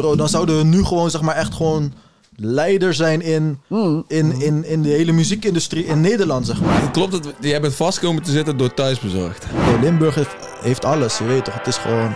[0.00, 1.92] bro, dan zouden we nu gewoon, zeg maar, echt gewoon
[2.36, 3.60] leider zijn in,
[4.06, 6.90] in, in, in de hele muziekindustrie in Nederland, zeg maar.
[6.90, 7.26] Klopt het?
[7.40, 9.46] Jij bent vast komen te zitten door thuisbezorgd.
[9.64, 11.54] Bro, Limburg heeft, heeft alles, je weet toch?
[11.54, 12.14] Het is gewoon...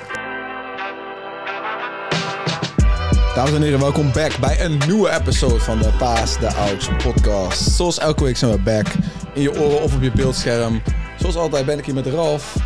[3.34, 7.61] Dames en heren, welkom back bij een nieuwe episode van de Paas de Aux podcast.
[7.61, 8.87] Zoals elke week zijn we back
[9.35, 10.82] in je oren of op je beeldscherm.
[11.19, 12.57] Zoals altijd ben ik hier met Ralf.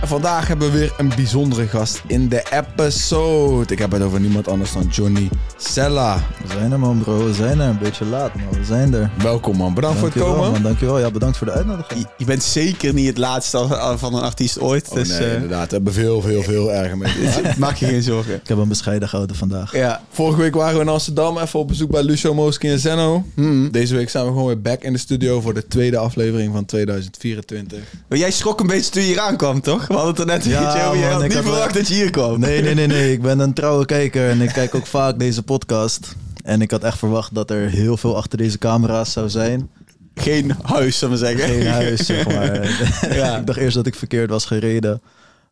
[0.00, 3.72] En vandaag hebben we weer een bijzondere gast in de episode.
[3.72, 6.22] Ik heb het over niemand anders dan Johnny Sella.
[6.42, 7.24] We zijn er, man, bro.
[7.24, 7.68] We zijn er.
[7.68, 9.10] Een beetje laat, maar we zijn er.
[9.22, 10.52] Welkom man, bedankt voor het komen.
[10.52, 10.62] man.
[10.62, 10.98] Dankjewel.
[10.98, 12.00] Ja, bedankt voor de uitnodiging.
[12.00, 13.66] Je, je bent zeker niet het laatste
[13.96, 14.88] van een artiest ooit.
[14.88, 17.12] Oh, dus nee, eh, inderdaad, we hebben veel, veel, veel erger mee.
[17.58, 18.34] maak je geen zorgen.
[18.34, 19.72] Ik heb een bescheiden gehouden vandaag.
[19.76, 20.00] Ja.
[20.10, 23.24] Vorige week waren we in Amsterdam even op bezoek bij Lucio Moski en Zeno.
[23.34, 23.70] Mm.
[23.70, 26.64] Deze week zijn we gewoon weer back in de studio voor de tweede aflevering van
[26.64, 27.78] 2024.
[28.08, 29.79] Maar jij schrok een beetje toen je hier aankwam, toch?
[29.88, 30.98] We hadden het er net een beetje over.
[30.98, 32.40] Man, had ik niet had wel- verwacht dat je hier kwam.
[32.40, 33.12] Nee, nee, nee, nee.
[33.16, 36.14] Ik ben een trouwe kijker en ik kijk ook vaak deze podcast.
[36.44, 39.70] En ik had echt verwacht dat er heel veel achter deze camera's zou zijn.
[40.14, 41.48] Geen huis, zullen we zeggen.
[41.48, 42.68] Geen huis, zeg maar.
[43.14, 43.36] Ja.
[43.38, 45.00] ik dacht eerst dat ik verkeerd was gereden.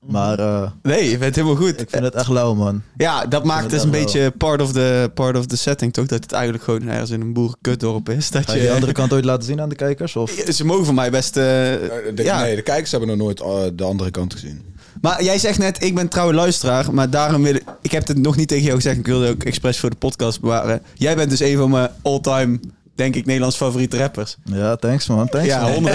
[0.07, 1.81] Maar eh, Nee, je bent helemaal goed.
[1.81, 2.83] ik vind het echt lauw, man.
[2.97, 6.07] Ja, dat maakt het dus een beetje part of, the, part of the setting, toch?
[6.07, 8.31] Dat het eigenlijk gewoon ergens in een boerenkutdorp is.
[8.31, 10.17] Dat Ga je je, die andere kant ooit laten zien aan de kijkers?
[10.17, 10.31] Of?
[10.49, 11.37] Ze mogen van mij best...
[11.37, 12.41] eh, De, ja.
[12.41, 14.63] Nee, de kijkers hebben nog nooit eh, de andere kant gezien.
[15.01, 16.95] Maar jij zegt net, ik ben trouwe luisteraar.
[16.95, 17.65] Maar daarom wil ik...
[17.83, 18.97] Ik heb het nog niet tegen jou gezegd.
[18.99, 20.83] Ik wilde ook expres voor de podcast bewaren.
[20.95, 22.61] Jij bent dus een van mijn all-time,
[22.95, 24.37] denk ik, Nederlands favoriete rappers.
[24.45, 25.29] Ja, thanks man.
[25.29, 25.89] Thanks, Ja, man.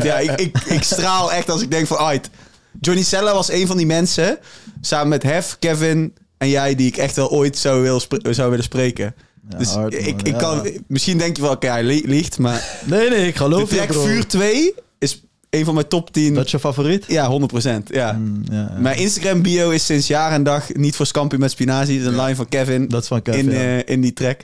[0.00, 0.02] 100%.
[0.02, 2.30] Ja, ik, ik, ik straal echt als ik denk van, uit.
[2.80, 4.38] Johnny Sella was een van die mensen,
[4.80, 8.64] samen met Hef, Kevin en jij, die ik echt wel ooit zou, wil zou willen
[8.64, 9.14] spreken.
[9.50, 10.36] Ja, dus hard, ik, ik Ja.
[10.38, 13.76] kan, misschien denk je wel, oké, hij li- liegt, maar Nee, nee, ik geloof je,
[13.76, 13.92] track.
[13.92, 16.34] Vuur 2 is een van mijn top 10.
[16.34, 17.04] Dat is je favoriet?
[17.08, 17.88] Ja, 100%.
[17.90, 18.12] Ja.
[18.12, 18.78] Mm, ja, ja.
[18.80, 21.98] Mijn Instagram bio is sinds jaar en dag niet voor Scampi met spinazie.
[22.02, 23.50] Dat is een line van Kevin Dat is van Kevin.
[23.50, 24.40] in, eh, in die track.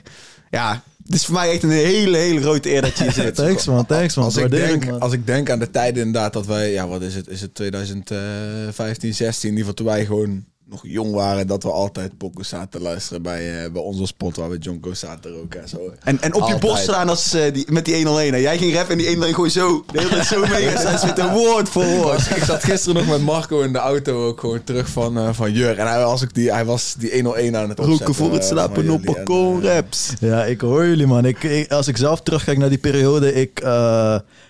[0.49, 3.35] Ja, het is voor mij echt een hele, hele grote eer dat je hier zit.
[3.45, 4.25] Thanks man, thanks man.
[4.25, 4.99] Als ik, denk, man.
[4.99, 7.55] als ik denk aan de tijden inderdaad dat wij, ja wat is het, is het
[7.55, 12.47] 2015, 16, in ieder geval toen wij gewoon nog jong waren, dat we altijd pokus
[12.49, 15.77] zaten te luisteren bij, eh, bij onze spot waar we Jonko zaten roken en zo.
[16.03, 18.33] En, en op je borst slaan als, eh, die, met die 101.
[18.33, 18.39] hè.
[18.39, 19.83] Jij ging rappen en die 101 gewoon zo.
[19.91, 20.67] De hele tijd zo mee.
[20.69, 22.29] En met een woord voor woord.
[22.35, 25.51] Ik zat gisteren nog met Marco in de auto ook gewoon terug van, eh, van
[25.51, 25.77] Jur.
[25.79, 28.05] En hij was, ook die, hij was die 101 aan het opzetten.
[28.05, 30.13] Roken voor het slapen op eh, raps.
[30.19, 31.25] Ja, ik hoor jullie, man.
[31.25, 33.59] Ik, ik- als ik zelf terugkijk naar die periode, ik...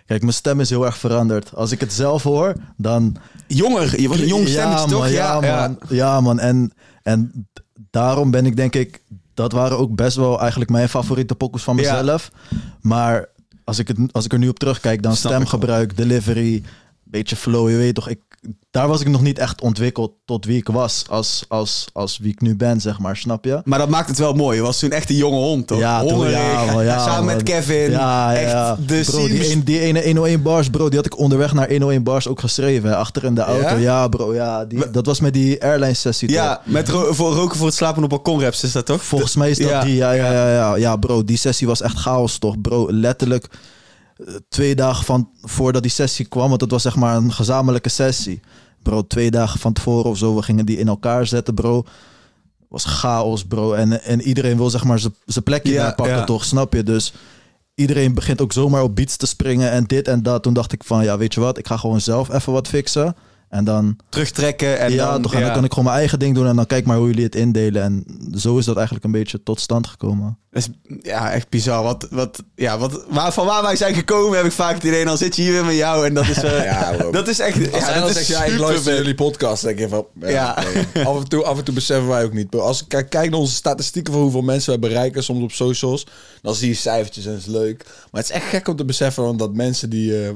[0.07, 1.55] kijk, mijn stem is heel erg veranderd.
[1.55, 3.15] Als ik het zelf hoor, dan...
[3.47, 4.99] Jonger, je was een jong stemmetje ja, toch?
[4.99, 5.77] Man, ja, man.
[5.89, 6.39] Ja, man.
[6.39, 6.71] En,
[7.03, 7.47] en
[7.89, 9.01] daarom ben ik denk ik...
[9.33, 11.99] Dat waren ook best wel eigenlijk mijn favoriete pokkels van Ja.
[11.99, 12.31] mezelf.
[12.81, 13.29] Maar
[13.63, 16.63] als ik, het, als ik er nu op terugkijk, dan Snap stemgebruik, delivery,
[17.03, 18.09] beetje flow, je weet toch.
[18.09, 18.19] Ik,
[18.71, 21.03] daar was ik nog niet echt ontwikkeld tot wie ik was.
[21.09, 23.17] Als, als, als wie ik nu ben, zeg maar.
[23.17, 23.61] Snap je?
[23.65, 24.57] Maar dat maakt het wel mooi.
[24.57, 25.79] Je was toen echt een jonge hond, toch?
[25.79, 27.91] Ja, toen, ja, Samen met Kevin.
[27.91, 31.05] Ja, ja, echt de bro, die, scene- een- die ene 101 bars, bro, die had
[31.05, 32.89] ik onderweg naar 101 bars ook geschreven.
[32.89, 33.75] hè, Achter in de auto.
[33.75, 34.07] Ja?
[34.07, 34.65] Bro, ja.
[34.65, 36.27] Die, dat was met die airline sessie.
[36.27, 36.37] toch?
[36.37, 39.03] Ja, met ro- voor roken voor het slapen op balkon raps is dat toch?
[39.03, 39.83] Volgens mij is dat Ja.
[39.83, 39.95] die.
[39.95, 40.75] Ja, ja, ja, ja.
[40.75, 42.61] Ja, bro, die sessie was echt chaos, toch?
[42.61, 43.47] Bro, letterlijk
[44.49, 48.39] twee dagen van voordat die sessie kwam, want het was zeg maar een gezamenlijke sessie.
[48.83, 51.83] Bro, twee dagen van tevoren of zo, we gingen die in elkaar zetten, bro.
[52.67, 53.73] Was chaos, bro.
[53.73, 56.23] En, en iedereen wil zeg maar zijn- plekje Ja, pakken, ja.
[56.23, 56.45] toch?
[56.45, 56.83] Snap je?
[56.83, 57.13] Dus
[57.75, 60.43] iedereen begint ook zomaar op beats te springen en dit en dat.
[60.43, 61.57] Toen dacht ik van, ja, weet je wat?
[61.57, 63.15] Ik ga gewoon zelf even wat fixen.
[63.49, 65.21] En dan, Terugtrekken en ja, dan...
[65.21, 67.07] toch, en dan kan ik gewoon mijn eigen ding doen en dan kijk maar hoe
[67.07, 67.83] jullie het indelen.
[67.83, 70.37] En zo is dat eigenlijk een beetje tot stand gekomen.
[70.51, 71.83] Dat is, ja, echt bizar.
[71.83, 75.05] Wat, wat, ja, wat, waar, van waar wij zijn gekomen heb ik vaak het idee...
[75.05, 77.73] dan zit je hier weer met jou en dat is, eh, Ja, dat is echt...
[77.73, 80.05] Als ja, hij dat dan is zegt, ja, ik luister jullie podcast, denk je van...
[80.19, 80.63] Ja, Ja.
[80.93, 81.05] nee.
[81.05, 82.55] af, en toe, af en toe beseffen wij ook niet.
[82.55, 86.07] Als ik kijk, kijk naar onze statistieken van hoeveel mensen wij bereiken, soms op socials,
[86.41, 87.83] dan zie je cijfertjes en dat is leuk.
[88.11, 90.29] Maar het is echt gek om te beseffen want dat mensen die, eh,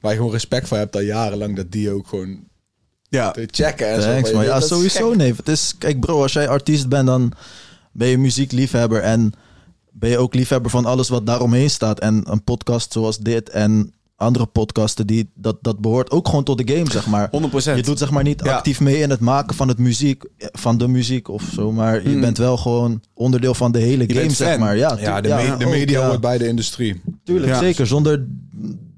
[0.00, 2.38] waar je gewoon respect voor hebt al jarenlang, dat die ook gewoon
[3.08, 3.30] Ja.
[3.30, 4.08] te checken en zo.
[4.08, 5.34] Thanks, Maar weet, Ja, sowieso, nee.
[5.36, 7.32] Het is, kijk, bro, als jij artiest bent, dan
[7.92, 9.00] ben je muziekliefhebber.
[9.02, 9.32] En
[9.90, 12.00] ben je ook liefhebber van alles wat daaromheen staat.
[12.00, 16.66] En een podcast zoals dit en andere podcasten, die, dat, dat behoort ook gewoon tot
[16.66, 17.30] de game, zeg maar.
[17.30, 17.76] 100%.
[17.76, 18.54] Je doet zeg maar niet Ja.
[18.56, 21.72] actief mee in het maken van het muziek, van de muziek of zo.
[21.72, 22.20] Maar je Mm.
[22.20, 24.60] bent wel gewoon onderdeel van de hele game, zeg fan.
[24.60, 24.76] maar.
[24.76, 26.06] Ja, Ja, de, me- de media ja.
[26.08, 27.00] hoort bij de industrie.
[27.24, 27.86] Tuurlijk, zeker.
[27.86, 28.26] Zonder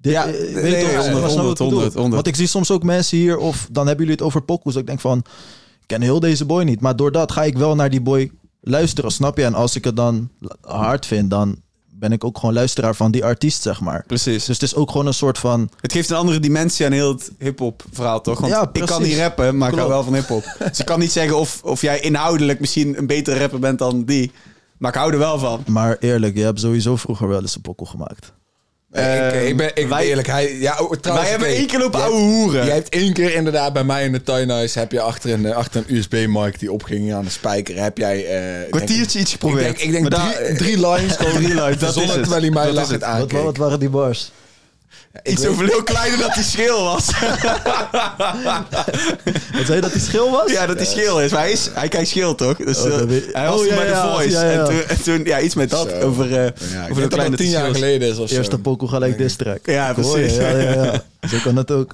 [0.01, 1.69] dit, Ja, eh, nee, weet nee, ja, ik 100, bedoel?
[1.71, 2.15] 100, 100.
[2.15, 4.73] Want ik zie soms ook mensen hier, of dan hebben jullie het over pokoes.
[4.73, 5.19] Dat ik denk van,
[5.81, 6.81] ik ken heel deze boy niet.
[6.81, 8.31] Maar doordat ga ik wel naar die boy
[8.61, 9.45] luisteren, snap je?
[9.45, 10.29] En als ik het dan
[10.61, 11.57] hard vind, dan
[11.99, 14.05] ben ik ook gewoon luisteraar van die artiest, zeg maar.
[14.07, 14.45] Precies.
[14.45, 15.71] Dus het is ook gewoon een soort van...
[15.81, 18.41] Het geeft een andere dimensie aan heel het hip-hop verhaal, toch?
[18.41, 20.57] Want Ja, ik kan niet rappen, maar ik hou wel van hip-hop.
[20.69, 24.05] dus ik kan niet zeggen of, of jij inhoudelijk misschien een betere rapper bent dan
[24.05, 24.33] die.
[24.79, 25.63] Maar ik hou er wel van.
[25.67, 28.33] Maar eerlijk, je hebt sowieso vroeger wel eens een pokkel gemaakt.
[28.93, 30.27] Ik, ik ben, ik ben wij- eerlijk.
[30.27, 32.65] Hij, ja, oh, trouwens, Wij hebben één keer op ouwe hoeren.
[32.67, 34.75] Jij hebt één keer inderdaad bij mij in de tuinhuis...
[34.75, 37.83] heb je achter een, achter een USB-mic die opging aan de spijker...
[37.83, 38.27] heb jij...
[38.27, 39.65] eh, Kwartiertje iets Ik geprobeerd.
[39.65, 42.23] denk, ik denk drie, daar- drie lines gewoon Drie lines, dat is zonder het.
[42.23, 43.01] terwijl hij mij lachend het.
[43.01, 43.43] Wat, aankeek.
[43.43, 44.31] wat waren die bars?
[45.23, 47.07] Iets weet- zoveel heel kleiner dat die scheel was.
[49.53, 50.51] Wat zei je dat die schil was?
[50.53, 51.31] ja, dat die scheel is.
[51.31, 52.57] Maar hij, is, hij kijkt scheel, toch?
[52.57, 54.31] Dus, Oh, dat weet- hij was Oh, ja, bij ja, The Voice.
[54.31, 54.51] ja, ja.
[54.59, 55.89] En, toen, en toen, ja, iets met dat.
[55.91, 56.01] Zo.
[56.01, 58.35] Over, eh Ja, ik over denk hoe dat dat tien jaar geleden is of zo.
[58.35, 59.59] Eerste pokoe gelijk diss track.
[59.67, 60.35] Ja, precies.
[60.37, 61.03] Ja, ja, ja.
[61.31, 61.93] Zo kan het ook.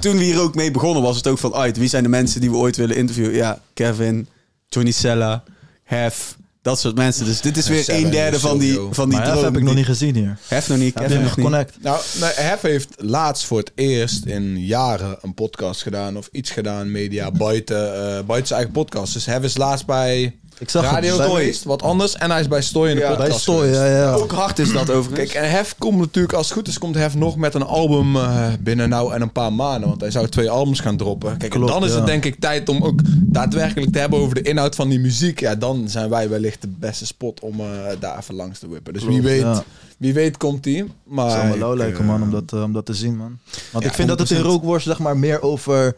[0.00, 1.54] Toen we hier ook mee begonnen was het ook van...
[1.54, 3.34] Uit, wie zijn de mensen die we ooit willen interviewen?
[3.34, 4.28] Ja, Kevin,
[4.68, 5.42] Johnny Sella,
[5.84, 6.36] Hef...
[6.62, 7.24] Dat soort mensen.
[7.24, 9.74] Dus dit is weer een derde van die, van die Maar Hef heb ik nog
[9.74, 10.38] niet gezien hier.
[10.48, 11.44] Hef nog niet, Kevin nog niet.
[11.44, 11.76] connect?
[11.80, 16.90] Nou, Hef heeft laatst voor het eerst in jaren een podcast gedaan of iets gedaan,
[16.90, 19.12] media, buiten, eh, buiten zijn eigen podcast.
[19.12, 22.16] Dus Hef is laatst bij Ik zag hem Radio geweest, wat anders.
[22.16, 24.12] En hij is bij Stoy in de Ja, podcast Bij Stoy, ja, ja.
[24.12, 25.32] Ook hard is dat overigens.
[25.32, 28.16] Kijk, en Hef komt natuurlijk, als het goed is, komt Hef nog met een album
[28.16, 29.88] eh, binnen nou en een paar maanden.
[29.88, 31.36] Want hij zou twee albums gaan droppen.
[31.36, 34.42] Kijk, en dan is het denk ik tijd om ook daadwerkelijk te hebben over de
[34.42, 35.40] inhoud van die muziek.
[35.40, 37.66] Ja, dan zijn wij wellicht de beste spot om eh,
[38.00, 38.92] daar even langs te wippen.
[38.92, 39.64] Dus wie weet, ja.
[39.98, 40.84] wie weet komt die.
[41.04, 43.16] Maar Het zou me lauw lijken, man, eh, om dat, eh, om dat te zien,
[43.16, 43.38] man.
[43.70, 44.46] Want Ja, ik vind dat het in 100%.
[44.46, 45.96] rookworst, zeg maar, meer over...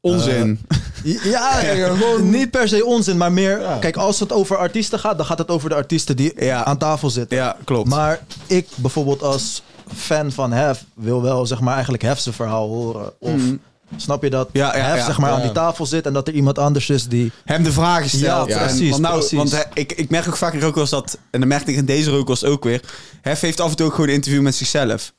[0.00, 0.58] Onzin.
[1.04, 3.60] Ja, Ja, gewoon- niet per se onzin, maar meer...
[3.60, 3.76] Ja.
[3.78, 6.64] Kijk, als het over artiesten gaat, dan gaat het over de artiesten die Ja.
[6.64, 7.36] aan tafel zitten.
[7.36, 7.88] ja, klopt.
[7.88, 9.62] Maar ik bijvoorbeeld als
[9.94, 13.12] fan van Hef wil wel, zeg maar, eigenlijk Hef zijn verhaal horen.
[13.20, 13.40] Of
[13.96, 15.04] snap je dat Ja, ja, Hef, ja.
[15.04, 17.32] zeg maar, aan die tafel zit en dat er iemand anders is die...
[17.44, 18.48] hem de vragen stelt.
[18.48, 19.36] Ja, En- precies, want nou, precies.
[19.38, 21.18] Want hij- ik, ik merk ook vaak in rookworst dat...
[21.30, 22.80] En dan merkte ik in deze rookworst ook weer...
[23.20, 25.12] Hef heeft af en toe ook gewoon een interview met zichzelf.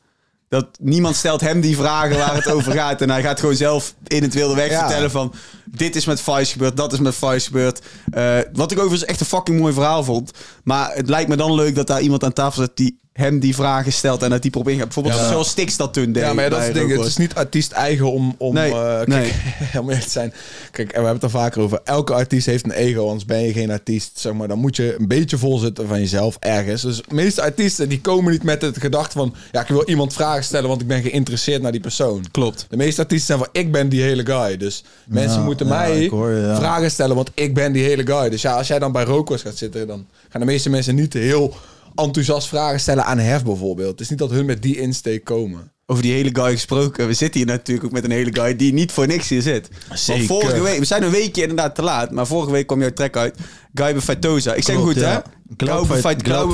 [0.51, 3.01] Dat niemand stelt hem die vragen waar het over gaat.
[3.01, 4.79] En hij gaat gewoon zelf in het wilde weg Ja.
[4.79, 5.33] vertellen van...
[5.65, 7.81] Dit is met Vice gebeurd, dat is met Vice gebeurd.
[8.11, 10.31] Eh, wat ik overigens echt een fucking mooi verhaal vond.
[10.63, 12.71] Maar het lijkt me dan leuk dat daar iemand aan tafel zit...
[12.77, 14.77] die hem die vragen stelt en dat die probeert.
[14.77, 15.29] Bijvoorbeeld Ja.
[15.29, 16.23] zoals Stix dat toen deed.
[16.23, 16.91] Ja, maar ja, dat is het ding.
[16.91, 18.35] Het is niet artiest eigen om...
[18.37, 19.31] om Nee, eh, kijk, nee.
[19.81, 20.33] om eerlijk te zijn.
[20.71, 21.79] Kijk, en we hebben het er vaker over.
[21.83, 24.19] Elke artiest heeft een ego, anders ben je geen artiest.
[24.19, 26.81] Zeg maar, dan moet je een beetje vol zitten van jezelf ergens.
[26.81, 29.35] Dus de meeste artiesten die komen niet met het gedachte van...
[29.51, 32.25] Ja, ik wil iemand vragen stellen, want ik ben geïnteresseerd naar die persoon.
[32.31, 32.65] Klopt.
[32.69, 34.57] De meeste artiesten zijn van, ik ben die hele guy.
[34.57, 38.29] Dus mensen moeten mij hoor vragen stellen, want ik ben die hele guy.
[38.29, 41.13] Dus ja, als jij dan bij Rookworst gaat zitten, dan gaan de meeste mensen niet
[41.13, 41.55] heel
[41.95, 43.91] enthousiast vragen stellen aan Hef bijvoorbeeld.
[43.91, 45.71] Het is niet dat hun met die insteek komen.
[45.85, 47.07] Over die hele guy gesproken.
[47.07, 49.69] We zitten hier natuurlijk ook met een hele guy die niet voor niks hier zit.
[49.93, 50.27] Zeker.
[50.27, 52.93] Want vorige week, we zijn een weekje inderdaad te laat, maar vorige week kwam jouw
[52.93, 53.37] track uit.
[53.73, 54.53] Guy Feitosa.
[54.53, 55.09] Ik zeg Klopt, goed, ja.
[55.09, 55.19] hè?
[55.57, 55.95] Glaube.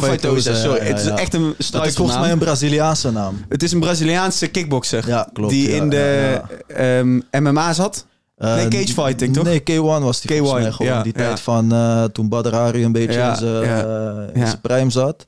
[0.02, 1.18] Feitosa, Sorry, ja, ja, het is ja.
[1.18, 2.32] echt een Dat is volgens mij struikelnaam.
[2.32, 3.46] een Braziliaanse naam.
[3.50, 5.08] Het is een Braziliaanse kickboxer.
[5.08, 8.06] Ja, klopt, Die ja, in de ehm, MMA zat.
[8.38, 9.44] Eh, Nee, cagefighting, toch?
[9.44, 10.92] Nee, K1 was die volgens K1, mij gewoon.
[10.92, 11.24] ja, die ja.
[11.24, 14.90] tijd van eh, toen Badr Hari een beetje Ja, in zijn ja, eh, zijn prime
[14.90, 15.28] zat.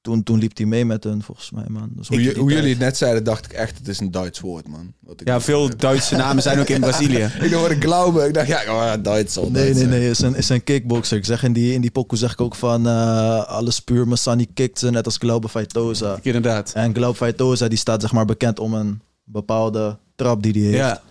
[0.00, 1.88] Toen, toen liep hij mee met hun, volgens mij, man.
[1.94, 4.68] Dus Hoe, hoe jullie het net zeiden, dacht ik echt, het is een Duits woord,
[4.68, 4.92] man.
[5.00, 7.30] Wat ik Ja, veel Duitse namen zijn ook in Brazilië.
[7.40, 9.50] Ik hoorde Glaube, ik dacht, ja, oh, Duits al.
[9.50, 10.10] Nee, nee, nee.
[10.10, 11.16] Is een, is een kickboxer.
[11.16, 14.08] Ik zeg in die, in die pokoe zeg ik ook van eh, alles puur.
[14.08, 16.18] Masani kikt ze net als Glaube Feitosa.
[16.22, 16.72] Inderdaad.
[16.74, 20.76] En Glaube Feitosa die staat zeg maar bekend om een bepaalde trap die hij heeft.
[20.76, 21.02] Ja,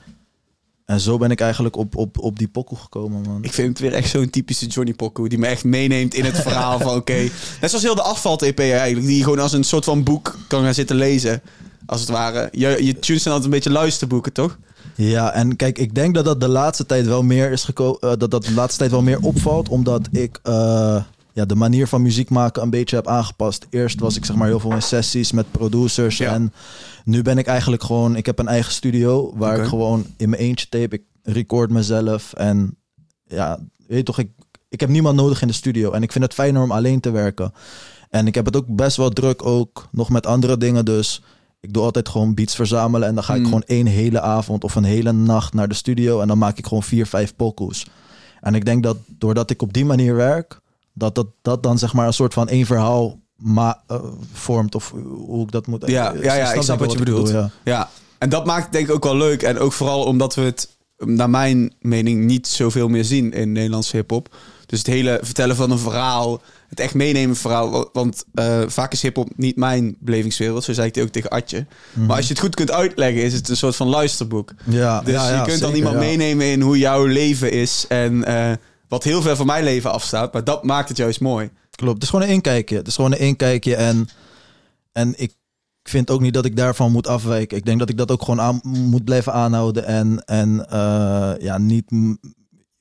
[0.92, 3.44] En zo ben ik eigenlijk op, op, op die pokoe gekomen, man.
[3.44, 6.40] ik vind het weer echt zo'n typische Johnny Poco die me echt meeneemt in het
[6.40, 7.30] verhaal van oké.
[7.62, 10.64] Net zoals heel de asfalt-EP eigenlijk, die je gewoon als een soort van boek kan
[10.64, 11.42] gaan zitten lezen.
[11.86, 12.50] Als het ware.
[12.52, 14.58] Je, je tunes zijn altijd een beetje luisterboeken, toch?
[14.96, 18.20] Ja, en kijk, ik denk dat dat de laatste tijd wel meer is gekomen.
[18.20, 22.02] dat dat de laatste tijd wel meer opvalt, omdat ik eh, ja, de manier van
[22.02, 23.68] muziek maken een beetje heb aangepast.
[23.70, 26.18] Eerst was ik zeg maar heel veel in sessies met producers.
[26.18, 26.34] Ja.
[26.34, 26.54] En
[27.06, 28.16] nu ben ik eigenlijk gewoon.
[28.16, 30.96] Ik heb een eigen studio waar ik gewoon in mijn eentje tape.
[30.96, 32.34] Ik record mezelf.
[32.34, 32.78] En
[33.28, 34.30] ja, weet je toch, ik,
[34.70, 35.92] ik heb niemand nodig in de studio.
[35.92, 37.54] En ik vind het fijner om alleen te werken.
[38.10, 40.86] En ik heb het ook best wel druk ook nog met andere dingen.
[40.86, 41.22] Dus
[41.60, 43.08] ik doe altijd gewoon beats verzamelen.
[43.08, 43.46] En dan ga ik Mm.
[43.46, 46.22] gewoon één hele avond of een hele nacht naar de studio.
[46.22, 47.86] En dan maak ik gewoon vier, vijf pokoes.
[48.42, 50.60] En ik denk dat doordat ik op die manier werk,
[50.94, 54.00] dat dat, dat dan zeg maar een soort van één verhaal ma eh,
[54.34, 54.76] vormt.
[54.76, 54.94] Of
[55.26, 55.84] hoe ik dat moet...
[55.88, 57.26] Ja, eh, ja, ja, ik snap wat je bedoelt.
[57.26, 57.50] bedoel, ja.
[57.64, 59.42] Ja, en dat maakt het denk ik ook wel leuk.
[59.42, 63.96] En ook vooral omdat we het, naar mijn mening, niet zoveel meer zien in Nederlandse
[63.96, 64.36] hip-hop.
[64.66, 67.90] Dus het hele vertellen van een verhaal, het echt meenemen verhaal.
[67.94, 71.66] Want eh, vaak is hip-hop niet mijn belevingswereld, zo zei ik het ook tegen Atje.
[71.94, 74.54] Maar als je het goed kunt uitleggen, is het een soort van luisterboek.
[74.66, 76.00] Ja, Dus ja, ja, je kunt dan iemand ja.
[76.00, 77.86] meenemen in hoe jouw leven is.
[77.88, 78.24] En
[78.92, 80.34] wat heel ver van mijn leven afstaat.
[80.34, 81.50] Maar dat maakt het juist mooi.
[81.70, 82.76] Klopt, het is gewoon een inkijkje.
[82.76, 84.08] Het is gewoon een inkijkje en,
[84.92, 85.34] en ik
[85.84, 87.58] vind ook niet dat ik daarvan moet afwijken.
[87.58, 91.58] Ik denk dat ik dat ook gewoon aan, moet blijven aanhouden en, en eh, ja,
[91.58, 91.84] niet...
[91.90, 92.18] Je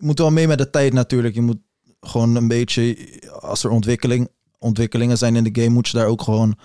[0.07, 1.35] moet wel mee met de tijd natuurlijk.
[1.35, 1.59] Je moet
[2.01, 2.97] gewoon een beetje,
[3.41, 6.59] als er ontwikkeling, ontwikkelingen zijn in de game, moet je daar ook gewoon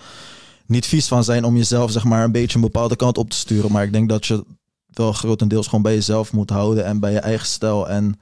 [0.66, 3.36] niet vies van zijn om jezelf zeg maar een beetje een bepaalde kant op te
[3.36, 3.72] sturen.
[3.72, 4.44] Maar ik denk dat je
[4.86, 7.88] wel grotendeels gewoon bij jezelf moet houden en bij je eigen stijl.
[7.88, 8.18] En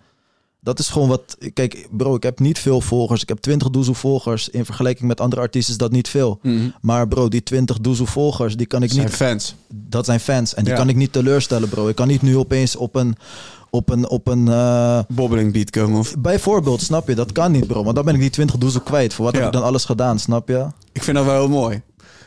[0.65, 1.37] dat is gewoon wat.
[1.55, 3.23] Kijk, bro, ik heb niet veel volgers.
[3.23, 4.49] Ik heb 20 doezel volgers.
[4.49, 6.41] In vergelijking met andere artiesten is dat niet veel.
[6.81, 9.15] Maar bro, die 20 doezel volgers, die kan ik zijn niet.
[9.15, 9.55] fans.
[9.69, 10.55] Dat zijn fans.
[10.55, 10.79] En die Ja.
[10.79, 11.89] kan ik niet teleurstellen, bro.
[11.89, 13.17] Ik kan niet nu opeens op een.
[13.71, 15.99] Op een, op een uh, Bobbeling beat komen.
[15.99, 16.15] Of...
[16.19, 17.15] bijvoorbeeld, snap je?
[17.15, 17.83] Dat kan niet, bro.
[17.85, 19.15] Want dan ben ik die 20 doezel kwijt.
[19.15, 19.39] Voor wat Ja.
[19.41, 20.67] heb ik dan alles gedaan, snap je?
[20.93, 21.83] Ik vind dat wel heel mooi.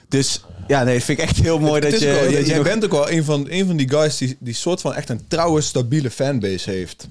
[0.08, 2.20] Dus ja, nee, vind ik echt heel mooi dat je...
[2.24, 4.53] dat je jij nog- bent ook wel een van, een van die guys die, die
[4.53, 7.08] soort van echt een trouwe, stabiele fanbase heeft.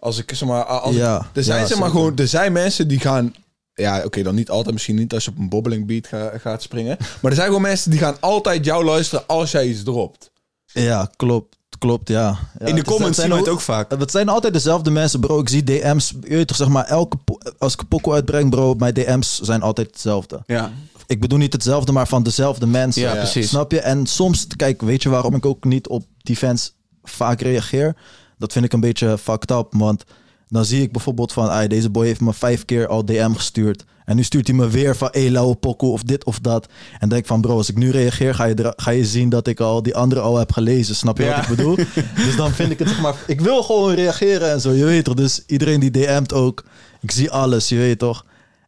[0.00, 2.00] Als ik zeg maar, als ik- Ja, er zijn ja, zeg maar zeker.
[2.02, 3.34] gewoon, er zijn mensen die gaan,
[3.74, 6.62] ja, oké, dan niet altijd, misschien niet als je op een bobbeling beat ga- gaat
[6.62, 10.30] springen, maar er zijn gewoon mensen die gaan altijd jou luisteren als jij iets dropt.
[10.72, 11.56] Ja, klopt.
[11.78, 12.38] Klopt, ja.
[12.58, 13.90] ja In de comments zien zijn we het ook- ook vaak.
[13.90, 15.38] Het zijn altijd dezelfde mensen, bro.
[15.40, 16.10] Ik zie DM's.
[16.22, 17.16] Je weet toch, zeg maar, elke
[17.58, 20.42] als ik een pokoe uitbreng, bro, mijn DM's zijn altijd hetzelfde.
[20.46, 20.72] Ja.
[21.06, 23.02] Ik bedoel niet hetzelfde, maar van dezelfde mensen.
[23.02, 23.48] Ja, precies.
[23.48, 23.80] Snap je?
[23.80, 27.96] En soms, kijk, weet je waarom ik ook niet op die fans vaak reageer?
[28.38, 30.04] Dat vind ik een beetje fucked up, want
[30.48, 33.84] dan zie ik bijvoorbeeld van, "Ai, deze boy heeft me vijf keer al DM gestuurd.
[34.04, 36.66] En nu stuurt hij me weer van, hey, lauwe pokoe of dit of dat.
[36.98, 39.60] En denk van, bro, als ik nu reageer, ga je, ga je zien dat ik
[39.60, 40.94] al die andere al heb gelezen.
[40.94, 41.34] Snap je Ja.
[41.34, 41.74] wat ik bedoel?
[42.26, 45.04] dus dan vind ik het, zeg maar, ik wil gewoon reageren en zo, je weet
[45.04, 45.14] toch.
[45.14, 46.64] Dus iedereen die DM't ook,
[47.00, 48.24] ik zie alles, je weet toch.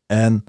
[0.07, 0.45] En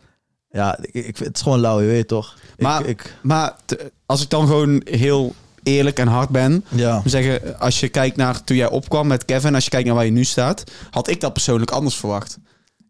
[0.49, 2.35] ja, ik, ik, het is gewoon lauw, je weet toch.
[2.55, 5.33] Ik- Maar, ik, maar te- als ik dan gewoon heel
[5.63, 6.65] eerlijk en hard ben...
[6.70, 7.01] ja.
[7.06, 10.06] Zeggen, als je kijkt naar toen jij opkwam met Kevin, als je kijkt naar waar
[10.06, 12.38] je nu staat, had ik dat persoonlijk anders verwacht.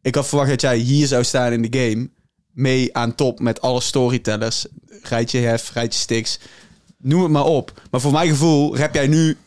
[0.01, 2.09] Ik had verwacht dat jij hier zou staan in de game,
[2.51, 4.65] mee aan top met alle storytellers.
[5.01, 6.39] Rijtje Hef, Rijtje Stix,
[6.97, 7.81] noem het maar op.
[7.91, 9.37] Maar voor mijn gevoel rap jij nu,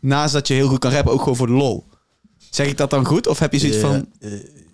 [0.00, 1.84] naast dat je heel goed kan rappen, ook gewoon voor de lol.
[2.50, 3.26] Zeg ik dat dan goed?
[3.26, 4.08] Of heb je zoiets van...
[4.20, 4.30] Eh,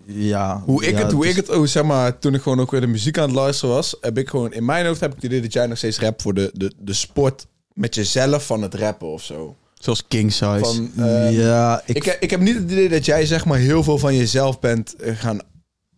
[0.07, 0.63] ja.
[0.65, 2.71] Hoe ik ja, het, hoe dus- ik het, oh, zeg maar, toen ik gewoon ook
[2.71, 5.17] weer de muziek aan het luisteren was, heb ik gewoon, in mijn hoofd heb ik
[5.17, 8.63] het idee dat jij nog steeds rap voor de, de, de sport met jezelf van
[8.63, 9.57] het rappen of zo.
[9.75, 10.59] Zoals King Size.
[10.65, 13.83] Van, eh, ja, ik, Ik, ik heb niet het idee dat jij zeg maar heel
[13.83, 15.41] veel van jezelf bent eh, gaan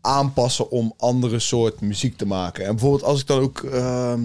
[0.00, 2.64] aanpassen om andere soort muziek te maken.
[2.64, 4.21] En bijvoorbeeld als ik dan ook ehm,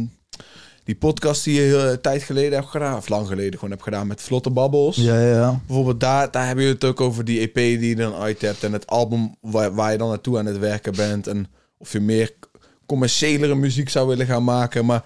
[0.84, 3.82] die podcast die je heel een tijd geleden hebt gedaan, of lang geleden gewoon heb
[3.82, 4.96] gedaan met Vlotte Babbels.
[4.96, 5.62] ja, ja, ja.
[5.65, 8.63] Bijvoorbeeld daar, daar hebben je het ook over die EP die je dan uit hebt
[8.63, 11.27] en het album waar, waar je dan naartoe aan het werken bent.
[11.27, 12.34] En of je meer
[12.86, 14.86] commerciëlere muziek zou willen gaan maken.
[14.86, 15.03] Maar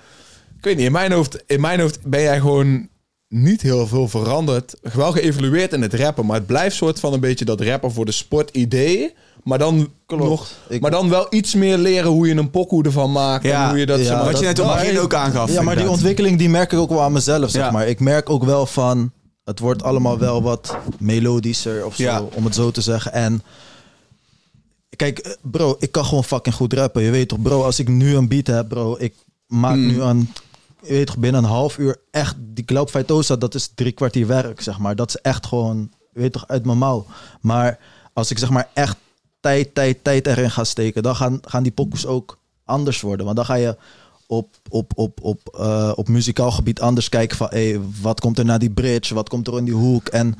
[0.64, 2.88] ik weet niet, in mijn hoofd, in mijn hoofd ben jij gewoon
[3.28, 4.74] niet heel veel veranderd.
[4.94, 8.06] Wel geëvolueerd in het rappen, maar het blijft soort van een beetje dat rappen voor
[8.06, 9.14] de sport idee.
[9.44, 13.12] Maar dan, nog, Ik- maar dan wel iets meer leren hoe je een pokoe ervan
[13.12, 13.44] maakt.
[13.44, 15.52] Ja, en hoe je dat, ja, zeg maar, wat je net op begin ook aangaf.
[15.52, 17.72] Ja, maar die ontwikkeling die merk ik ook wel aan mezelf, zeg Ja.
[17.72, 17.88] maar.
[17.88, 19.12] Ik merk ook wel van,
[19.44, 22.22] het wordt allemaal wel wat melodischer of zo, Ja.
[22.22, 23.14] om het zo te zeggen.
[23.14, 23.44] En
[24.96, 27.04] kijk, eh, bro, ik kan gewoon fucking goed rappen.
[27.04, 29.14] Je weet toch, bro, als ik nu een beat heb, bro, ik
[29.48, 29.86] maak Mm.
[29.86, 30.30] nu een,
[30.88, 34.62] weet toch, binnen een half uur echt, die Cloud Fightosa, dat is drie kwartier werk,
[34.62, 34.96] zeg maar.
[34.96, 37.06] Dat is echt gewoon, je weet toch, uit mijn mouw.
[37.42, 37.80] Maar
[38.14, 38.98] als ik zeg maar echt
[39.40, 43.26] tijd, tijd, tijd erin ga steken, dan gaan, gaan die pokoes ook anders worden.
[43.26, 43.78] Want dan ga je
[44.28, 47.48] op, op, op, op, eh, op muzikaal gebied anders kijken van...
[47.50, 49.14] Hey, wat komt er naar die bridge?
[49.14, 50.08] Wat komt er in die hoek?
[50.08, 50.36] En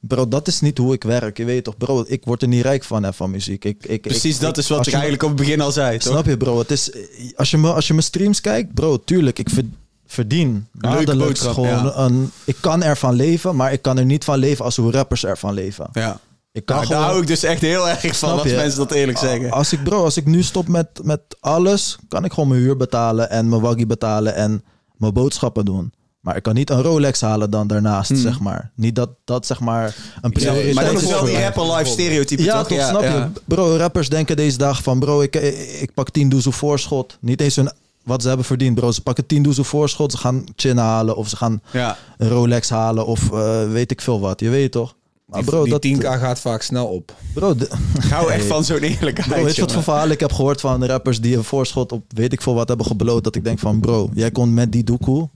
[0.00, 1.36] bro, dat is niet hoe ik werk.
[1.36, 3.64] Je weet toch, bro, ik word er niet rijk van, hè, van muziek.
[3.64, 5.98] Ik, ik, Precies, ik- dat is wat ik me- eigenlijk op het begin al zei,
[5.98, 6.12] toch?
[6.12, 6.58] Snap je, bro?
[6.58, 6.90] Het is,
[7.36, 9.64] als, je me, als je mijn streams kijkt, bro, tuurlijk, ik ver-
[10.06, 11.92] verdien maandelijks boodschap, gewoon ja.
[11.96, 12.30] een...
[12.44, 15.54] Ik kan ervan leven, maar ik kan er niet van leven als hoe rappers ervan
[15.54, 15.88] leven.
[15.92, 16.20] Ja.
[16.52, 19.18] Ik kan Nou, daar hou ik dus echt heel erg van als mensen dat eerlijk
[19.18, 19.50] zeggen.
[19.50, 22.76] Als ik, bro, als ik nu stop met, met alles, kan ik gewoon mijn huur
[22.76, 24.64] betalen en mijn waggie betalen en
[24.96, 25.92] mijn boodschappen doen.
[26.20, 28.70] Maar ik kan niet een Rolex halen dan daarnaast, zeg maar.
[28.74, 30.74] Niet dat dat, zeg maar, een prioriteit Hmm.
[30.74, 31.42] maar dat is wel die mij.
[31.42, 32.68] rapper life stereotype, Ja, toch?
[32.68, 33.28] toch, snap je?
[33.44, 35.34] Bro, rappers denken deze dag van, bro, ik,
[35.80, 37.16] ik pak 10 doezel voorschot.
[37.20, 37.70] Niet eens hun,
[38.06, 38.90] wat ze hebben verdiend, bro.
[38.92, 41.96] Ze pakken 10 doezel voorschot, ze gaan chin halen of ze gaan Ja.
[42.16, 44.40] een Rolex halen of eh, weet ik veel wat.
[44.40, 44.94] Je weet toch?
[45.26, 47.14] Maar die, bro, die dat, 10k gaat vaak snel op.
[47.34, 49.28] bro, de- Ik hou echt van zo'n eerlijkheid.
[49.28, 52.04] Bro, weet je wat voor verhaal ik heb gehoord van rappers die een voorschot op
[52.08, 53.24] weet ik veel wat hebben gebloot?
[53.24, 55.28] Dat ik denk van bro, jij kon met die doekoe,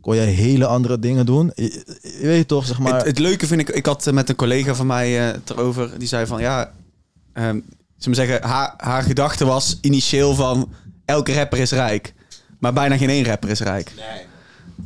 [0.00, 1.52] kon jij hele andere dingen doen.
[1.54, 2.94] Je, je weet toch, zeg maar.
[2.96, 5.90] Het, het leuke vind ik, ik had eh, met een collega van mij het erover,
[5.98, 6.72] die zei van ja,
[7.32, 7.60] ehm
[7.98, 10.68] ze me zeggen, haar, haar gedachte was initieel van
[11.10, 12.14] elke rapper is rijk,
[12.58, 13.92] maar bijna geen één rapper is rijk.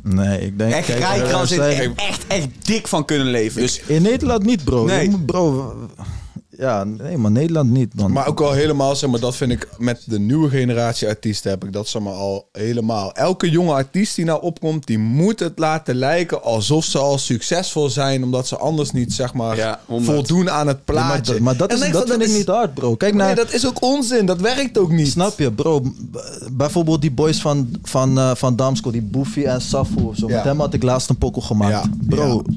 [0.03, 0.73] nee, ik denk...
[0.73, 3.61] Echt rijk als in zijn- echt, echt, echt dik van kunnen leven.
[3.61, 4.85] Dus In Nederland niet, bro.
[4.85, 5.17] Nee.
[5.25, 5.75] Bro,
[6.57, 8.11] Ja, nee, maar Nederland niet, man.
[8.11, 11.63] Maar ook al helemaal, zeg maar, dat vind ik met de nieuwe generatie artiesten heb
[11.63, 13.13] ik dat zeg maar al helemaal.
[13.13, 17.89] Elke jonge artiest die nou opkomt, die moet het laten lijken alsof ze al succesvol
[17.89, 21.31] zijn, omdat ze anders niet, zeg maar, Ja, voldoen aan het Nee, maar, plaatje.
[21.33, 22.95] dat- maar dat, En is, dat vind ik is- niet hard, bro.
[22.95, 23.25] Kijk naar...
[23.25, 24.25] Nee, dat is ook onzin.
[24.25, 25.07] Dat werkt ook niet.
[25.07, 25.81] Snap je, bro?
[26.51, 30.27] Bijvoorbeeld die boys van, van, eh, van Damsko, die Boefy en Safu of zo.
[30.27, 30.35] Ja.
[30.35, 31.71] Met hem had ik laatst een pokkel gemaakt.
[31.71, 32.55] Ja, Bro, ja.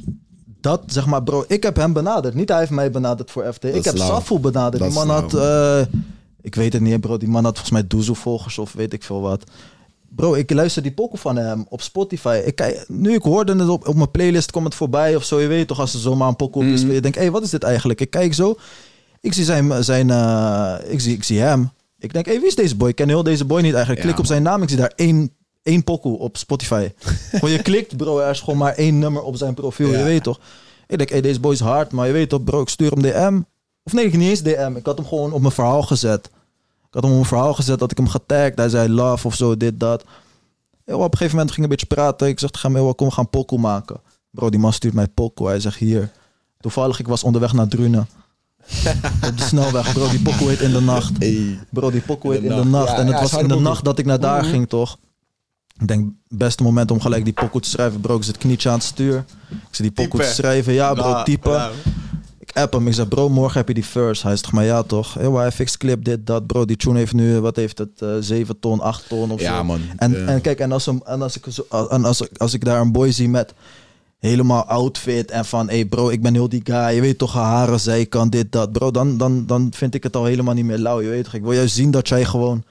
[0.61, 1.45] Dat zeg maar, bro.
[1.49, 2.35] Ik heb hem benaderd.
[2.35, 3.65] Niet hij heeft mij benaderd voor FT.
[3.65, 3.97] ik heb.
[3.97, 4.83] Safu benaderd.
[4.83, 5.81] Dat die man had, eh,
[6.41, 7.17] ik weet het niet, bro.
[7.17, 9.45] Die man had volgens mij Doezoe-volgers of weet ik veel wat.
[10.09, 12.43] Bro, ik luister die pokken van hem op Spotify.
[12.45, 15.41] Ik nu ik hoorde het op, op mijn playlist, komt het voorbij of zo.
[15.41, 16.83] Je weet toch, als er zomaar een pokken op is.
[16.83, 16.93] Mhm.
[16.93, 18.00] Je denkt, hé, hey, wat is dit eigenlijk?
[18.00, 18.57] Ik kijk zo.
[19.21, 21.71] Ik zie zijn, zijn eh, ik, zie, ik zie hem.
[21.99, 22.88] Ik denk, hé, hey, wie is deze boy?
[22.88, 24.03] Ik ken heel deze boy niet eigenlijk.
[24.03, 25.33] Ja, Klik op zijn naam, ik zie daar één,
[25.68, 26.88] één pokoe op Spotify.
[27.30, 29.90] Gewoon je klikt, bro, er is gewoon maar één nummer op zijn profiel.
[29.90, 29.98] Ja.
[29.98, 30.40] Je weet toch?
[30.87, 33.02] Ik denk, hey, deze boy is hard, maar je weet toch, bro, ik stuur hem
[33.02, 33.40] DM.
[33.82, 34.72] Of nee, niet eens DM.
[34.76, 36.26] Ik had hem gewoon op mijn verhaal gezet.
[36.88, 38.58] Ik had hem op mijn verhaal gezet dat ik hem getagd.
[38.58, 40.04] Hij zei love of zo, dit, dat.
[40.84, 42.28] Yo, op een gegeven moment ging ik een beetje praten.
[42.28, 44.00] Ik zeg tegen hem, kom, we gaan pokoe maken.
[44.30, 45.46] Bro, die man stuurt mij pokoe.
[45.46, 46.10] Hij zegt, hier.
[46.60, 48.08] Toevallig, ik was onderweg naar Drunen.
[49.28, 50.08] op de snelweg, bro.
[50.08, 51.12] Die pokoe heet In de Nacht.
[51.70, 52.98] Bro, die pokoe heet In de Nacht.
[52.98, 54.98] En het was in de nacht dat ik naar daar ging, toch?
[55.80, 58.00] Ik denk, beste moment om gelijk die pokoe te schrijven.
[58.00, 59.25] Bro, ik zit knietje aan het stuur.
[59.50, 60.73] Ik zit die pokoe te schrijven.
[60.73, 61.52] Ja, bro, Nou, typen.
[61.52, 61.73] nou.
[62.38, 62.87] Ik app hem.
[62.87, 64.23] Ik zeg, bro, morgen heb je die first.
[64.23, 65.20] Hij zegt, maar ja toch.
[65.20, 66.47] Yo, hij fixt clip, dit, dat.
[66.47, 69.56] Bro, die tune heeft nu, wat heeft het, eh 7 ton, 8 ton of Ja,
[69.56, 69.64] zo.
[69.64, 69.80] man.
[69.97, 70.26] En, Ja.
[70.26, 72.80] en kijk, en als, hem, en als, ik, zo, en als, ik- als ik daar
[72.80, 73.54] een boy zie met
[74.18, 76.94] helemaal outfit en van, hey bro, ik ben heel die guy.
[76.94, 78.73] Je weet toch, haren, zijkant, dit, dat.
[78.73, 81.00] Bro, dan, dan, dan vind ik het al helemaal niet meer lauw.
[81.00, 82.62] Je weet toch, ik wil juist zien dat jij gewoon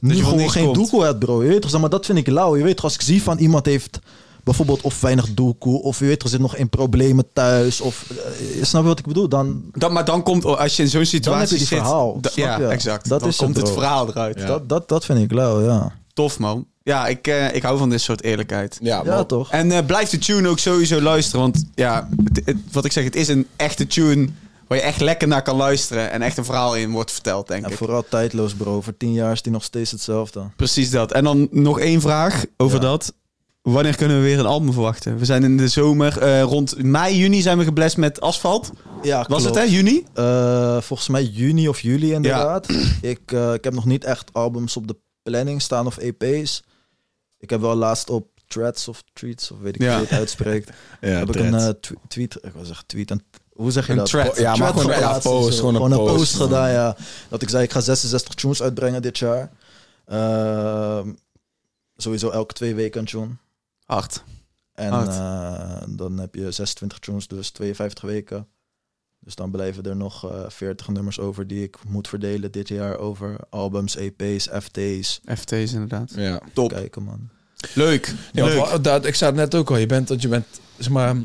[0.00, 0.76] Nu je gewoon geen komt.
[0.76, 1.42] doekoe hebt, bro.
[1.42, 2.56] Je weet toch, maar dat vind ik lauw.
[2.56, 3.98] Je weet toch, als ik zie van iemand heeft
[4.44, 8.64] bijvoorbeeld of weinig doekoe, of je weet toch, zit nog in problemen thuis, of eh,
[8.64, 9.28] snap je wat ik bedoel?
[9.28, 11.78] Dan, Dan, maar dan komt, als je in zo'n situatie heb je die zit...
[11.78, 12.66] verhaal, da- ja, je?
[12.66, 13.08] exact.
[13.08, 14.38] Dat dan is komt het verhaal eruit.
[14.40, 14.46] Ja.
[14.46, 15.92] dat, dat, dat vind ik lauw, ja.
[16.12, 16.66] Tof, man.
[16.82, 18.78] Ja, ik, eh, ik hou van dit soort eerlijkheid.
[18.82, 19.50] Ja, Ja, toch?
[19.50, 21.40] En eh, blijf de tune ook sowieso luisteren.
[21.40, 24.28] Want ja, het- het- wat ik zeg, het is een echte tune
[24.68, 26.10] waar je echt lekker naar kan luisteren.
[26.10, 27.76] En echt een verhaal in wordt verteld, denk En ik.
[27.76, 28.80] vooral tijdloos, bro.
[28.80, 30.50] Voor tien jaar is die nog steeds hetzelfde.
[30.56, 31.12] Precies dat.
[31.12, 32.82] En dan nog één vraag over Ja.
[32.82, 33.14] dat.
[33.62, 35.18] Wanneer kunnen we weer een album verwachten?
[35.18, 38.70] We zijn in de zomer, eh, rond mei, juni zijn we geblest met asfalt.
[39.02, 40.04] Ja, Was het hè, juni?
[40.14, 42.68] Eh, volgens mij juni of juli inderdaad.
[43.00, 46.62] Ik, eh, ik heb nog niet echt albums op de planning staan of EP's.
[47.38, 49.88] Ik heb wel laatst op Threads of Tweets, of weet ik Ja.
[49.90, 50.70] hoe je het uitspreekt.
[51.00, 53.22] Ja, heb ik een tw- tweet, ik wil zeggen tweet, een,
[53.54, 54.06] hoe zeg je Een dat?
[54.06, 54.36] thread.
[54.36, 56.14] Ja, maar gewoon ja, geplaatst post, gewoon een post.
[56.16, 56.96] post gedaan, ja.
[57.28, 59.50] Dat ik zei, ik ga 66 tunes uitbrengen dit jaar.
[60.06, 61.12] Ehm,
[61.96, 63.36] sowieso elke twee weken een tune.
[63.84, 64.22] Hard.
[64.72, 68.46] En eh, dan heb je 26 tunes, dus 52 weken.
[69.20, 72.98] Dus dan blijven er nog eh 40 nummers over die ik moet verdelen dit jaar
[72.98, 75.20] over albums, EP's, FT's.
[75.38, 76.12] FT's inderdaad.
[76.16, 76.40] Ja.
[76.52, 76.68] Top.
[76.68, 77.28] Kijken man.
[77.74, 78.14] Leuk.
[78.32, 78.84] Ja, Leuk.
[78.84, 79.76] dat, ik zei het net ook al.
[79.76, 80.46] Je bent, dat je bent,
[80.78, 81.16] zeg maar...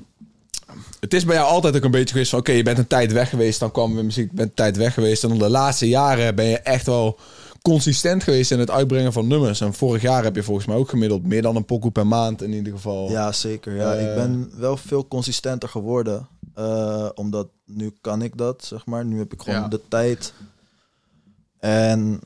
[0.99, 2.39] Het is bij jou altijd ook een beetje geweest van...
[2.39, 3.59] Oké, je bent een tijd weg geweest.
[3.59, 5.23] Dan kwam we muziek, je bent een tijd weg geweest.
[5.23, 7.19] En dan de laatste jaren ben je echt wel
[7.61, 9.61] consistent geweest in het uitbrengen van nummers.
[9.61, 12.41] En vorig jaar heb je volgens mij ook gemiddeld meer dan een pokoe per maand
[12.41, 13.09] in ieder geval.
[13.09, 13.75] Ja, zeker.
[13.75, 13.93] Ja.
[13.93, 14.09] Eh.
[14.09, 16.27] ik ben wel veel consistenter geworden.
[16.55, 19.05] eh, omdat nu kan ik dat, zeg maar.
[19.05, 19.67] Nu heb ik gewoon Ja.
[19.67, 20.33] de tijd.
[21.59, 22.19] En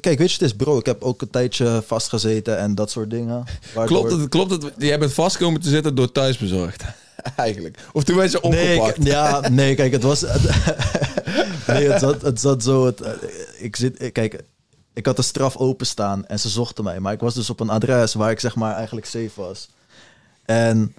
[0.00, 0.78] kijk, weet je, het is bro.
[0.78, 3.44] Ik heb ook een tijdje vastgezeten en dat soort dingen.
[3.74, 4.28] Waardoor- Klopt het?
[4.28, 4.72] Klopt het?
[4.78, 6.82] Jij bent vast komen te zitten door thuisbezorgd.
[7.36, 7.78] Eigenlijk.
[7.92, 8.98] Of toen werd je Nee, opgepakt.
[8.98, 10.20] ik- ja, nee, kijk, het was.
[11.66, 12.86] nee, het zat, het zat zo.
[12.86, 13.00] Het,
[13.58, 14.42] ik zit, kijk,
[14.94, 17.00] ik had de straf openstaan en ze zochten mij.
[17.00, 19.68] Maar ik was dus op een adres waar ik zeg maar eigenlijk safe was.
[20.44, 20.94] En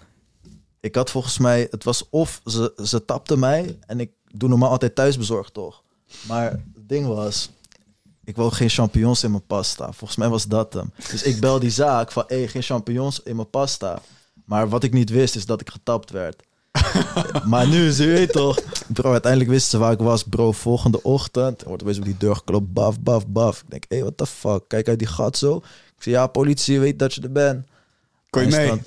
[0.80, 4.70] ik had volgens mij, het was of ze, ze tapten mij en ik doe normaal
[4.70, 5.84] altijd thuisbezorgd toch.
[6.28, 7.50] Maar het ding was,
[8.24, 9.86] ik wou geen champignons in mijn pasta.
[9.92, 10.92] Volgens mij was dat hem.
[11.12, 14.02] Dus ik bel die zaak van, hé, geen champignons in mijn pasta.
[14.46, 16.44] Maar wat ik niet wist, is dat ik getapt werd.
[17.52, 18.60] maar nu, ze weet toch.
[18.88, 20.24] Bro, uiteindelijk wisten ze waar ik was.
[20.24, 22.74] Bro, volgende ochtend wordt opeens op die deur geklopt.
[22.74, 23.62] Baf, baf, baf.
[23.62, 24.64] Ik denk, hé, hey, what the fuck?
[24.68, 25.56] Kijk uit die gat zo.
[25.96, 27.66] Ik zeg, ja, politie weet dat je er bent.
[28.30, 28.82] Kon je mee?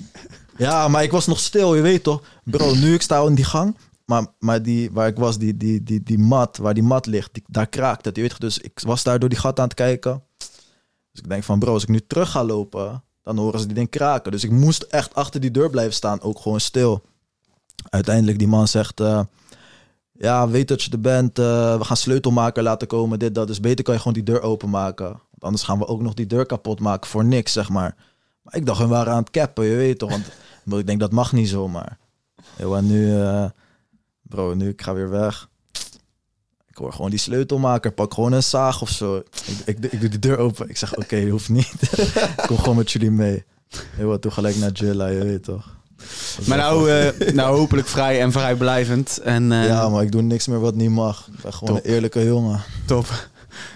[0.57, 2.21] Ja, maar ik was nog stil, je weet toch.
[2.43, 3.75] Bro, nu ik sta in die gang.
[4.05, 7.33] Maar, maar die, waar ik was, die, die, die, die mat, waar die mat ligt,
[7.33, 8.15] die, daar kraakt het.
[8.15, 10.23] Je weet toch, dus ik was daar door die gat aan het kijken.
[11.11, 13.03] Dus ik denk van, bro, als ik nu terug ga lopen,
[13.35, 14.31] dan horen ze die ding kraken.
[14.31, 17.01] Dus ik moest echt achter die deur blijven staan, ook gewoon stil.
[17.89, 19.21] Uiteindelijk, die man zegt, eh,
[20.11, 21.39] ja, weet dat je er bent.
[21.39, 23.47] eh, we gaan sleutelmaker laten komen, dit, dat.
[23.47, 25.05] Dus beter kan je gewoon die deur openmaken.
[25.05, 27.95] Want anders gaan we ook nog die deur kapot maken voor niks, zeg maar.
[28.41, 30.09] Maar ik dacht, we waren aan het cappen, je weet toch.
[30.09, 30.25] Want
[30.81, 31.97] ik denk, dat mag niet zomaar.
[32.57, 33.45] Yo, en nu, eh,
[34.21, 35.49] bro, nu ik ga weer weg.
[36.79, 37.91] Hoor gewoon die sleutelmaker.
[37.91, 39.15] Pak gewoon een zaag of zo.
[39.15, 40.69] Ik, ik, ik doe die deur open.
[40.69, 41.73] Ik zeg, oké, hoeft niet.
[42.37, 43.43] ik kom gewoon met jullie mee.
[43.95, 45.77] Heel wat, toen gelijk naar Jilla, je weet toch.
[46.47, 49.17] Maar nou, eh, nou hopelijk vrij en vrijblijvend.
[49.23, 51.27] En eh, ja, maar ik doe niks meer wat niet mag.
[51.33, 51.85] Ik ben gewoon Top.
[51.85, 52.61] een eerlijke jongen.
[52.85, 53.27] top.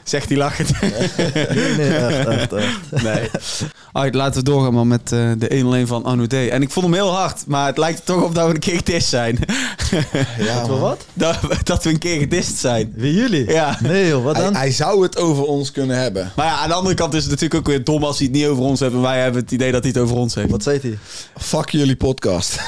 [0.04, 0.82] Zegt hij lachend.
[0.82, 0.92] Nee,
[1.78, 3.04] nee, echt, echt, echt.
[3.04, 3.30] Nee.
[3.94, 6.34] Alright, laten we doorgaan man, met eh, de 1-1 van Anu D.
[6.34, 8.60] En ik vond hem heel hard, maar het lijkt er toch op dat we een
[8.60, 9.40] keer gedist zijn.
[10.38, 10.80] Ja, Wat, man.
[10.80, 11.06] wat?
[11.14, 12.94] dat, dat we een keer gedist zijn.
[12.96, 13.50] Wie jullie?
[13.52, 13.78] Ja.
[13.82, 14.56] Nee joh, wat Hij, dan?
[14.56, 16.32] hij zou het over ons kunnen hebben.
[16.36, 18.36] Maar ja, aan de andere kant is het natuurlijk ook weer dom als hij het
[18.36, 18.94] niet over ons heeft.
[18.94, 20.50] En wij hebben het idee dat hij het over ons heeft.
[20.50, 20.98] Wat zei hij?
[21.38, 22.56] Fuck jullie podcast.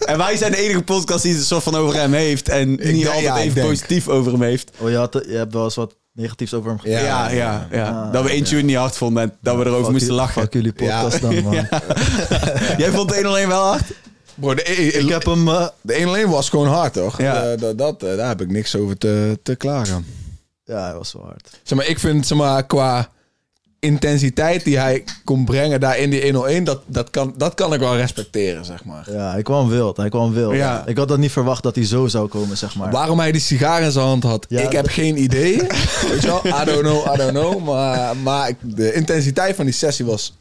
[0.00, 2.48] En wij zijn de enige podcast die het een soort van over hem heeft.
[2.48, 3.66] En niet denk- altijd ja, even denk.
[3.66, 4.70] positief over hem heeft.
[4.78, 7.02] Oh, je, had, je hebt wel eens wat negatiefs over hem gezegd.
[7.04, 7.76] Ja, Ja, ja, ja.
[7.76, 8.10] ja.
[8.10, 10.42] Dat we één tune niet hard vonden en dat we erover Fuck moesten lachen.
[10.42, 11.54] Fuck jullie podcast dan, man.
[12.78, 13.82] Jij vond de 101 wel hard?
[14.34, 15.48] Bro, de, e- Ik heb hem...
[15.48, 17.18] eh, de 1 alleen was gewoon hard, toch?
[17.20, 17.42] Ja.
[17.50, 20.06] Eh, dat, dat, eh, daar heb ik niks over te, te klagen.
[20.64, 21.48] ja, hij was wel hard.
[21.62, 23.08] Zeg maar, ik vind, zeg maar, qua
[23.80, 27.80] intensiteit die hij kon brengen daar in die 101, dat, dat, kan, dat kan ik
[27.80, 29.12] wel respecteren, zeg maar.
[29.12, 29.96] Ja, hij kwam wild.
[29.96, 30.54] Hij kwam wild.
[30.54, 30.86] Ja.
[30.86, 32.90] Ik had dat niet verwacht dat hij zo zou komen, zeg maar.
[32.90, 35.56] Waarom hij die sigaar in zijn hand had, Ja, ik heb dat- geen idee.
[36.10, 37.64] Weet je wel, I don't know, I don't know.
[37.64, 40.36] Maar, maar de intensiteit van die sessie was,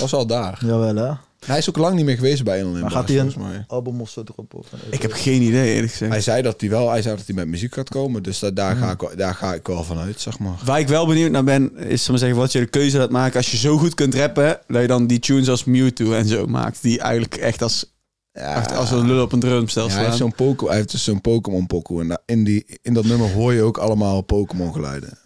[0.00, 0.58] was al daar.
[0.66, 1.12] Jawel, hè?
[1.46, 3.64] Hij is ook lang niet meer geweest bij 101 Maar gaat hij een volgens mij.
[3.66, 4.54] album of zo erop?
[4.54, 6.10] Of, Ik heb geen idee, eerlijk gezegd.
[6.12, 8.56] Hij zei dat hij wel, hij zei dat hij met muziek gaat komen, dus dat,
[8.56, 10.58] daar, ga ik, wel- daar ga ik wel van uit, zeg maar.
[10.64, 13.36] Waar ik wel benieuwd naar ben, is maar zeggen, wat je de keuze laat maken.
[13.36, 16.46] Als je zo goed kunt rappen, dat je dan die tunes als Mewtwo en zo
[16.46, 16.82] maakt.
[16.82, 17.92] Die eigenlijk echt als,
[18.32, 21.04] Ja, als een lul op een drumstel Ja, hij heeft zo'n Pokémon, hij heeft dus
[21.04, 25.18] zo'n Pokémon pokoe en in, die, in dat nummer hoor je ook allemaal Pokémon geluiden.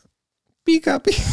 [0.64, 1.22] Pika, pika.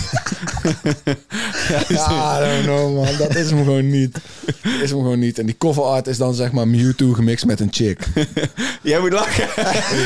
[1.88, 4.14] Ja, I don't know man, dat is hem gewoon niet.
[4.62, 5.40] Dat is hem gewoon niet.
[5.40, 8.00] En die cover art is dan zeg maar Mewtwo gemixt met een chick.
[8.84, 9.48] Jij moet lachen.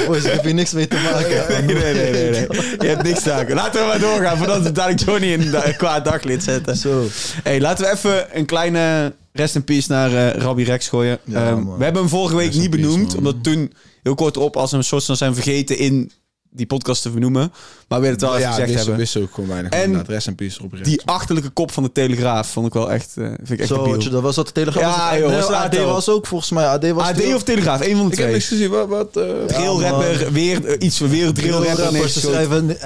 [0.07, 1.65] Boys, ik heb hier niks mee te maken.
[1.65, 2.47] Nee, nee, nee, nee, nee.
[2.79, 3.55] Je hebt niks te maken.
[3.55, 6.75] Laten we maar doorgaan voordat we dadelijk Johnny in een kwaad daglid zetten.
[6.77, 7.07] Zo.
[7.43, 11.19] Hey, laten we even een kleine rest in peace naar eh Rabbi Rex gooien.
[11.23, 13.17] Ja, Ehm, we hebben hem vorige week niet peace, benoemd, man.
[13.17, 16.11] omdat toen heel kort op als een soort van zijn vergeten in
[16.55, 17.51] die podcast te benoemen.
[17.87, 18.97] Maar we willen het wel even ja, gezegd wist, hebben.
[18.97, 19.71] wist ook gewoon weinig.
[19.71, 22.73] En En inderdaad, rest in peace op Die achterlijke kop van de Telegraaf vond ik
[22.73, 24.95] wel echt, eh vind ik echt Zo, dat was dat de telegraaf.
[24.95, 25.85] Ja, was joh, nee, was AD wel?
[25.93, 26.65] was ook volgens mij.
[26.67, 28.31] AD was AD of Telegraaf, één van de Ik heb twee.
[28.37, 28.69] niks gezien.
[28.69, 32.09] Wat, wat, eh, rapper, weer eh, iets van weer drill rapper.
[32.09, 32.77] Ze schrijven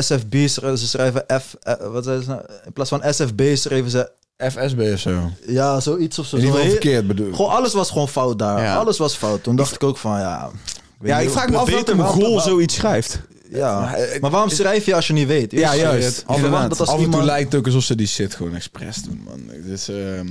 [0.00, 1.54] SFB, ze schrijven F,
[1.92, 2.40] wat zei ze nou?
[2.66, 4.10] In plaats van SFB schreven ze,
[4.50, 5.30] FSB of zo.
[5.46, 6.36] ja, zoiets of zo.
[6.36, 7.32] In ieder Zo geval heel- verkeerd bedoel.
[7.34, 8.62] Gewoon alles was gewoon fout daar.
[8.62, 8.76] Ja.
[8.76, 9.42] Alles was fout.
[9.42, 10.50] Toen dacht ik ook van, ja...
[11.02, 13.20] weet Ja, ik vraag me af welke goal zoiets schrijft.
[13.50, 15.52] Ja, Maar, eh, maar waarom schrijf je als je niet weet?
[15.52, 16.22] Ja, juist.
[16.26, 16.42] Af
[16.98, 19.40] en toe lijkt het ook alsof ze die shit gewoon expres doen, man.
[19.66, 19.88] Dus,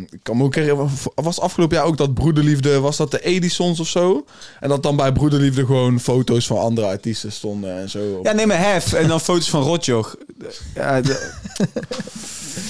[0.10, 3.80] ik kan me ook herinneren, was afgelopen jaar ook dat Broederliefde, was dat de Edisons
[3.80, 4.26] of zo?
[4.60, 8.20] En dat dan bij Broederliefde gewoon foto's van andere artiesten stonden en zo.
[8.24, 10.16] Ja, neem maar Hef en dan foto's van Rotjoch.
[10.76, 11.32] Ja, de-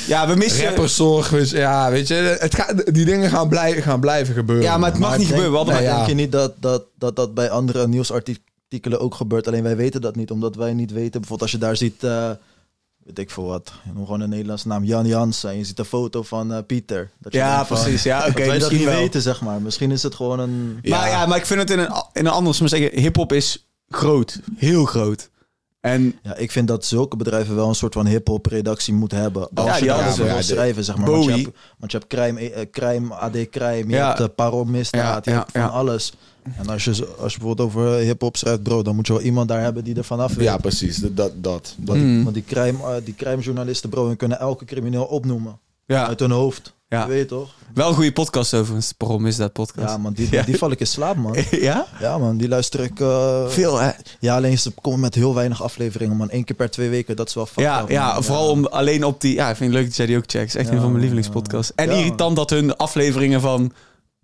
[0.08, 0.66] ja we missen...
[0.66, 4.66] Rapperzorg, dus, ja, weet je, het gaat, die dingen gaan, blij, gaan blijven gebeuren.
[4.66, 5.52] Ja, maar het mag Maar niet denk- gebeuren.
[5.52, 6.06] We hadden maar Nee, maar- ja.
[6.08, 9.48] denk je niet dat dat, dat dat bij andere nieuwsartikelen ook gebeurt?
[9.48, 11.12] Alleen wij weten dat niet, omdat wij niet weten.
[11.20, 12.30] Bijvoorbeeld als je daar ziet, eh,
[13.06, 15.50] weet ik veel wat, gewoon een Nederlandse naam, Jan Jansen.
[15.50, 17.10] En je ziet een foto van eh, Pieter.
[17.20, 18.04] Dat je Ja, van, precies.
[18.04, 18.98] Ja, oké, dat wij dat misschien niet wel.
[18.98, 19.62] weten, zeg maar.
[19.62, 20.80] Misschien is het gewoon een...
[20.84, 22.56] Maar ja, maar ik vind het in een, in een ander...
[22.60, 24.40] Maar zeggen, hip-hop is groot.
[24.58, 25.30] Heel groot.
[25.82, 29.50] En Ja, ik vind dat zulke bedrijven wel een soort van hip-hop redactie moeten hebben.
[29.54, 30.36] Als Ja, je die wil.
[30.36, 31.10] Ja, schrijven, zeg maar.
[31.12, 34.08] Want je hebt, want je hebt crime, eh, crime AD Crime, je Ja.
[34.08, 36.14] hebt uh, Parool Misdaad, Ja, je hebt van alles.
[36.58, 36.90] En als je,
[37.20, 39.96] als je bijvoorbeeld over hip-hop schrijft, bro, dan moet je wel iemand daar hebben die
[39.96, 40.46] er vanaf weet.
[40.46, 40.98] Ja, precies.
[40.98, 41.76] Dat, dat, dat.
[41.78, 42.24] dat- Mm.
[42.24, 45.60] Want die crime, eh, die crime-journalisten, bro, hun kunnen elke crimineel opnoemen.
[45.88, 46.74] Uit hun hoofd.
[46.92, 47.02] Ja.
[47.04, 47.50] Je weet toch?
[47.74, 48.94] wel een goede podcast overigens.
[48.98, 49.88] Waarom is dat podcast?
[49.88, 51.36] Ja, man, die, die val ik in slaap, man.
[51.52, 51.86] ja?
[52.00, 53.00] Ja, man, die luister ik...
[53.00, 53.90] eh, Veel, hè?
[54.20, 56.28] Ja, alleen ze komen met heel weinig afleveringen, man.
[56.32, 58.24] Eén keer per twee weken, dat is wel fucked Ja, up, ja, man.
[58.24, 59.34] vooral om alleen op die...
[59.34, 60.48] Ja, ik vind het leuk dat jij die ook checkt.
[60.48, 61.72] is echt Ja, een van mijn lievelingspodcasts.
[61.76, 63.72] En irritant dat hun afleveringen van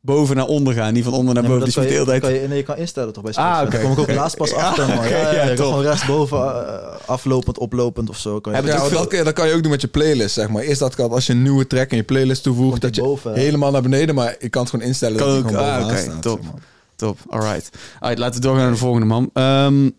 [0.07, 0.93] boven naar onder gaan.
[0.93, 1.65] Niet van onder naar Nee, boven.
[1.65, 3.33] Die dat is kan met de je, kan je, nee, je kan instellen toch bij
[3.33, 3.65] Ah, Spotify.
[3.65, 3.71] oké.
[3.77, 5.09] Daar kom ik ook laatst pas achter, man.
[5.09, 6.73] Ja, ja, ja, kan gewoon rechtsboven uh,
[7.05, 8.39] aflopend, oplopend of zo.
[8.39, 10.63] Kan je Ja, veel- dat, dat kan je ook doen met je playlist, zeg maar.
[10.63, 13.33] Eerst dat kan als je een nieuwe track in je playlist toevoegt, dat je boven,
[13.33, 16.21] helemaal naar beneden, maar je kan het gewoon instellen Kan dat ook, ah, oké, staat,
[16.21, 16.39] top.
[16.43, 16.61] zeg maar.
[16.95, 17.69] Top, alright.
[17.99, 18.19] alright.
[18.19, 19.29] Laten we doorgaan naar de volgende man.
[19.33, 19.89] Ehm,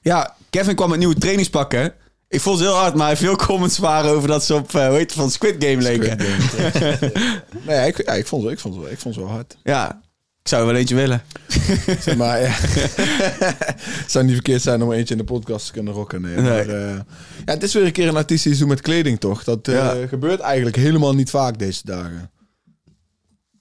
[0.00, 1.92] ja, Kevin kwam met nieuwe trainingspakken.
[2.36, 4.96] Ik vond ze heel hard, maar veel comments waren over dat ze op, eh hoe
[4.96, 6.16] heet het, van Squid Game leken.
[7.66, 9.56] Nee, ik, ja, ik, vond het, ik, vond het, wel- ik vond het wel hard.
[9.62, 9.90] Ja,
[10.42, 11.22] ik zou er wel eentje willen.
[12.00, 12.48] Zeg maar, ja.
[12.50, 16.20] het zou niet verkeerd zijn om eentje in de podcast te kunnen rocken.
[16.20, 16.34] Nee.
[16.36, 16.42] Nee.
[16.42, 16.90] Maar, eh,
[17.44, 19.44] ja, het is weer een keer een artiest die doet met kleding, toch?
[19.44, 19.94] Dat eh, Ja.
[20.08, 22.30] gebeurt eigenlijk helemaal niet vaak deze dagen.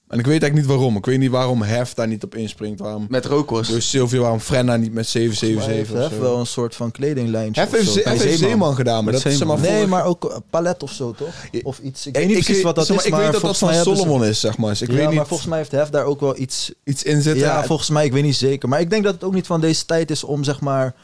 [0.08, 0.98] En ik weet eigenlijk niet waarom.
[0.98, 2.80] Ik weet niet waarom Hef daar niet op inspringt.
[2.80, 3.72] Waarom Met rookworst.
[3.72, 6.92] dus Sylvia, waarom Frenna niet met Maar hij 777 heeft of wel een soort van
[6.92, 7.62] kledinglijntje.
[7.62, 7.94] Hef of heeft, zo.
[8.00, 8.38] Hef heeft Zeeman.
[8.50, 9.72] Zeeman gedaan, maar Met dat is zeg maar Zeeman.
[9.74, 11.34] Nee, vorig- maar ook palet of zo, toch?
[11.64, 12.06] Of iets.
[12.08, 13.60] Ik weet niet ik precies wat dat zeg is, maar, maar Ik weet dat dat
[13.70, 14.70] van ze- Solomon is, zeg maar.
[14.70, 16.72] Dus ik ja, weet maar niet volgens mij heeft Hef daar ook wel iets...
[16.84, 17.44] iets in zitten.
[17.44, 18.70] Ja, volgens mij, ik weet niet zeker.
[18.70, 20.96] Maar ik denk dat het ook niet van deze tijd is om, zeg maar...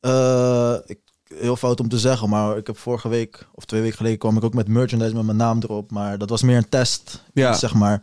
[0.00, 0.98] eh, ik,
[1.34, 4.36] heel fout om te zeggen, maar ik heb vorige week of twee weken geleden kwam
[4.36, 5.90] ik ook met merchandise met mijn naam erop.
[5.90, 7.52] Maar dat was meer een test, Ja.
[7.52, 8.02] zeg maar.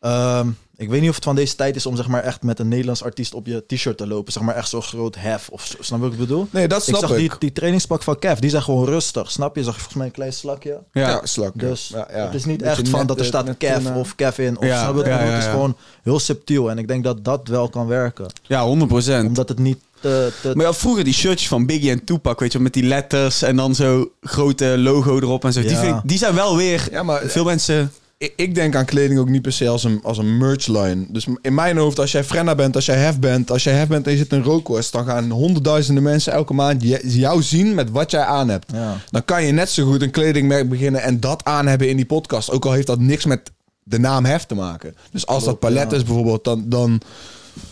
[0.00, 2.58] Ehm, ik weet niet of het van deze tijd is om zeg maar echt met
[2.58, 4.32] een Nederlands artiest op je t-shirt te lopen.
[4.32, 5.76] Zeg maar echt zo groot hef of zo.
[5.80, 6.46] Snap je wat ik bedoel?
[6.50, 7.16] Nee, dat ik snap zag ik.
[7.16, 9.30] Die, die trainingspak van Kev, die zijn gewoon rustig.
[9.30, 9.62] Snap je?
[9.62, 10.82] Zag je volgens mij een klein slakje?
[10.92, 11.08] Ja.
[11.08, 11.58] Ja, slak.
[11.58, 12.24] Dus ja, ja.
[12.24, 14.14] het is niet Beetje echt van dat er eh, staat net Kev toen, eh, of
[14.14, 14.58] Kevin.
[14.58, 15.28] Of, Ja, snap je wat ik bedoel?
[15.28, 15.50] Het is ja.
[15.50, 16.70] gewoon heel subtiel.
[16.70, 18.26] En ik denk dat dat wel kan werken.
[18.42, 19.26] Ja, 100%.
[19.26, 20.32] Omdat het niet te...
[20.42, 22.84] te Maar ja, vroeger die shirtjes van Biggie en Tupac, weet je, wel, met die
[22.84, 25.60] letters en dan zo grote logo erop en zo.
[25.60, 26.88] Die, vind ik- die zijn wel weer.
[26.90, 27.92] Ja, maar Veel mensen.
[28.18, 31.06] ik, ik denk aan kleding ook niet per se als een, als een merchline.
[31.08, 33.88] Dus in mijn hoofd, als jij Frenna bent, als jij Hef bent, als jij Hef
[33.88, 37.90] bent en je zit in rookworst, dan gaan honderdduizenden mensen elke maand jou zien met
[37.90, 38.72] wat jij aan hebt.
[38.72, 38.96] ja.
[39.10, 42.06] Dan kan je net zo goed een kledingmerk beginnen en dat aan hebben in die
[42.06, 42.50] podcast.
[42.50, 43.50] Ook al heeft dat niks met
[43.82, 44.94] de naam Hef te maken.
[45.12, 47.00] Dus als dat palet is bijvoorbeeld, dan, dan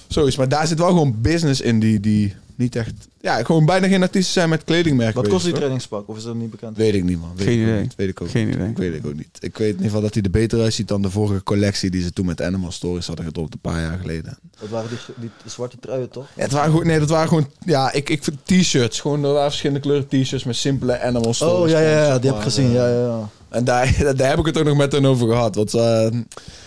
[0.08, 0.36] zo is.
[0.36, 3.08] Maar daar zit wel gewoon business in die, die niet echt...
[3.20, 5.22] Ja, gewoon bijna geen artiesten zijn met kledingmerken.
[5.22, 6.08] Wat kost die trainingspak?
[6.08, 6.76] Of is dat niet bekend?
[6.76, 7.30] Weet ik niet, man.
[7.36, 7.80] Weet Geen ik idee.
[7.80, 7.94] niet.
[7.96, 8.54] Weet ik ook Geen niet.
[8.54, 8.68] idee.
[8.68, 9.28] Ik weet het ook niet.
[9.40, 12.02] Ik weet in ieder geval dat hij er beter uitziet dan de vorige collectie die
[12.02, 14.38] ze toen met Animal Stories hadden gedropt een paar jaar geleden.
[14.60, 16.26] Dat waren die, die zwarte truien, toch?
[16.36, 19.00] Ja, het waren gewoon, nee, dat waren gewoon, ja, ik, ik vind t-shirts.
[19.00, 21.74] Gewoon er waren verschillende kleuren t-shirts met simpele Animal Stories.
[21.74, 22.18] Oh, ja, ja, ja.
[22.18, 22.66] Die heb ik gezien.
[22.68, 23.28] eh, Ja, ja, ja.
[23.48, 25.54] En daar, daar heb ik het ook nog met hen over gehad.
[25.54, 26.06] Want, eh,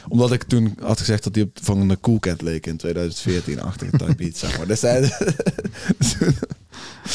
[0.09, 3.97] omdat ik toen had gezegd dat hij op van een Cool Cat leek in 2014-achtige
[3.97, 4.67] type iets, zeg maar.
[4.67, 5.11] Dus, hij-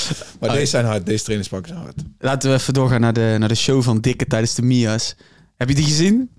[0.41, 1.07] maar deze zijn hard.
[1.07, 1.97] Deze trainingspakken zijn hard.
[2.19, 5.17] Laten we even doorgaan naar de, naar de show van Dikke tijdens de Mia's.
[5.57, 6.31] Heb je die gezien?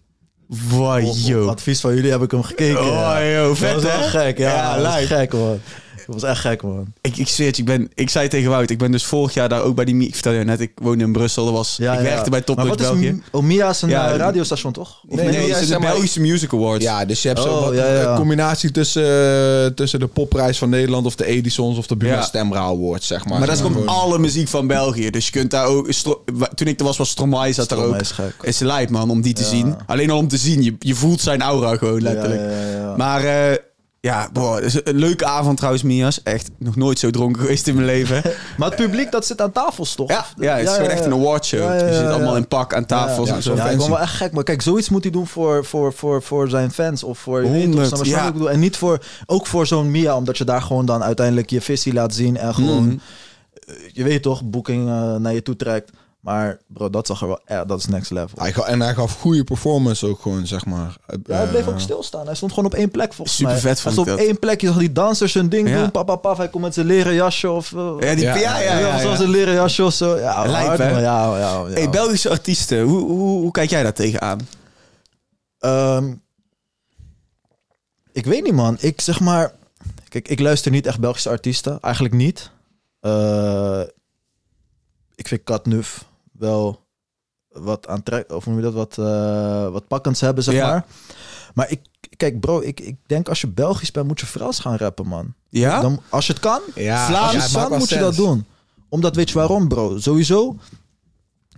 [0.48, 1.06] Wow,
[1.42, 2.82] Op- advies van jullie heb ik hem gekeken.
[2.82, 4.08] Oh, yo, vet, dat was wel hè?
[4.10, 4.54] gek, ja.
[4.54, 5.16] Ja, dat was live.
[5.16, 5.60] gek, man.
[6.08, 6.94] Dat was echt gek, man.
[7.02, 9.34] Ik, ik zweer het, je, ik, ben, ik zei tegen Wout, ik ben dus vorig
[9.34, 11.46] jaar daar ook bij die Ik vertel je net, ik woonde in Brussel.
[11.46, 12.04] Dat was, Ja, ik ja.
[12.04, 13.12] werkte bij Top Maar Coach wat is België.
[13.12, 15.02] M- Oh, Mia is een Ja, eh, radiostation, toch?
[15.08, 16.84] Of Nee, Nee, nee, het ja, is de Belgische Music Awards.
[16.84, 17.86] Ja, dus je hebt zo Oh, ja.
[18.12, 22.14] een combinatie tussen, eh, tussen de popprijs van Nederland of de Edisons of de Buma
[22.14, 22.22] Ja.
[22.22, 23.38] Stemra Awards, zeg maar.
[23.38, 25.10] Maar dat Zeg komt gewoon- alle muziek van België.
[25.10, 25.90] Dus je kunt daar ook...
[26.56, 28.02] Toen ik er was, was Stromae zat er Stromae ook.
[28.02, 28.34] is gek.
[28.42, 29.48] Is lijp, man, om die te Ja.
[29.48, 29.76] zien.
[29.86, 30.64] Alleen al om te zien.
[30.64, 32.42] Je, je voelt zijn aura gewoon, letterlijk.
[32.42, 32.96] Ja, ja, ja.
[32.98, 33.56] Maar eh,
[34.02, 36.24] ja, boah, het is een leuke avond trouwens, Mias.
[36.24, 38.22] Echt nog nooit zo dronken geweest in mijn leven.
[38.58, 40.10] Maar het publiek dat zit aan tafels, toch?
[40.10, 41.60] Ja, ja het is gewoon echt een awardshow.
[41.60, 43.56] Ja, ja, Je zit allemaal in pak aan tafels ja, en zo.
[43.56, 44.32] Ja, ik vond wel echt gek.
[44.32, 47.04] Maar kijk, zoiets moet hij doen voor, voor, voor, voor zijn fans.
[47.04, 48.32] Of voor, je weet toch, 100, snap je wat ja.
[48.32, 48.50] bedoel?
[48.50, 50.16] En niet voor, ook voor zo'n Mia.
[50.16, 52.38] Omdat je daar gewoon dan uiteindelijk je visie laat zien.
[52.38, 52.98] En gewoon, Mhm.
[53.68, 55.92] eh, je weet toch, boeking eh, naar je toe trekt.
[56.20, 58.38] Maar bro, dat zag er wel, ja, dat is next level.
[58.44, 60.98] Hij en hij gaf goede performance ook gewoon, zeg maar.
[61.24, 62.26] Ja, hij bleef Eh, ook stilstaan.
[62.26, 63.62] Hij stond gewoon op één plek volgens Super mij.
[63.62, 64.28] vet hij stond ik op dat.
[64.28, 64.62] één plek.
[64.62, 65.80] Je zag die dansers hun ding Ja.
[65.80, 65.92] doen.
[65.92, 66.38] Pap, pap, pap.
[66.38, 67.74] Hij komt met zijn leren jasje of...
[67.74, 70.18] eh, Ja, die, Ja, ja, ja, ja, ja, Zoals een leren jasje of zo.
[70.18, 71.66] Ja, Lijp, ja, ja, ja.
[71.66, 74.48] Hey, Belgische artiesten, hoe, hoe, hoe kijk jij daar tegenaan?
[75.60, 76.14] Ehm,
[78.12, 78.78] ik weet niet, man.
[78.80, 79.52] Ik zeg maar...
[80.10, 81.78] Kijk, ik luister niet echt Belgische artiesten.
[81.82, 82.52] Eigenlijk niet.
[83.00, 83.82] Eh,
[85.18, 86.86] ik vind Katnuf wel
[87.48, 88.32] wat aantrek...
[88.34, 88.74] Of noem je dat?
[88.74, 90.68] Wat, eh, wat pakkends hebben, zeg Ja.
[90.68, 90.86] maar.
[91.54, 91.82] Maar ik...
[92.18, 95.34] Kijk, bro, ik, ik denk als je Belgisch bent, moet je Frans gaan rappen, man.
[95.50, 95.82] Ja?
[95.82, 97.14] Dan, als je het kan, Ja, je
[97.52, 98.46] ja, moet je dat doen.
[98.90, 100.00] Omdat, weet je waarom, bro?
[100.00, 100.56] Sowieso,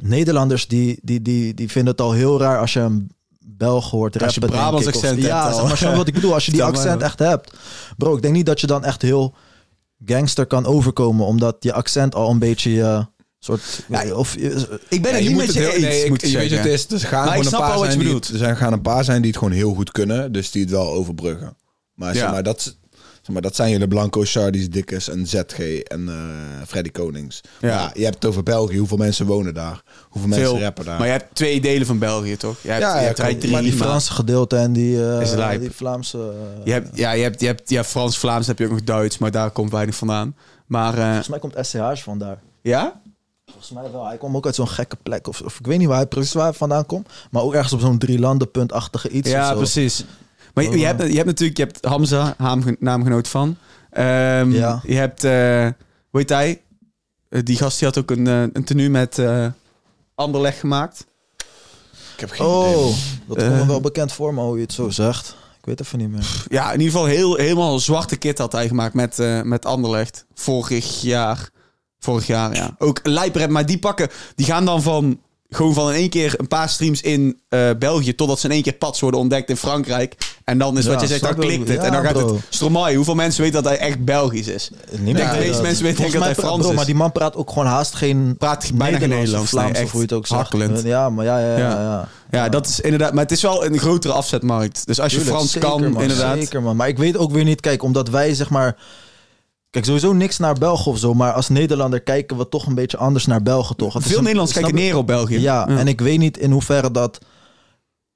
[0.02, 4.22] Nederlanders die, die, die, die vinden het al heel raar als je een Belg hoort
[4.22, 4.88] Als je rappen, Brabants.
[4.88, 6.34] Of- accent ja, zeg maar, je wat ik bedoel?
[6.34, 7.54] Als je die accent echt hebt.
[7.98, 9.34] Bro, ik denk niet dat je dan echt heel
[10.06, 11.26] gangster kan overkomen.
[11.26, 13.06] Omdat je accent al een beetje je
[13.40, 13.62] soort...
[13.88, 16.22] Ja, of, je- Ik ben Ja, het niet met je heel- eens, nee, ik- moet
[16.30, 18.58] je weet het is, er gaan Maar ik gewoon een paar zijn die, er zijn,
[18.58, 21.58] gaan een paar zijn die het gewoon heel goed kunnen, dus die het wel overbruggen.
[21.94, 22.32] Maar, zeg Ja.
[22.32, 22.62] maar, dat,
[23.22, 27.42] zeg maar dat zijn jullie Blanco, Shardy's, Dikkes en ZG en eh Freddy Konings.
[27.60, 27.92] Ja.
[27.94, 28.78] Je hebt het over België.
[28.78, 29.84] Hoeveel mensen wonen daar?
[30.10, 30.42] Hoeveel Veel.
[30.44, 30.98] mensen rappen daar?
[30.98, 32.58] Maar je hebt twee delen van België, toch?
[32.62, 35.62] Je hebt, Ja, je hebt drie, maar die Franse gedeelte en die, eh, lijp.
[35.62, 36.18] die Vlaamse...
[36.18, 38.84] eh, Je hebt, ja, je hebt, je hebt ja, Frans, Vlaams, heb je ook nog
[38.84, 40.36] Duits, maar daar komt weinig vandaan.
[40.66, 42.40] Maar eh, Volgens mij komt SCH vandaar.
[42.62, 43.02] ja?
[43.50, 44.06] Volgens mij wel.
[44.08, 45.28] Hij kwam ook uit zo'n gekke plek.
[45.28, 47.08] Of, of ik weet niet waar hij precies waar hij vandaan komt.
[47.32, 49.30] Maar ook ergens op zo'n drie landenpuntachtige iets.
[49.30, 49.56] Ja, of zo.
[49.58, 50.06] precies.
[50.54, 50.76] Maar je, Oh.
[50.78, 53.58] je, hebt, je hebt natuurlijk, je hebt Hamza, haam- naamgenoot van.
[53.92, 54.82] Ehm, Ja.
[54.86, 55.68] Je hebt, eh
[56.10, 56.62] hoe heet hij?
[57.30, 59.46] Eh, die gast die had ook een, eh, een tenue met eh
[60.16, 61.06] Anderlecht gemaakt.
[62.14, 62.76] ik heb geen idee.
[62.76, 62.94] Oh,
[63.28, 65.36] dat komt me wel bekend voor me hoe je het zo zegt.
[65.60, 66.46] Ik weet even niet meer.
[66.50, 69.66] Ja, in ieder geval heel, helemaal een zwarte kit had hij gemaakt met, eh, met
[69.66, 70.26] Anderlecht.
[70.34, 71.50] Vorig jaar.
[72.00, 72.76] Vorig jaar, ja.
[72.78, 76.48] Ook lijprap, maar die pakken, die gaan dan van gewoon van in één keer een
[76.48, 78.16] paar streams in eh, België...
[78.16, 80.16] totdat ze in één keer pats worden ontdekt in Frankrijk.
[80.44, 81.78] En dan is wat je zegt, dan klikt het.
[81.78, 82.34] Ja, en dan gaat bro.
[82.34, 82.44] het...
[82.50, 84.72] Stromae, hoeveel mensen weten dat hij echt Belgisch is?
[84.92, 86.76] Niemand denk de meeste mensen weten dat hij Frans bro, is.
[86.76, 89.92] Maar die man praat ook gewoon haast geen Praat bijna geen Nederlands, Vlaams, nee, echt
[89.92, 90.42] hoe je het ook zegt.
[90.42, 90.84] hakkelend.
[90.84, 91.58] Ja, maar ja, ja, ja.
[91.58, 91.70] Ja.
[91.70, 92.08] ja, ja.
[92.32, 93.14] Ja, dat is inderdaad...
[93.14, 94.88] Maar het is wel een grotere afzetmarkt.
[94.88, 96.38] Dus als je Tuurlijk, Frans zeker, kan, man, inderdaad...
[96.38, 96.76] Zeker, man.
[96.76, 98.76] Maar ik weet ook weer niet, kijk, omdat wij zeg maar.
[99.70, 102.98] Kijk, sowieso niks naar België of zo, maar als Nederlander kijken we toch een beetje
[102.98, 103.94] anders naar België, toch?
[103.94, 105.40] Het Veel een- Nederlanders kijken neer op België.
[105.40, 107.20] Ja, en ik weet niet in hoeverre dat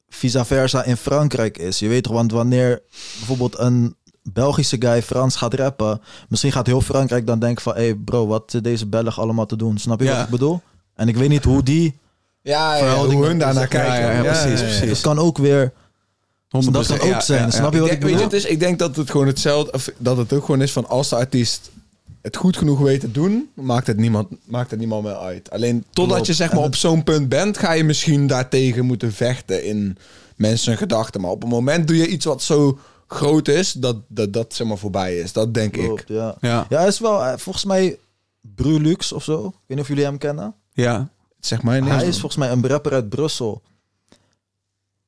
[0.10, 1.80] vice versa in Frankrijk is.
[1.80, 2.82] Je weet toch, want wanneer
[3.18, 3.96] bijvoorbeeld een
[4.32, 8.28] Belgische guy Frans gaat rappen, misschien gaat heel Frankrijk dan denken van, hé hey bro,
[8.28, 9.78] wat zit deze Belg allemaal te doen?
[9.78, 10.16] Snap je Ja.
[10.16, 10.62] wat ik bedoel?
[10.96, 12.00] En ik weet niet hoe die,
[12.42, 14.00] Ja, ja, hoe hun daarnaar Ja, kijken.
[14.02, 14.88] ja, ja, precies, precies.
[14.90, 15.83] dat kan ook weer, 100%.
[16.62, 17.40] Dat kan ook Ja, zijn.
[17.40, 17.52] ja, ja.
[17.52, 18.40] Snap je wat Ik ik denk, weet je, bedoel?
[18.40, 20.88] het is, ik denk dat het gewoon hetzelfde, of dat het ook gewoon is van
[20.90, 21.72] als de artiest
[22.22, 25.50] het goed genoeg weet te doen, maakt het niemand, maakt het niemand meer uit.
[25.52, 26.26] Alleen totdat Klopt.
[26.28, 29.98] je zeg maar En op zo'n punt bent, ga je misschien daartegen moeten vechten in
[30.36, 31.22] mensen gedachten.
[31.22, 34.68] Maar op het moment doe je iets wat zo groot is, dat dat, dat zeg
[34.68, 35.34] maar voorbij is.
[35.34, 36.04] Dat denk ik.
[36.08, 36.36] Ja.
[36.42, 37.98] Ja, Ja, is wel, eh, volgens mij
[38.56, 39.38] Brulux of zo.
[39.38, 40.54] Ik weet niet of jullie hem kennen.
[40.74, 41.10] ja.
[41.40, 43.62] Zeg maar Hij is volgens mij een rapper uit Brussel.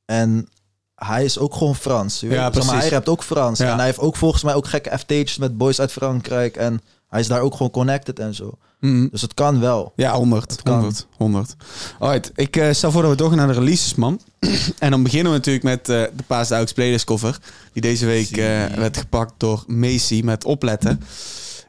[0.06, 0.48] En
[0.96, 2.20] hij is ook gewoon Frans.
[2.20, 2.82] Je weet, Ja, zeg maar, precies.
[2.82, 3.60] hij rapt ook Frans.
[3.60, 3.72] Ja.
[3.72, 6.56] En hij heeft ook volgens mij ook gekke FT'tjes met boys uit Frankrijk.
[6.56, 8.58] En hij is daar ook gewoon connected en zo.
[8.80, 9.08] Mhm.
[9.12, 9.94] Dus het kan wel.
[9.96, 10.62] Ja, 100.
[10.64, 10.74] kan.
[10.74, 11.08] 100.
[11.18, 11.56] 100.
[12.00, 14.22] Alright, ik eh, stel voor dat we doorgaan naar de releases, man.
[14.80, 17.38] en dan beginnen we natuurlijk met eh, de Paas de Aux playlist cover.
[17.74, 21.02] Die deze week eh, werd gepakt door Macy met Opletten.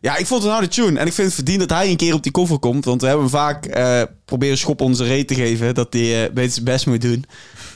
[0.00, 0.98] Ja, ik vond het nou de tune.
[0.98, 2.84] En ik vind het verdiend dat hij een keer op die cover komt.
[2.84, 3.78] Want we hebben vaak
[4.24, 5.74] proberen schop onze reet te geven.
[5.74, 7.24] Dat hij eh beter zijn best moet doen.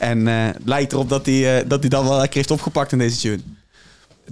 [0.01, 2.93] En eh, het lijkt erop dat hij, eh, dat hij dan wel lekker heeft opgepakt
[2.93, 3.39] in deze tune.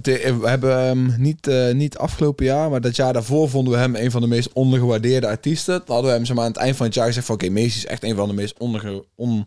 [0.02, 3.78] De- we hebben hem niet, eh, niet afgelopen jaar, maar dat jaar daarvoor vonden we
[3.78, 5.74] hem een van de meest ondergewaardeerde artiesten.
[5.84, 7.48] Dan hadden we hem zeg maar, aan het eind van het jaar gezegd van oké,
[7.50, 9.46] Macy is echt een van de meest onderge, on,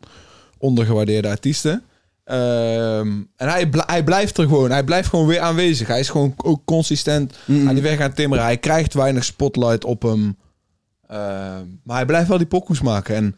[0.58, 1.84] ondergewaardeerde artiesten.
[2.24, 4.72] Ehm, en hij, bl- hij blijft er gewoon.
[4.72, 5.88] Hij blijft gewoon weer aanwezig.
[5.88, 7.34] Hij is gewoon ook consistent
[7.68, 8.44] aan die weg aan timmeren.
[8.46, 10.38] Hij krijgt weinig spotlight op hem.
[11.08, 13.16] Ehm, maar hij blijft wel die pokoes maken.
[13.16, 13.36] En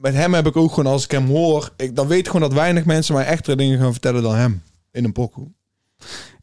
[0.00, 1.72] met hem heb ik ook gewoon, als ik hem hoor...
[1.76, 4.62] Ik, dan weet ik gewoon dat weinig mensen mij echtere dingen gaan vertellen dan hem.
[4.92, 5.48] In een pokoe.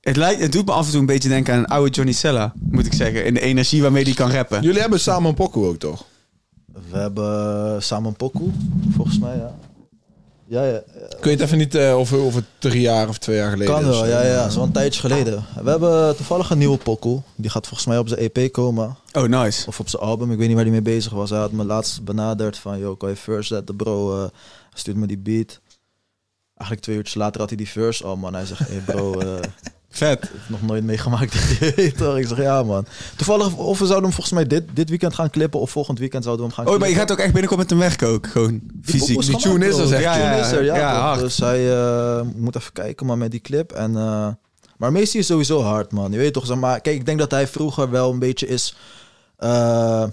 [0.01, 2.13] Het, lijkt, het doet me af en toe een beetje denken aan een oude Johnny
[2.13, 3.25] Sella, moet ik zeggen.
[3.25, 4.61] In de energie waarmee hij kan rappen.
[4.61, 6.05] Jullie hebben samen een pokoe ook, toch?
[6.89, 8.49] We hebben samen een pokoe,
[8.95, 9.55] volgens mij, ja.
[10.47, 10.81] Ja, ja.
[11.17, 13.83] Ik weet even niet eh, of, of het drie jaar of twee jaar geleden Kan
[13.83, 13.89] is.
[13.89, 14.43] wel, ja, ja.
[14.47, 15.45] Dat een tijdje geleden.
[15.63, 17.21] We hebben toevallig een nieuwe pokoe.
[17.35, 18.97] Die gaat volgens mij op zijn EP komen.
[19.13, 19.67] Oh, nice.
[19.67, 20.31] Of op zijn album.
[20.31, 21.29] Ik weet niet waar hij mee bezig was.
[21.29, 22.79] Hij had me laatst benaderd van...
[22.79, 24.13] Yo, kan je first zetten, bro?
[24.13, 24.29] Eh, hij
[24.79, 25.59] stuurt me die beat.
[26.55, 28.33] Eigenlijk twee uurtjes later had hij die verse al, man.
[28.33, 29.39] Hij zegt, hey bro, eh,
[29.97, 30.23] Vet.
[30.23, 31.33] ik heb nog nooit meegemaakt.
[31.75, 32.85] Ik zeg, ja, man.
[33.15, 35.59] Toevallig, of we zouden hem volgens mij dit, dit weekend gaan clippen...
[35.59, 37.69] of volgend weekend zouden we hem gaan Oh, maar je gaat ook echt binnenkort met
[37.69, 38.99] hem werken ook, gewoon fysiek.
[39.07, 40.75] pokoe is Die tune is er, zeg Die Ja, is er, ja.
[40.75, 41.01] ja, toch?
[41.01, 41.19] hard.
[41.19, 43.71] Dus hij eh, moet even kijken, maar met die clip.
[43.71, 44.27] En, eh,
[44.77, 46.11] maar Macy is sowieso hard, man.
[46.11, 46.81] Je weet toch, zeg maar...
[46.81, 48.75] Kijk, ik denk dat hij vroeger wel een beetje is...
[49.37, 50.03] eh,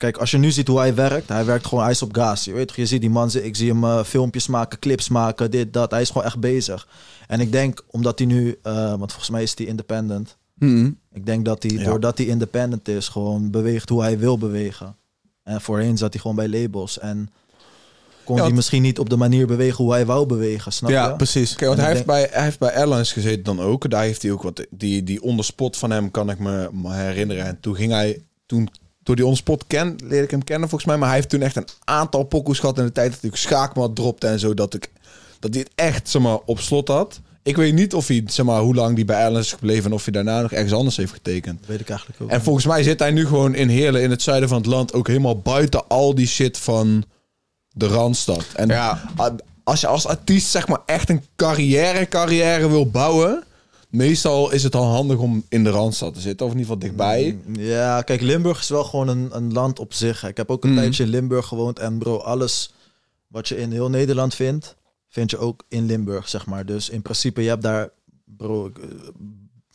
[0.00, 1.28] kijk, als je nu ziet hoe hij werkt...
[1.28, 2.44] Hij werkt gewoon, hij is op gas.
[2.44, 3.30] Je weet toch, je ziet die man...
[3.42, 5.90] Ik zie hem eh, filmpjes maken, clips maken, dit, dat.
[5.90, 6.88] Hij is gewoon echt bezig.
[7.26, 8.58] En ik denk, omdat hij nu...
[8.62, 10.36] eh, want volgens mij is hij independent.
[10.54, 10.90] Mhm.
[11.12, 11.84] Ik denk dat hij, Ja.
[11.84, 14.96] doordat hij independent is, gewoon beweegt hoe hij wil bewegen.
[15.42, 17.30] En voorheen zat hij gewoon bij labels en
[18.24, 21.08] kon Ja, hij misschien niet op de manier bewegen hoe hij wou bewegen, snap Ja,
[21.08, 21.16] je?
[21.16, 21.54] precies.
[21.54, 23.90] Kijk, want hij heeft, bij, hij heeft bij Airlines gezeten dan ook.
[23.90, 24.66] Daar heeft hij ook wat...
[24.70, 27.44] Die, die onderspot van hem kan ik me, me herinneren.
[27.44, 28.22] En toen ging hij...
[28.46, 28.68] Toen,
[29.10, 30.98] door die onderspot ken, leerde ik hem kennen volgens mij.
[30.98, 33.96] Maar hij heeft toen echt een aantal pokoes gehad in de tijd dat ik schaakmat
[33.96, 34.54] dropte en zo.
[34.54, 34.90] Dat, ik,
[35.38, 37.20] dat hij het echt zeg maar, op slot had.
[37.42, 39.84] Ik weet niet of hij, zeg maar, hoe lang die bij Airlines is gebleven...
[39.84, 41.58] en of hij daarna nog ergens anders heeft getekend.
[41.58, 42.30] Dat weet ik eigenlijk ook.
[42.30, 44.92] En volgens mij zit hij nu gewoon in Heerlen, in het zuiden van het land,
[44.92, 47.04] ook helemaal buiten al die shit van
[47.72, 48.44] de Randstad.
[48.54, 49.02] En Ja.
[49.64, 53.44] als je als artiest zeg maar echt een carrière, carrière wil bouwen,
[53.90, 56.88] meestal is het dan handig om in de Randstad te zitten, of in ieder geval
[56.88, 57.38] dichtbij.
[57.52, 60.24] Ja, kijk, Limburg is wel gewoon een, een land op zich.
[60.24, 60.78] Ik heb ook een Mhm.
[60.78, 62.72] tijdje in Limburg gewoond en bro, alles
[63.26, 64.76] wat je in heel Nederland vindt,
[65.08, 66.66] vind je ook in Limburg, zeg maar.
[66.66, 67.90] Dus in principe, je hebt daar,
[68.24, 68.82] bro, eh,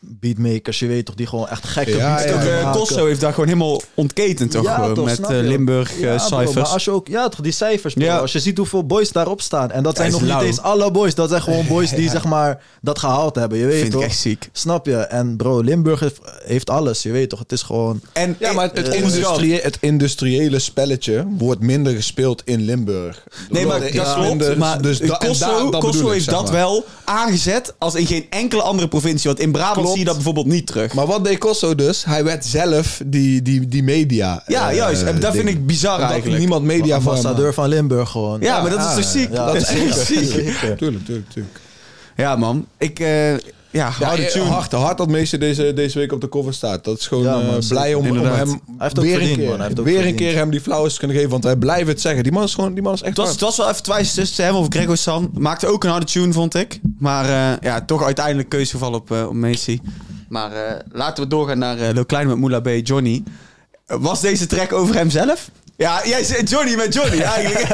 [0.08, 2.72] beatmakers, je weet toch, die gewoon echt gekke Ja, beats ja, eh.
[2.72, 5.28] Kosso heeft daar gewoon helemaal ontketend toch Ja, toch, met eh?
[5.30, 6.56] Limburg eh, Ja, cijfers.
[6.56, 8.04] maar als je ook, ja, toch die cijfers, bro.
[8.04, 8.18] Ja.
[8.18, 9.72] Als je ziet hoeveel boys daarop staan.
[9.72, 11.16] En dat zijn nog niet eens alle boys.
[11.16, 13.58] Dat zijn gewoon boys die, zeg maar, dat gehaald hebben.
[13.58, 14.02] Je weet vind toch?
[14.02, 14.50] ik echt ziek.
[14.52, 14.96] Snap je?
[14.98, 17.02] En bro, Limburg heeft, heeft alles.
[17.02, 17.40] Je weet toch?
[17.40, 18.02] Het is gewoon...
[18.14, 23.24] En Ja, maar het, Eh, industrie, het industriële spelletje wordt minder gespeeld in Limburg.
[23.50, 24.58] Nee, maar is dat klopt.
[24.58, 29.30] maar dus Kosso, dat heeft zeg dat wel aangezet als in geen enkele andere provincie.
[29.30, 29.88] Want in Brabant.
[29.96, 30.94] Zie je dat bijvoorbeeld niet terug.
[30.94, 32.06] Maar wat deed Kosso dus?
[32.06, 34.44] Hij werd zelf die, die, die media.
[34.48, 35.02] ja, eh, juist.
[35.02, 36.40] En dat vind ik bizar Omdat eigenlijk.
[36.40, 38.42] niemand media van Ambassadeur van Limburg gewoon.
[38.42, 39.32] Ja, maar dat is toch ziek?
[39.34, 39.68] ja, dat is
[40.08, 40.78] ziek.
[40.78, 41.60] Tuurlijk, tuurlijk, tuurlijk.
[42.16, 42.68] Ja, man.
[42.78, 43.34] Ik, eh,
[43.76, 44.46] ja, harde eh, tune.
[44.46, 46.84] hard, hard dat Meester deze, deze week op de cover staat.
[46.84, 49.56] Dat is gewoon Ja, eh, blij om, om hem weer, verdiend, een keer, man.
[49.58, 51.32] Hij heeft ook weer een keer hem die flauwes te kunnen geven.
[51.32, 52.24] Want wij blijven het zeggen.
[52.24, 53.40] Die man is, gewoon, die man is echt Het was, hard.
[53.40, 55.30] het was wel even twijfel tussen hem of Gregor San.
[55.34, 56.80] Maakte ook een harde tune, vond ik.
[57.00, 59.80] Maar eh, ja, toch uiteindelijk keuze gevallen op, eh op Macy.
[60.30, 62.70] Maar eh, laten we doorgaan naar uh, Lil Klein met Moula B.
[62.84, 63.24] Johnny.
[63.86, 65.50] Was deze track over hemzelf?
[65.78, 67.70] Ja, jij zei Johnny met Johnny eigenlijk.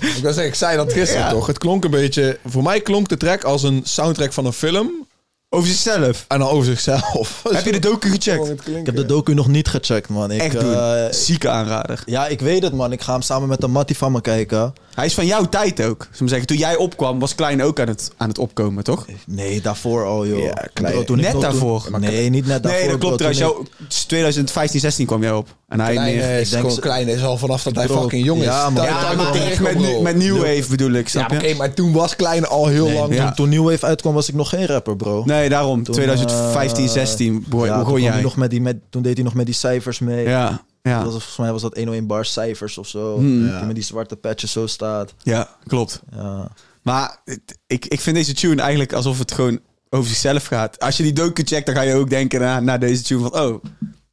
[0.00, 1.30] Ik, wil zeggen, ik zei dat gisteren Ja.
[1.30, 1.46] toch.
[1.46, 2.38] Het klonk een beetje...
[2.44, 5.05] Voor mij klonk de track als een soundtrack van een film.
[5.48, 6.24] Over zichzelf.
[6.28, 7.42] En dan over zichzelf.
[7.50, 8.48] Heb je de docu gecheckt?
[8.68, 10.30] Ik heb de docu nog niet gecheckt, man.
[10.30, 10.72] Ik, Echt doen.
[10.74, 12.02] eh, Zieke aanrader.
[12.06, 12.92] ja, ik weet het, man.
[12.92, 14.72] Ik ga hem samen met een mattie van me kijken.
[14.94, 16.02] Hij is van jouw tijd ook.
[16.02, 19.06] Zullen we zeggen, toen jij opkwam, was Klein ook aan het, aan het opkomen, toch?
[19.26, 20.42] Nee, daarvoor al, joh.
[20.42, 20.94] Ja, klein.
[20.94, 21.88] Bro, toen ik Net nog- toen- daarvoor.
[22.00, 22.80] Nee, niet net daarvoor.
[22.80, 23.42] nee, dat klopt trouwens.
[23.42, 23.66] Jou,
[24.06, 25.48] 2015, 16 kwam jij op.
[25.68, 28.24] En hij Kleine is denk gewoon ze- klein is al vanaf dat hij Bro, fucking
[28.24, 28.46] jong is.
[28.46, 29.16] ja, maar
[29.60, 31.54] met, nu- met New Wave bedoel ik, Ja, snap oké, je?
[31.54, 33.14] maar toen was klein al heel Nee, lang.
[33.14, 33.24] Ja.
[33.24, 35.22] toen, toen New Wave uitkwam, was ik nog geen rapper, bro.
[35.24, 35.82] Nee, daarom.
[35.82, 38.22] Toen, 2015, eh, 16 begon, ja, toen begon jij.
[38.22, 40.28] Nog met die, met, toen deed hij nog met die cijfers mee.
[40.28, 41.02] Ja, ja.
[41.02, 43.16] Dat was, volgens mij was dat 101 bar cijfers of zo.
[43.16, 43.42] Hmm.
[43.42, 45.14] Die met die zwarte patches zo staat.
[45.22, 46.02] ja, klopt.
[46.16, 46.48] Ja.
[46.82, 47.22] Maar
[47.66, 49.60] ik, ik vind deze tune eigenlijk alsof het gewoon
[49.90, 50.80] over zichzelf gaat.
[50.80, 53.40] Als je die docu checkt, dan ga je ook denken na, na deze tune van...
[53.40, 53.64] Oh,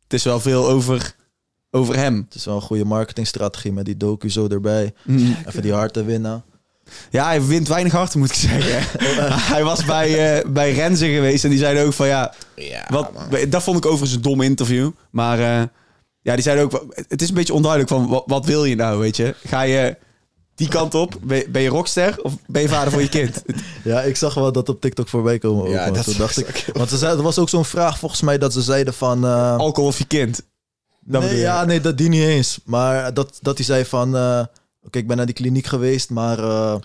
[0.04, 1.16] het is wel veel over,
[1.72, 2.24] over hem.
[2.26, 4.94] Het is wel een goede marketingstrategie met die docu zo erbij.
[5.04, 5.36] Mm.
[5.48, 6.44] Even die harten winnen.
[7.10, 9.00] Ja, hij wint weinig harten, moet ik zeggen.
[9.54, 12.34] hij was bij, eh, bij Renze geweest en die zeiden ook van ja...
[12.56, 13.10] Ja, Wat,
[13.50, 14.92] dat vond ik overigens een dom interview.
[15.12, 15.64] Maar eh,
[16.22, 16.86] ja, die zeiden ook...
[17.08, 19.36] Het is een beetje onduidelijk van wat, wat wil je nou, weet je?
[19.46, 19.98] Ga je
[20.56, 21.16] die kant op?
[21.22, 23.44] Ben, je rockster of ben je vader voor je kind?
[23.84, 25.66] Ja, ik zag wel dat op TikTok voorbij komen.
[25.66, 26.66] Ook, Ja, dat Toen dacht ik.
[26.74, 29.26] Want ze er was ook zo'n vraag volgens mij dat ze zeiden van.
[29.26, 30.42] eh, Alcohol of je kind?
[31.06, 32.60] Dat nee, ja, nee, dat die niet eens.
[32.66, 34.16] Maar dat, dat hij zei van.
[34.86, 36.40] Oké, ik ben naar die kliniek geweest, maar.
[36.40, 36.76] eh,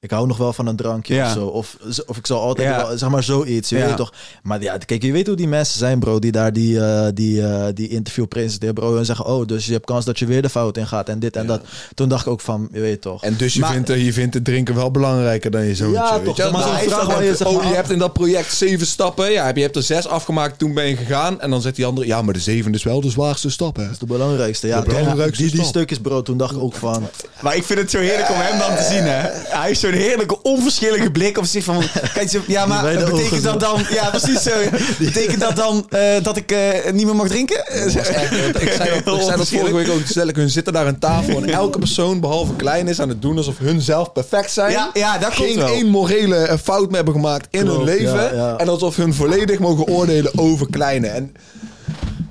[0.00, 1.26] ik hou nog wel van een drankje Ja.
[1.26, 1.46] of zo.
[1.46, 1.76] Of,
[2.06, 2.76] of ik zal altijd Ja.
[2.86, 3.68] wel, zeg maar zoiets.
[3.68, 3.86] Je Ja.
[3.86, 4.12] weet toch.
[4.42, 6.18] Maar ja, kijk, je weet hoe die mensen zijn, bro.
[6.18, 8.96] Die daar die, eh, die, eh, die interview presenteren, bro.
[8.96, 11.08] En zeggen, oh, dus je hebt kans dat je weer de fout in gaat.
[11.08, 11.60] En dit en dat.
[11.94, 13.22] Toen dacht ik ook van, je weet toch.
[13.22, 15.96] En dus je, Maar- vindt, eh, je vindt het drinken wel belangrijker dan je zoontje.
[16.02, 16.42] Ja, weet toch, je?
[16.42, 19.32] zeg maar Nou, zo'n vraag je, zeg oh, je hebt in dat project zeven stappen.
[19.32, 21.40] Ja, je hebt er zes afgemaakt, toen ben je gegaan.
[21.40, 23.82] En dan zegt die andere, ja, maar de zevende is wel de zwaarste stap, hè?
[23.82, 24.66] Dat is de belangrijkste.
[24.66, 26.22] Ja, De belangrijkste die, die stukjes, bro.
[26.22, 27.08] Toen dacht ik ook van.
[27.40, 29.28] Maar ik vind het zo heerlijk om hem dan te zien, hè?
[29.56, 31.82] Hij heeft zo'n heerlijke, onverschillige blik op zich van...
[32.14, 33.82] Kijk, ja, maar betekent ogen dat dan...
[33.90, 34.50] Ja, precies zo.
[34.98, 37.66] Betekent dat dan eh, dat ik eh, niet meer mag drinken?
[37.66, 37.94] Echt-
[38.62, 40.00] ik zei dat, ik zei dat vorige week ook.
[40.04, 43.22] Stel ik hun zitten daar aan tafel en elke persoon, behalve klein, is aan het
[43.22, 44.70] doen alsof hun zelf perfect zijn.
[44.70, 45.68] Ja, ja, dat Geen wel.
[45.68, 48.14] één morele eh, fout meer hebben gemaakt in hun leven.
[48.14, 48.56] ja, ja.
[48.56, 51.06] En alsof hun volledig mogen oordelen over kleine.
[51.06, 51.34] En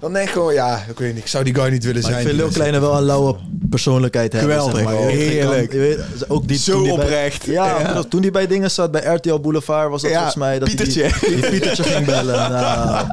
[0.05, 2.11] dan denk ik gewoon, ja, ik weet niet, ik zou die guy niet willen Maar
[2.11, 2.21] zijn.
[2.23, 3.35] ik vind Lil Kleine wel een lauwe
[3.69, 4.51] persoonlijkheid hebben.
[4.51, 4.95] Geweldig, zeg maar.
[5.07, 5.69] Heerlijk.
[5.69, 7.45] kan- weet, ook die, Zo toen die bij- oprecht.
[7.45, 8.03] ja, Ja.
[8.03, 10.59] toen hij bij dingen zat, bij RTL Boulevard, was dat Ja, volgens mij...
[10.59, 11.09] Dat Pietertje.
[11.21, 12.51] Die, die Pietertje ging bellen.
[12.51, 13.05] Nou,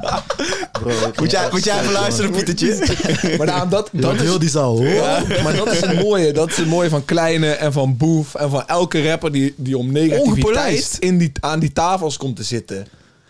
[0.71, 2.31] bro, Moet jij, moet jij even luisteren.
[2.31, 2.77] Pietertje?
[3.37, 5.41] Maar daarom, dat, dat is, heel die zaal, hoor.
[5.43, 6.31] maar dat is het mooie.
[6.31, 9.77] Dat is het mooie van Kleine en van Boef en van elke rapper die, die
[9.77, 12.87] om negativiteit in die, aan die tafels komt te zitten.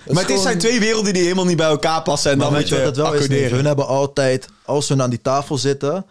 [0.08, 2.32] Maar het gewoon- zijn twee werelden die helemaal niet bij elkaar passen.
[2.32, 3.12] En Maar dan weet je wat het wel is?
[3.22, 3.56] accorderen.
[3.56, 6.06] Hun hebben altijd, als ze aan die tafel zitten,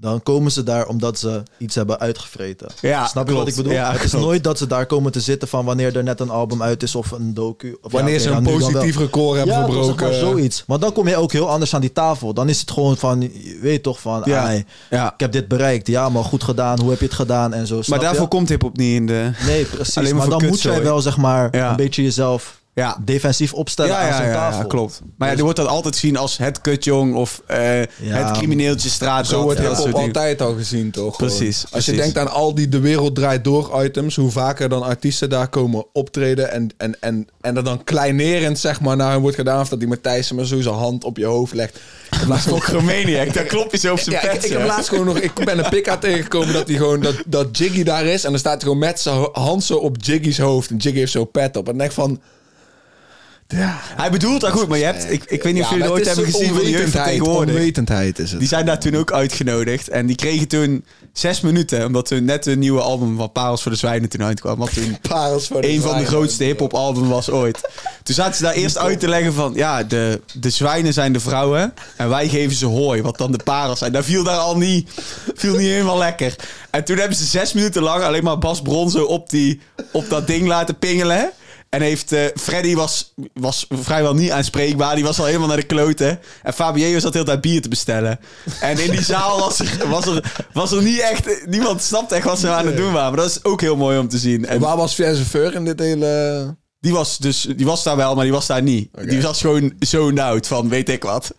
[0.00, 2.68] dan komen ze daar omdat ze iets hebben uitgevreten.
[2.80, 3.38] Ja, Snap je klopt.
[3.38, 3.72] wat ik bedoel?
[3.78, 4.24] Ja, het is klopt.
[4.24, 6.94] nooit dat ze daar komen te zitten van wanneer er net een album uit is
[6.94, 7.78] of een docu.
[7.82, 9.98] Of Wanneer ja, ze een positief record hebben ja, verbroken.
[9.98, 10.64] Zeg maar zoiets.
[10.66, 12.34] Maar dan kom je ook heel anders aan die tafel.
[12.34, 14.42] Dan is het gewoon van, je weet toch van, Ja.
[14.44, 15.12] ai, Ja.
[15.12, 15.86] ik heb dit bereikt.
[15.86, 16.80] Ja, maar goed gedaan.
[16.80, 17.54] Hoe heb je het gedaan?
[17.54, 17.80] En zo.
[17.86, 18.28] Maar daarvoor je?
[18.28, 19.30] komt hip-hop niet in de.
[19.46, 19.96] Nee, precies.
[19.96, 22.96] alleen maar maar dan moet jij wel zeg maar een beetje jezelf Ja.
[23.04, 24.60] defensief opstellen Ja, aan ja, tafel.
[24.60, 25.00] ja, klopt.
[25.02, 27.58] Maar ja, Dus- er wordt dat altijd gezien als het kutjong of eh,
[28.02, 29.26] het crimineeltje straat.
[29.26, 31.16] Zo wordt ja, hip dat altijd al gezien, toch?
[31.16, 34.82] Precies, Als je denkt aan al die De Wereld Draait Door items, hoe vaker dan
[34.82, 39.20] artiesten daar komen optreden en, en, en, en er dan kleinerend zeg maar naar hem
[39.20, 41.78] wordt gedaan, of dat die Matthijs maar zo zijn hand op je hoofd legt.
[42.28, 43.34] Dat is ook Romaniac.
[43.34, 44.44] Daar klopt je zo op zijn Ja, ik, pet.
[44.44, 47.58] ik heb laatst gewoon nog, ik ben een pika tegengekomen dat hij gewoon, dat, dat
[47.58, 50.70] Jiggy daar is en dan staat hij gewoon met zijn hand zo op Jiggy's hoofd
[50.70, 51.62] en Jiggy heeft zo'n pet op.
[51.68, 52.20] En dan denk ik van,
[53.56, 55.10] ja, Hij bedoelt dat goed, maar je hebt...
[55.10, 56.90] Ik, ik weet niet of Ja, jullie ooit het is hebben gezien van de jeugd
[56.90, 57.54] van onwetendheid, tegenwoordig.
[57.54, 58.38] Onwetendheid is het.
[58.38, 59.88] Die zijn daar toen ook uitgenodigd.
[59.88, 61.86] En die kregen toen zes minuten.
[61.86, 64.58] Omdat hun net een nieuwe album van Parels voor de Zwijnen toen uitkwam.
[64.58, 67.70] Wat toen Parels voor een van de grootste hip-hop albums was ooit.
[68.02, 69.52] Toen zaten ze daar eerst uit te leggen van...
[69.54, 71.74] Ja, de, de zwijnen zijn de vrouwen.
[71.96, 73.02] En wij geven ze hooi.
[73.02, 73.92] Wat dan de parels zijn.
[73.92, 74.90] Dat viel daar al niet,
[75.34, 76.36] viel niet helemaal lekker.
[76.70, 79.60] En toen hebben ze zes minuten lang alleen maar Bas Bronzo op, die,
[79.92, 81.32] op dat ding laten pingelen.
[81.68, 84.94] En heeft eh, Freddy was, was vrijwel niet aanspreekbaar.
[84.94, 86.20] Die was al helemaal naar de kloten.
[86.42, 88.18] En Fabio zat heel tijd bier te bestellen.
[88.60, 91.46] En in die zaal was er, was er, was er niet echt...
[91.46, 93.12] Niemand snapte echt wat ze aan het doen waren.
[93.12, 94.46] Maar dat is ook heel mooi om te zien.
[94.46, 96.56] En Waar was Chauffeur in dit hele...
[96.80, 98.90] die was, dus, die was daar wel, maar die was daar niet.
[99.08, 101.34] Die was gewoon zo oud van weet ik wat.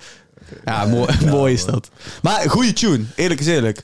[0.65, 1.89] Ja, mooi, mooi is dat.
[2.21, 3.83] Maar goede tune, eerlijk is eerlijk.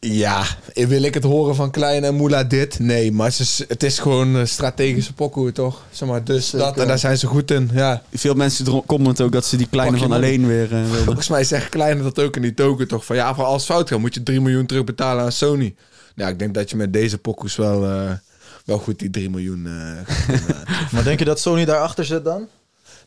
[0.00, 0.44] Ja,
[0.74, 2.78] wil ik het horen van Klein en Moela dit?
[2.78, 5.82] Nee, maar het is, het is gewoon een strategische pokoe, toch?
[5.90, 8.02] Zeg maar, dus dat, en daar zijn ze goed in, ja.
[8.12, 11.04] Veel mensen commenten ook dat ze die kleine van alleen weer eh, wilden.
[11.04, 13.04] Volgens mij zegt Kleine dat ook in die token, toch?
[13.04, 15.74] Van ja, voor als het fout gaat, moet je 3 miljoen terugbetalen aan Sony.
[16.14, 18.10] Ja, ik denk dat je met deze pokoes wel, eh,
[18.64, 19.66] wel goed die 3 miljoen...
[19.66, 19.98] eh,
[20.34, 20.92] eh.
[20.92, 22.48] Maar denk je dat Sony daarachter zit dan?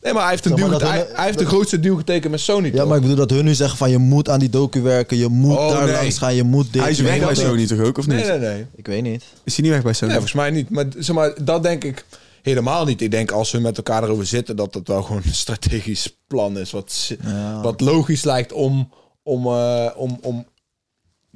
[0.02, 1.80] Nee, maar hij heeft, een Zeg maar deal, dat hij, hun- hij heeft de grootste
[1.80, 2.86] deal getekend met Sony, Ja, toch?
[2.86, 5.28] maar ik bedoel dat hun nu zeggen van je moet aan die docu werken, je
[5.28, 5.92] moet Oh, daar nee.
[5.94, 6.82] langs gaan, je moet dit.
[6.82, 7.36] Hij is weg bij dat.
[7.36, 8.16] Sony toch ook, of niet?
[8.16, 8.66] Nee, nee, nee.
[8.76, 9.24] Ik weet niet.
[9.44, 10.10] Is hij niet weg bij Sony?
[10.12, 10.70] Nee, volgens mij niet.
[10.70, 12.04] Maar, zeg maar dat denk ik
[12.42, 13.00] helemaal niet.
[13.00, 16.58] Ik denk als we met elkaar erover zitten, dat het wel gewoon een strategisch plan
[16.58, 16.70] is.
[16.70, 17.60] Wat, Ja.
[17.62, 18.92] wat logisch lijkt om,
[19.22, 20.46] om, eh, om, om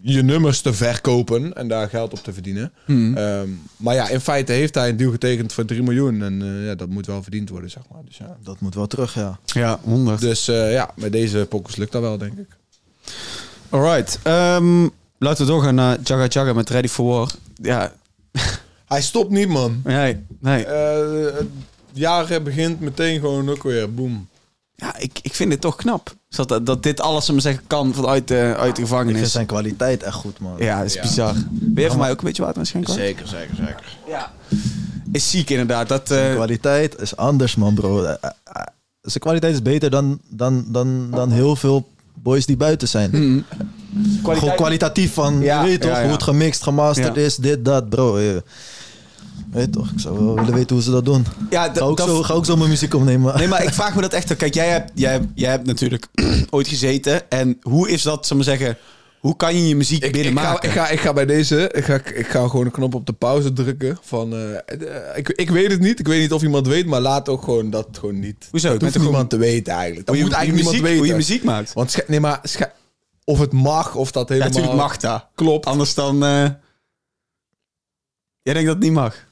[0.03, 2.73] je nummers te verkopen en daar geld op te verdienen.
[2.85, 3.17] Hmm.
[3.17, 6.23] Ehm, maar ja, in feite heeft hij een deal getekend voor 3 miljoen.
[6.23, 8.01] En eh, ja, dat moet wel verdiend worden, zeg maar.
[8.05, 9.39] Dus ja, Dat moet wel terug, ja.
[9.45, 10.21] Ja, 100.
[10.21, 12.57] dus, eh, ja met deze pokus lukt dat wel, denk ik.
[13.69, 14.19] Alright.
[14.23, 14.89] ehm,
[15.19, 17.31] laten we doorgaan naar Jaga Jaga met Ready for War.
[17.63, 17.93] Ja,
[18.87, 19.81] Hij stopt niet, man.
[19.85, 20.65] nee, nee.
[20.65, 21.47] Eh, het
[21.93, 24.29] jaar begint meteen gewoon ook weer, boom.
[24.77, 26.15] Ja, ik, ik vind het toch knap.
[26.29, 29.33] Dat, dat dit alles, om zeggen, kan vanuit de, uit de Ik vind gevangenis.
[29.33, 30.55] zijn kwaliteit echt goed, man.
[30.59, 31.03] Ja, dat is Ja.
[31.03, 31.35] bizar.
[31.51, 32.93] Ben je voor mij ook een beetje water aan schenken?
[32.95, 33.97] Zeker, zeker, zeker.
[34.09, 34.33] Ja.
[35.13, 35.89] Is ziek inderdaad.
[35.89, 38.03] Dat, Zijn eh, kwaliteit is anders, man, bro.
[38.05, 38.63] Eh, eh,
[39.01, 43.11] Zijn kwaliteit is beter dan, dan, dan, dan heel veel boys die buiten zijn.
[43.13, 43.45] mm,
[44.23, 46.03] Gewoon kwalitatief van, Ja, je weet toch, ja, ja.
[46.05, 47.21] hoe het gemixt, gemasterd Ja.
[47.23, 48.19] is, dit, dat, bro.
[49.57, 51.27] Weet toch, ik zou wel willen weten hoe ze dat doen.
[51.51, 53.37] Ja, d- Ga ook, dat- zo, ga ook zo mijn muziek opnemen.
[53.39, 54.37] Nee, maar ik vraag me dat echt.
[54.37, 56.07] Kijk, jij hebt, jij, hebt- jij hebt natuurlijk
[56.51, 57.31] ooit gezeten.
[57.31, 58.77] En hoe is dat, zal maar zeggen...
[59.21, 60.69] Hoe kan je je muziek Ik, ik, ga, binnenmaken?
[60.69, 63.13] ik, ga, ik ga bij deze, ik ga, ik ga gewoon een knop op de
[63.13, 63.99] pauze drukken.
[64.03, 67.01] Van, eh, eh, ik, ik weet het niet, ik weet niet of iemand weet, maar
[67.01, 68.49] laat ook gewoon dat gewoon niet.
[68.51, 68.69] Hoezo?
[68.73, 70.07] Dat Met hoeft niemand te weten eigenlijk.
[70.07, 71.29] Dat hoe je, moet je eigenlijk muziek, niemand hoe je weten.
[71.35, 71.73] muziek maakt.
[71.73, 72.73] Want scha- nee, maar scha-
[73.25, 74.53] of het mag, of dat Ja, helemaal...
[74.59, 75.27] natuurlijk mag dat.
[75.35, 75.67] Klopt.
[75.67, 76.25] Anders dan...
[76.25, 76.45] eh
[78.43, 79.26] Jij denkt dat het niet mag?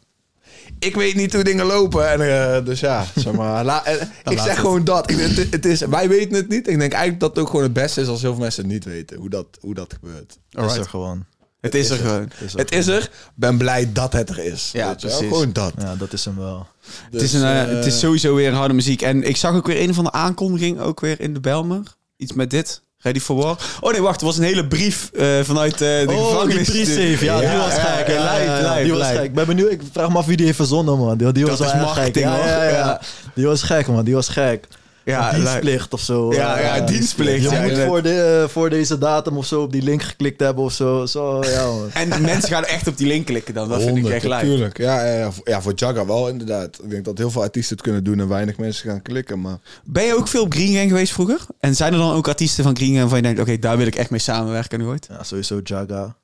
[0.84, 2.10] Ik weet niet hoe dingen lopen.
[2.10, 3.64] En, eh, dus ja, zeg maar.
[3.70, 4.58] la- eh, ik zeg het.
[4.58, 5.10] gewoon dat.
[5.10, 6.68] Ik, het, het is, wij weten het niet.
[6.68, 8.72] Ik denk eigenlijk dat het ook gewoon het beste is als heel veel mensen het
[8.72, 9.16] niet weten.
[9.16, 10.38] Hoe dat, hoe dat gebeurt.
[10.50, 11.24] is er gewoon.
[11.60, 12.30] Het is er gewoon.
[12.56, 13.10] Het is er.
[13.34, 14.70] Ben blij dat het er is.
[14.72, 15.10] Ja, wel?
[15.18, 15.72] Gewoon dat.
[15.78, 16.66] Ja, dat is hem wel.
[17.10, 19.02] het, is Dus, een, eh, het is sowieso weer harde muziek.
[19.02, 21.82] En ik zag ook weer een van de aankondigingen, ook weer in de Belmer.
[22.16, 22.82] Iets met dit.
[23.04, 23.56] Ready for War.
[23.80, 24.20] Oh nee, wacht.
[24.20, 26.66] Er was een hele brief eh, vanuit eh, de oh, gevangenis.
[26.68, 27.24] die pre-save.
[27.24, 28.08] Ja, die Ja, was ja, gek.
[28.08, 29.22] ja, Ja, ja, ja, die was gek.
[29.22, 29.70] Ik ben benieuwd.
[29.70, 31.16] Ik vraag me af wie die heeft verzonnen, man.
[31.18, 32.44] Die, die Dat was echt marketing, gek.
[32.44, 33.00] Ja, ja, ja, Ja.
[33.34, 34.04] Die was gek, man.
[34.04, 34.66] Die was gek.
[35.04, 36.32] Ja, dienstplicht of zo.
[36.32, 39.62] Ja, Eh, ja, dienstplicht, Je ja, moet voor, de, eh, voor deze datum of zo
[39.62, 41.06] op die link geklikt hebben of zo.
[41.06, 41.70] Zo, ja.
[42.02, 43.68] En mensen gaan echt op die link klikken dan.
[43.68, 44.42] Dat vind ik echt lijp.
[44.42, 44.78] natuurlijk.
[44.78, 46.78] Ja, ja, ja, voor- ja, voor Jagga wel inderdaad.
[46.82, 49.40] Ik denk dat heel veel artiesten het kunnen doen en weinig mensen gaan klikken.
[49.40, 51.40] Maar Ben je ook veel op Green Gang geweest vroeger?
[51.60, 53.40] En zijn er dan ook artiesten van Green Gang waarvan je denkt...
[53.40, 55.06] Oké, daar wil ik echt mee samenwerken nu ooit?
[55.10, 56.16] Ja, sowieso Jaga.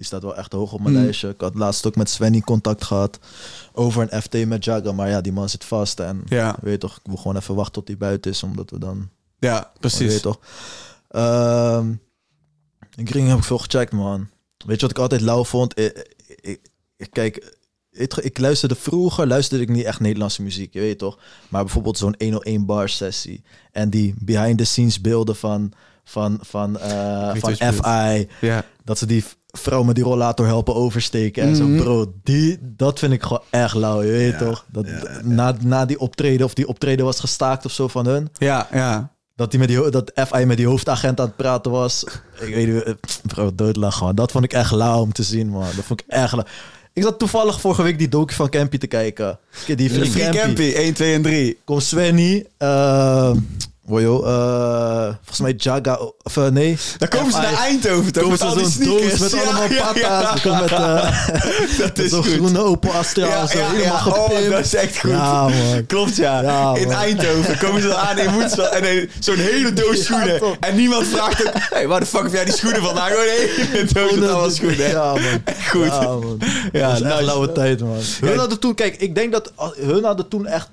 [0.00, 1.02] Die staat wel echt hoog op mijn Mm.
[1.02, 1.28] lijstje.
[1.28, 3.18] Ik had laatst ook met Svenny contact gehad
[3.72, 4.92] over een FT met Jaga.
[4.92, 6.00] Maar ja, die man zit vast.
[6.00, 8.42] En Ja, weet je toch, ik wil gewoon even wachten tot hij buiten is.
[8.42, 10.12] Omdat we dan ja Weet precies.
[10.14, 10.38] je toch?
[11.08, 11.92] Ehm
[12.96, 14.28] in Green heb ik veel gecheckt, man.
[14.66, 15.78] Weet je wat ik altijd lauw vond?
[15.78, 16.60] Ik, ik,
[16.96, 17.56] ik- kijk,
[17.90, 21.18] weet ik luisterde vroeger, luisterde ik niet echt Nederlandse muziek, je weet toch?
[21.48, 23.42] Maar bijvoorbeeld zo'n 101 bar sessie.
[23.72, 25.72] En die behind the scenes beelden van,
[26.04, 27.72] van, van, eh, weet van.
[27.72, 28.28] FI.
[28.40, 28.64] Ja.
[28.84, 31.42] Dat ze die vrouw met die rollator helpen oversteken.
[31.42, 31.56] En Mhm.
[31.78, 34.64] zo, bro, die, dat vind ik gewoon echt lauw, je weet Ja, toch?
[34.72, 35.20] Dat, ja, ja.
[35.24, 38.28] Na, na die optreden, of die optreden was gestaakt of zo van hun.
[38.38, 39.12] Ja, ja.
[39.36, 42.04] Dat, die met die, dat FI met die hoofdagent aan het praten was.
[42.46, 42.92] Ik weet niet, eh,
[43.26, 44.14] bro, doodlachen man.
[44.14, 45.62] Dat vond ik echt lauw om te zien, man.
[45.76, 46.44] Dat vond ik echt lauw.
[46.92, 49.38] Ik zat toevallig vorige week die docu van Campy te kijken.
[49.76, 50.38] Die Free, Free Campy.
[50.38, 51.58] Campy, 1, 2 en 3.
[51.64, 52.46] Kom Svenny.
[52.58, 53.32] eh
[53.90, 56.78] Wojo, eh volgens mij Jaga, of eh, nee.
[56.98, 58.22] Dan komen ze naar Eindhoven toch?
[58.22, 60.00] Komen Met al die doos met Ja, allemaal ja, patta's.
[60.02, 60.34] ja.
[60.42, 63.26] Komen met, eh, Dat is zo'n groene Opel Astra.
[63.26, 64.44] Ja, zo, ja, helemaal ja.
[64.44, 65.10] Oh, dat is echt goed.
[65.10, 65.86] Ja, man.
[65.86, 66.42] Klopt, ja.
[66.42, 66.90] Ja, in.
[66.92, 70.40] Eindhoven komen ze dan aan in Woensel en zo'n hele doos Ja, schoenen.
[70.60, 73.08] en niemand vraagt ook, hey, waar de fuck heb jij die schoenen vandaan?
[73.08, 74.88] Gewoon een hele doos met allemaal schoenen.
[74.88, 75.42] Ja, man.
[75.70, 75.86] Goed.
[75.86, 76.38] Ja, man.
[76.72, 77.22] Ja, Ja, dat nice.
[77.22, 77.98] lauwe tijd, man.
[78.20, 80.68] Hun hadden toen, kijk, ik denk dat hun hadden toen echt.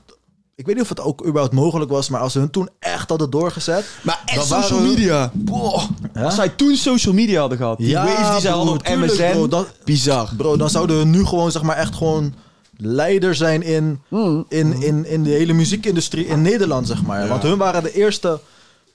[0.57, 3.09] Ik weet niet of het ook überhaupt mogelijk was, maar als ze hun toen echt
[3.09, 3.85] hadden doorgezet.
[4.01, 5.31] Maar echt social media.
[5.33, 5.83] Boah.
[6.13, 6.23] Ja?
[6.23, 7.77] Als zij toen social media hadden gehad.
[7.77, 9.31] Die Ja, waves die zij bro, hadden op tuurlijk, MSN.
[9.31, 10.29] bro, dat- Bizar.
[10.37, 12.33] Bro, dan zouden hun nu gewoon, zeg maar, echt gewoon
[12.77, 14.01] leider zijn in,
[14.49, 17.27] in, in, in de hele muziekindustrie in Nederland, zeg maar.
[17.27, 18.39] Want hun waren de eerste,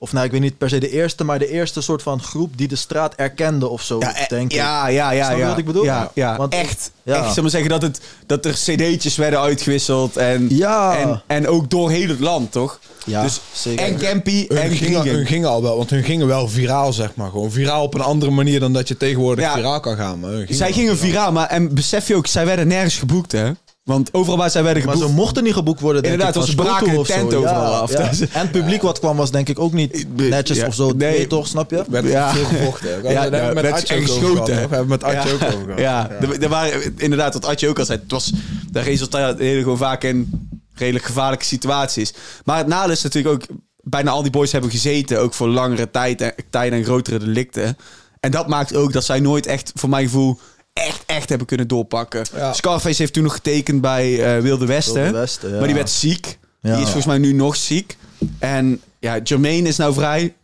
[0.02, 2.56] of nou, ik weet niet per se de eerste, maar de eerste soort van groep
[2.56, 4.56] die de straat erkende of zo, Ja, eh, denk ik.
[4.58, 5.30] ja, ja, ja.
[5.30, 5.48] Ja.
[5.48, 5.84] wat ik bedoel?
[5.84, 6.36] Ja, ja.
[6.36, 6.90] Want- echt.
[7.02, 7.24] Ja.
[7.24, 10.16] Echt, zal maar zeggen dat, het, dat er cd'tjes werden uitgewisseld.
[10.16, 10.96] En, Ja.
[10.98, 12.78] en, en ook door heel het land, toch?
[13.06, 13.84] Ja, dus zeker.
[13.86, 17.14] En Campy Hun en gingen, hun gingen al wel, want hun gingen wel viraal, zeg
[17.14, 17.30] maar.
[17.30, 19.54] Gewoon viraal op een andere manier dan dat je tegenwoordig Ja.
[19.54, 20.20] viraal kan gaan.
[20.20, 23.50] Maar hun Zij gingen viraal, maar en besef je ook, zij werden nergens geboekt, hè?
[23.82, 25.10] Want overal waar zij werden Maar geboekt...
[25.10, 26.42] ze mochten niet geboekt worden, denk Inderdaad, ik.
[26.42, 27.92] van ze braken de tent overal Ja, af.
[27.92, 28.10] ja.
[28.10, 30.90] Is- En het publiek wat kwam was denk ik ook niet netjes of zo.
[30.92, 31.26] nee.
[31.26, 31.76] Toch, snap je?
[31.76, 32.32] We hebben Ja.
[32.34, 32.88] veel gevochten.
[33.02, 34.44] We hebben ja, met werd Atje ook geschoten.
[34.54, 35.34] We hebben met Atje ja.
[35.34, 35.78] ook over gehad.
[35.78, 36.10] Ja,
[36.40, 38.32] Er, waren inderdaad, wat Adje ook al zei, het was,
[38.70, 42.14] de resultaten gewoon vaak in redelijk gevaarlijke situaties.
[42.44, 45.90] Maar het nadeel is natuurlijk ook, bijna al die boys hebben gezeten, ook voor langere
[45.90, 47.76] tijd en, tijden en grotere delicten.
[48.20, 50.38] En dat maakt ook dat zij nooit echt, voor mijn gevoel,
[50.72, 52.24] echt, echt hebben kunnen doorpakken.
[52.34, 52.52] Ja.
[52.52, 55.02] Scarface heeft toen nog getekend bij eh, Wilde Westen.
[55.02, 55.56] Wilde Westen, ja.
[55.56, 56.38] Maar die werd ziek.
[56.60, 56.70] Ja.
[56.70, 57.96] Die is volgens mij nu nog ziek.
[58.38, 60.34] En ja, Jermaine is nou vrij.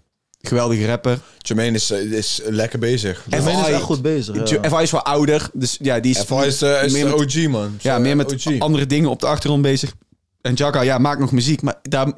[0.41, 1.19] Geweldige rapper.
[1.39, 3.25] Jermaine is, eh, is lekker bezig.
[3.29, 4.51] En Men is FI echt goed bezig.
[4.51, 4.71] Ja.
[4.71, 5.51] FI is wel ouder.
[5.53, 7.77] Dus ja, die is, FI is, eh, is meer de met- OG, man.
[7.81, 8.59] Ja, meer met OG.
[8.59, 9.93] andere dingen op de achtergrond bezig.
[10.41, 11.63] En Jagga, ja, maakt nog muziek.
[11.63, 12.13] Maar daar,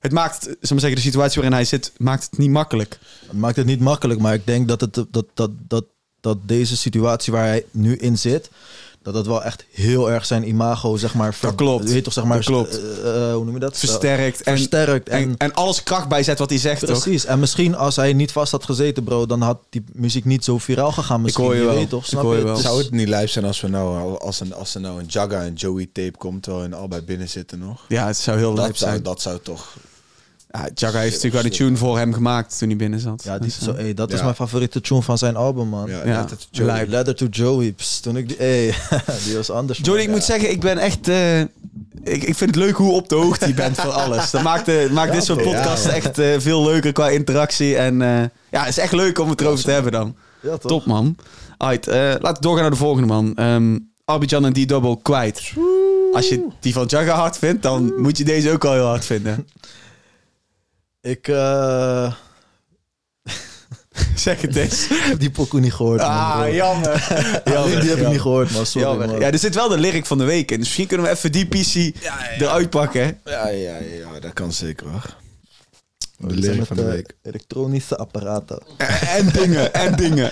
[0.00, 2.98] het maakt, zal ik maar zeggen, de situatie waarin hij zit, maakt het niet makkelijk.
[3.26, 5.84] Het maakt het niet makkelijk, maar ik denk dat, het, dat, dat, dat,
[6.22, 8.50] dat deze situatie waar hij nu in zit,
[9.02, 11.34] dat dat wel echt heel erg zijn imago, zeg maar...
[11.34, 11.90] ver- Dat klopt.
[11.92, 12.36] Weet toch, zeg maar...
[12.36, 12.80] Dat klopt.
[12.80, 13.78] eh, eh, hoe noem je dat?
[13.78, 14.42] Versterkt.
[14.42, 15.08] En, Versterkt.
[15.08, 17.00] En, en, en alles kracht bijzet wat hij zegt, toch?
[17.02, 17.24] precies.
[17.24, 20.58] En misschien als hij niet vast had gezeten, bro, dan had die muziek niet zo
[20.58, 21.44] viraal gegaan misschien.
[21.44, 21.74] hoor je wel.
[21.74, 22.44] weet toch, Ik snap hoor je je?
[22.44, 22.52] wel.
[22.54, 25.00] Het is- Zou het niet lijf zijn als, we nou, als, een, als er nou
[25.00, 27.84] een Jagga en Joey tape komt, terwijl hun allebei binnen zitten nog?
[27.88, 29.02] Ja, het zou heel zou, zijn.
[29.02, 29.74] dat zou toch...
[30.52, 33.22] Ja, Jagga heeft natuurlijk wel een tune voor hem gemaakt toen hij binnen zat.
[33.24, 35.88] Ja, die, Dus, zo, eh, hey, dat is mijn favoriete tune van zijn album, man.
[36.04, 36.86] Ja, Joey.
[36.86, 37.72] Letter to Joey.
[37.72, 38.36] Pst, toen ik die...
[38.36, 38.74] Hey,
[39.24, 39.78] die was anders.
[39.82, 41.08] Johnny, ik moet zeggen, ik ben echt...
[41.08, 41.40] eh,
[42.04, 44.30] ik, ik vind het leuk hoe op de hoogte je bent van alles.
[44.30, 47.76] Dat maakt, eh, maakt dit soort podcasts echt eh, veel leuker qua interactie.
[47.76, 50.14] En eh, ja, het is echt leuk om het erover te hebben dan.
[50.40, 50.70] Ja, toch?
[50.70, 51.16] Top, man.
[51.56, 53.34] Alright, laten we doorgaan naar de volgende, man.
[53.34, 55.52] Ehm Abidjan en D-Double kwijt.
[56.12, 59.04] Als je die van Jagga hard vindt, dan moet je deze ook wel heel hard
[59.04, 59.46] vinden.
[61.02, 62.12] Ik eh,
[64.14, 64.86] zeg het eens.
[64.90, 66.08] heb die pokoe niet gehoord, man.
[66.10, 67.08] Ah, jammer.
[67.80, 68.66] Die heb ik niet gehoord, man.
[68.66, 69.06] Sorry, Jammer.
[69.06, 69.18] man.
[69.20, 70.56] Ja, er zit wel de lyric van de week in.
[70.56, 71.94] Dus misschien kunnen we even die PC
[72.38, 73.20] eruit pakken.
[73.24, 75.16] Ja, ja, ja, dat kan zeker hoor.
[76.16, 77.16] De Die zijn lyric van de eh, week.
[77.22, 78.62] Elektronische apparaten.
[79.06, 80.30] En dingen, en dingen.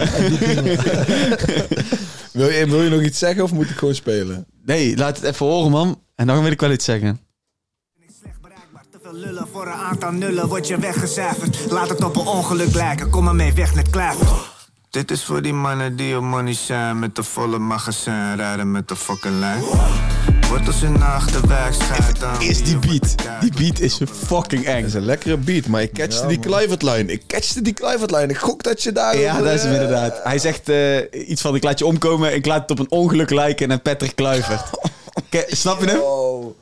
[2.32, 4.46] Wil je, wil je nog iets zeggen of moet ik gewoon spelen?
[4.64, 6.02] Nee, laat het even horen, man.
[6.14, 7.20] En dan wil ik wel iets zeggen.
[9.12, 11.70] Lullen voor een aantal nullen word je weggecijferd.
[11.70, 14.26] Laat het op een ongeluk lijken, kom maar mee weg met kluiven.
[14.90, 18.88] Dit is voor die mannen die op money zijn met de volle magazijn, rijden met
[18.88, 19.62] de fucking lijn.
[20.48, 22.40] Wordt als een achterwijk schijt dan.
[22.40, 23.14] Is die beat.
[23.40, 24.80] Die beat is fucking eng.
[24.80, 27.08] Dat is een lekkere beat, maar ik catchte die Kluivertlijn.
[27.11, 28.30] Ik catchte die Kluivertlijn.
[28.30, 29.18] Ik gok dat je daar...
[29.18, 30.20] Ja, dat is hem eh, inderdaad.
[30.22, 33.30] Hij zegt eh, iets van, ik laat je omkomen, ik laat het op een ongeluk
[33.30, 34.70] lijken naar Patrick Kluivert.
[35.48, 36.00] Snap je hem?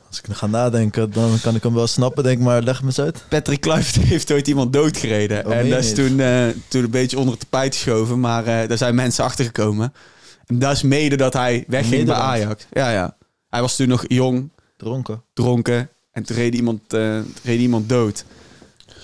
[0.09, 2.23] Als ik ga nadenken, dan kan ik hem wel snappen.
[2.23, 3.23] Denk maar, leg me eens uit.
[3.29, 5.45] Patrick Kluivert heeft ooit iemand doodgereden.
[5.45, 8.19] Oh, en dat is toen, eh, toen een beetje onder het tapijt geschoven.
[8.19, 9.93] Maar eh, daar zijn mensen achter gekomen.
[10.45, 12.15] En dat is mede dat hij wegging bij.
[12.15, 12.65] Ajax.
[12.71, 13.17] Ja, ja.
[13.49, 15.23] Hij was toen nog jong, Dronken.
[15.33, 15.89] dronken.
[16.11, 18.25] En toen reed iemand, eh, reed iemand dood.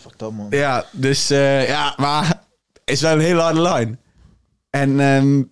[0.01, 0.47] Fuck dat, man.
[0.49, 1.27] Ja, dus
[1.67, 2.43] ja, maar
[2.85, 3.97] is wel een hele harde line.
[4.69, 5.43] En ehm,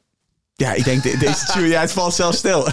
[0.55, 2.67] ja, ik denk de- deze tune, ja, het valt zelfs stil.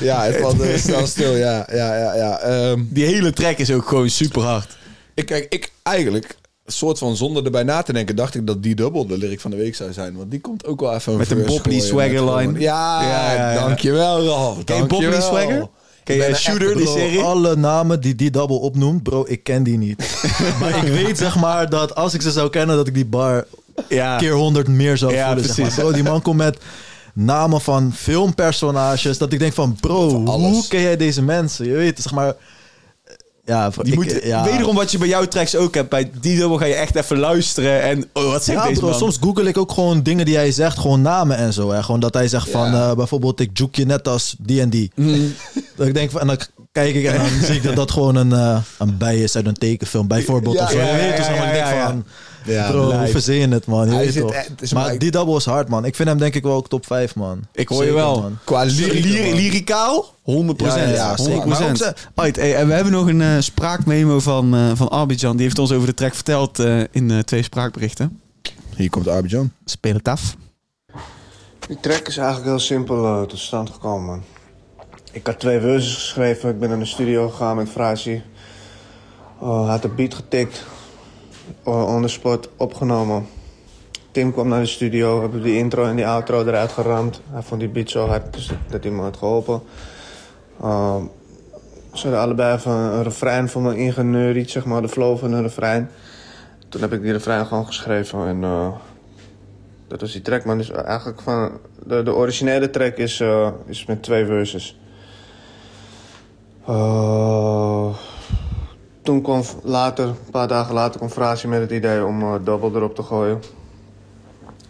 [0.00, 1.36] Ja, het valt snel stil.
[1.36, 2.14] Ja, ja, ja.
[2.14, 2.38] ja.
[2.38, 4.76] Ehm, Die hele track is ook gewoon super hard.
[5.14, 8.62] ik, kijk, ik eigenlijk, een soort van zonder erbij na te denken, dacht ik dat
[8.62, 10.16] die dubbel de lyric van de week zou zijn.
[10.16, 12.60] Want die komt ook wel even Met een verse Bob Lee gooien Swagger line.
[12.60, 13.60] Ja, Ja, ja, ja.
[13.60, 14.64] dankjewel Ralf.
[14.64, 15.28] Ken je Bob Lee dankjewel.
[15.40, 15.68] Swagger?
[16.04, 17.20] Ken Shooter, die serie?
[17.22, 20.22] alle namen die die double opnoemt, bro, ik ken die niet.
[20.60, 23.46] maar ik weet zeg maar dat als ik ze zou kennen, dat ik die bar
[23.88, 24.16] Ja.
[24.16, 25.44] keer honderd meer zou voelen.
[25.44, 25.74] Zeg maar.
[25.74, 26.58] Bro, die man komt met
[27.16, 29.18] namen van filmpersonages.
[29.18, 31.66] Dat ik denk van, bro, hoe ken jij deze mensen?
[31.66, 32.34] Je weet, zeg maar...
[33.44, 34.44] Ja, Die ik, moet, ja.
[34.44, 35.88] Wederom wat je bij jouw tracks ook hebt.
[35.88, 37.82] Bij die dubbel ga je echt even luisteren.
[37.82, 38.98] En oh, wat zegt Ja, deze bro, man?
[38.98, 41.70] soms google ik ook gewoon dingen die hij zegt, gewoon namen en zo.
[41.70, 41.82] Hè.
[41.82, 44.90] Gewoon dat hij zegt van, eh, bijvoorbeeld, ik juke je net als die en die.
[44.94, 45.34] Mm.
[45.76, 46.38] Dat ik denk van, en dan
[46.82, 49.46] kijk ik en dan zie ik dat dat gewoon een, eh, een bij is uit
[49.46, 50.56] een tekenfilm, bijvoorbeeld.
[50.56, 50.78] Ja, of zo.
[50.78, 52.04] ja, weet dus ja, allemaal, ja, ik denk van,
[52.44, 53.00] Ja, bro, lijp.
[53.00, 53.90] hoe verzin je het, man?
[53.90, 54.34] Je weet zit toch.
[54.34, 55.84] het maar maar- die double is hard, man.
[55.84, 57.40] Ik vind hem denk ik wel ook top 5, man.
[57.52, 58.20] Ik hoor je wel.
[58.20, 58.38] man.
[58.44, 58.66] Qua man.
[59.34, 60.14] lyricaal?
[60.22, 61.48] 100 Ja, ja, ja, 100 zeker.
[61.48, 64.88] Maar ook ze- Alright, hey, en we hebben nog een eh, spraakmemo van, eh van
[64.88, 65.36] Arbidjan.
[65.36, 68.20] Die heeft ons over de track verteld eh, in eh, twee spraakberichten.
[68.76, 69.52] Hier komt Abidjan.
[69.64, 70.36] Speel het af.
[71.68, 74.22] Die track is eigenlijk heel simpel eh, tot stand gekomen.
[75.16, 76.50] Ik had twee verses geschreven.
[76.50, 78.22] Ik ben naar de studio gegaan met Frazi.
[79.42, 80.66] Uh, had de beat getikt.
[81.66, 83.26] Uh, on the spot opgenomen.
[84.10, 85.20] Tim kwam naar de studio.
[85.20, 87.20] Hebben die intro en die outro eruit geramd.
[87.30, 89.62] Hij vond die beat zo hard dus dat hij me had geholpen.
[90.62, 91.02] Uh,
[91.92, 94.82] ze hadden allebei even een refrein van me ingeneuried, zeg maar.
[94.82, 95.90] De flow van een refrein.
[96.68, 98.42] Toen heb ik die refrein gewoon geschreven en...
[98.42, 98.68] Uh,
[99.88, 100.58] dat was die track, man.
[100.58, 101.58] Dus eigenlijk van...
[101.86, 104.78] De, de originele track is, uh, is met twee verses.
[106.68, 107.94] Uh,
[109.02, 112.94] toen kwam later, een paar dagen later, kwam met het idee om uh, double erop
[112.94, 113.40] te gooien.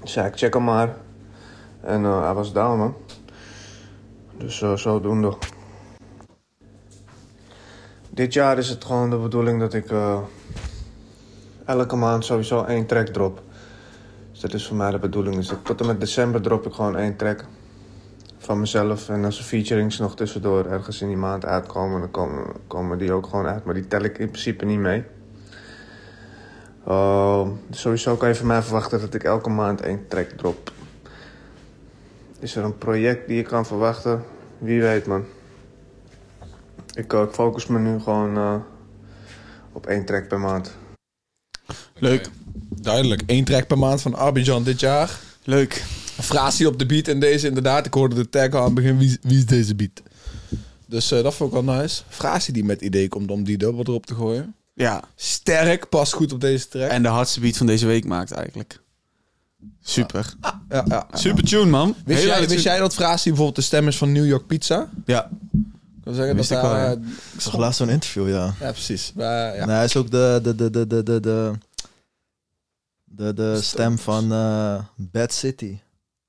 [0.01, 0.97] Dus zei ik, check hem maar.
[1.81, 2.95] En uh, hij was down, man.
[4.39, 5.37] Dus uh, zodoende.
[8.11, 9.91] Dit jaar is het gewoon de bedoeling dat ik
[11.65, 13.43] elke maand sowieso één track drop.
[14.33, 15.35] Dus dat is voor mij de bedoeling.
[15.37, 17.45] Dus tot en met december drop ik gewoon één track
[18.47, 19.09] van mezelf.
[19.09, 23.13] En als er featurings nog tussendoor ergens in die maand uitkomen, dan komen, komen die
[23.13, 23.65] ook gewoon uit.
[23.65, 25.05] Maar die tel ik in principe niet mee.
[26.89, 30.73] Uh, dus sowieso kan je van mij verwachten dat ik elke maand één track drop.
[32.39, 34.23] Is er een project die je kan verwachten?
[34.59, 35.25] Wie weet, man.
[36.95, 38.55] Ik, uh, ik focus me nu gewoon uh,
[39.73, 40.77] op één track per maand.
[41.95, 42.29] Leuk.
[42.69, 43.23] Duidelijk.
[43.27, 45.19] Eén track per maand van Abidjan dit jaar.
[45.45, 45.96] Leuk.
[46.21, 47.87] Frasie op de beat en deze inderdaad.
[47.87, 48.99] Ik hoorde de tag al aan het begin.
[48.99, 50.03] Wie, wie is deze beat?
[50.87, 52.03] Dus eh, dat vond ik wel nice.
[52.09, 54.55] Frasie die met idee komt om die dubbel erop te gooien.
[54.75, 55.03] Ja.
[55.15, 56.91] Sterk, past goed op deze track.
[56.91, 58.81] En de hardste beat van deze week maakt eigenlijk.
[59.83, 60.35] Super.
[60.41, 61.07] Ah, ja, ja.
[61.13, 61.95] Super tune, man.
[62.05, 64.91] Wist, jij, wist jij dat Frasie bijvoorbeeld de stem is van New York Pizza?
[65.05, 65.31] Ja.
[65.53, 66.75] Ik wil zeggen dat, ik al.
[66.75, 66.91] Eh,
[67.35, 68.55] ik zag laatst zo'n interview, ja.
[68.61, 69.13] Ja, precies.
[69.15, 69.69] Maar, ja.
[69.69, 71.53] Hij is ook de, de, de, de, de, de,
[73.05, 75.79] de, de stem van eh, Bad City.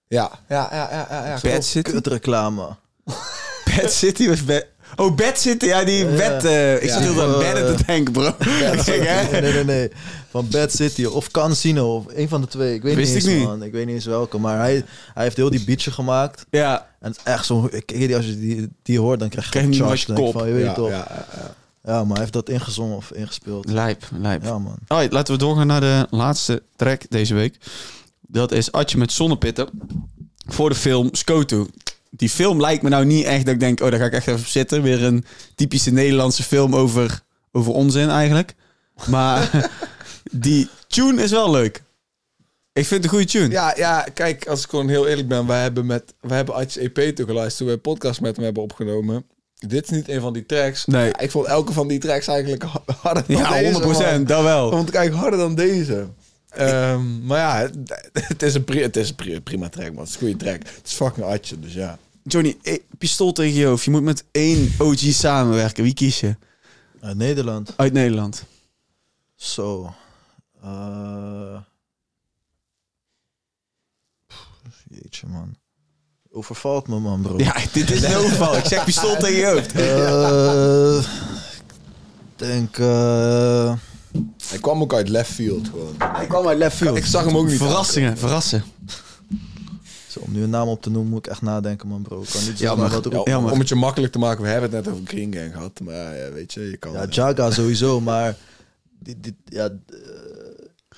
[0.07, 1.39] Ja, ja, ja, ja, ja, ja.
[1.41, 1.91] Bad City?
[1.91, 2.75] Kut reclame.
[3.75, 4.65] Bad City was bad.
[4.95, 5.65] Oh, Bad City.
[5.65, 6.15] Ja, die Ja.
[6.15, 6.45] bed.
[6.45, 6.93] eh, ik Ja.
[6.93, 8.27] zat heel aan bedden te denken, bro.
[8.73, 9.31] Ik zeg, hè?
[9.31, 9.91] Nee, nee, nee, nee.
[10.29, 12.73] Van Bad City of Casino of een van de twee.
[12.73, 13.47] Ik weet Wist niet ik eens, niet.
[13.47, 13.63] man.
[13.63, 14.37] Ik weet niet eens welke.
[14.37, 14.83] Maar hij,
[15.13, 16.45] hij heeft heel die beatje gemaakt.
[16.49, 16.87] Ja.
[16.99, 17.67] En het is echt zo...
[17.71, 20.05] Ik, ik- als je die, die hoort, dan krijg je Krijg je een charge.
[20.05, 20.33] denk ik kop.
[20.33, 20.89] Van, je weet ja, toch.
[20.89, 21.53] ja, ja, ja.
[21.93, 23.69] Ja, maar hij heeft dat ingezongen of ingespeeld.
[23.69, 24.43] Lijp, lijp.
[24.43, 24.75] Ja, man.
[24.87, 27.57] Alright, laten we doorgaan naar de laatste track deze week.
[28.27, 29.69] Dat is Atje met Zonnepitten.
[30.47, 31.67] Voor de film Skoto.
[32.09, 33.81] Die film lijkt me nou niet echt dat ik denk...
[33.81, 34.81] Oh, daar ga ik echt even op zitten.
[34.81, 35.25] Weer een
[35.55, 37.21] typische Nederlandse film over,
[37.51, 38.55] over onzin eigenlijk.
[39.09, 39.69] Maar
[40.31, 41.83] die tune is wel leuk.
[42.73, 43.49] Ik vind het een goede tune.
[43.49, 46.77] Ja, ja, kijk, als ik gewoon heel eerlijk ben, wij hebben met wij hebben Atjes
[46.93, 49.25] EP toegeluisterd toen we een podcast met hem hebben opgenomen.
[49.67, 50.85] Dit is niet een van die tracks.
[50.85, 51.05] Nee.
[51.05, 53.81] Ja, ik vond elke van die tracks eigenlijk ha- harder dan Ja, deze.
[53.81, 53.83] 100%.
[53.85, 54.23] man.
[54.23, 54.67] Dat wel.
[54.67, 56.07] Ik eigenlijk harder dan deze.
[56.49, 57.69] Ehm, maar ja,
[58.27, 59.97] het, is een, pri het is een pri- prima track, man.
[59.99, 60.57] Het is een goede track.
[60.63, 61.97] Het is fucking Atje, dus ja.
[62.23, 63.83] Johnny, eh, pistool tegen je hoofd.
[63.83, 65.83] Je moet met één OG samenwerken.
[65.83, 66.35] Wie kies je?
[67.01, 67.73] Uit Nederland.
[67.75, 68.43] Uit Nederland.
[69.35, 69.93] Zo.
[70.63, 71.57] Eh,
[74.27, 74.47] pff,
[74.89, 75.55] Jeetje, man.
[76.31, 77.37] Overvalt me, man, bro.
[77.37, 78.57] Ja, dit is een overval.
[78.57, 79.71] Ik zeg pistool tegen je hoofd.
[79.71, 80.97] Eh,
[81.59, 82.77] ik denk...
[82.77, 83.73] eh,
[84.49, 85.95] Hij kwam ook uit left field gewoon.
[85.97, 86.97] Hij kwam uit left field.
[86.97, 87.57] Ik zag hem ook niet.
[87.57, 88.63] Verrassingen, verrassen.
[90.07, 92.21] Zo, om nu een naam op te noemen, moet ik echt nadenken, man, bro.
[92.21, 93.31] Ik kan niet Ja, maar- wat roepen.
[93.31, 95.79] Ja, om het je makkelijk te maken, we hebben het net over Green Gang gehad.
[95.83, 96.91] Maar ja, weet je, je kan...
[96.91, 98.35] Ja, Jaga sowieso, maar...
[98.99, 99.69] Die, die, ja,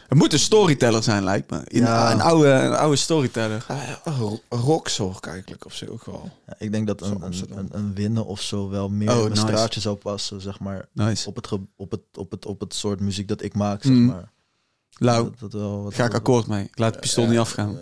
[0.08, 1.58] Het moet een storyteller zijn, lijkt me.
[1.58, 2.12] Een, Ja.
[2.12, 3.66] een, oude, een oude storyteller.
[4.04, 6.30] Ro- rockzorg eigenlijk of zo ook wel.
[6.48, 9.20] ja, ik denk dat een, een, een, een winnen of zo wel meer Oh, in
[9.22, 9.42] mijn nice.
[9.46, 10.88] straatje zou passen, zeg maar.
[10.94, 11.28] Nice.
[11.28, 13.92] Op het, ge- op, het, op, het, op het soort muziek dat ik maak, zeg
[13.92, 14.06] Mm.
[14.06, 14.32] maar.
[15.02, 16.64] Lau, Dat, dat wel, wat ga ik akkoord mee.
[16.64, 17.78] Ik laat het pistool niet afgaan.
[17.78, 17.82] 100%.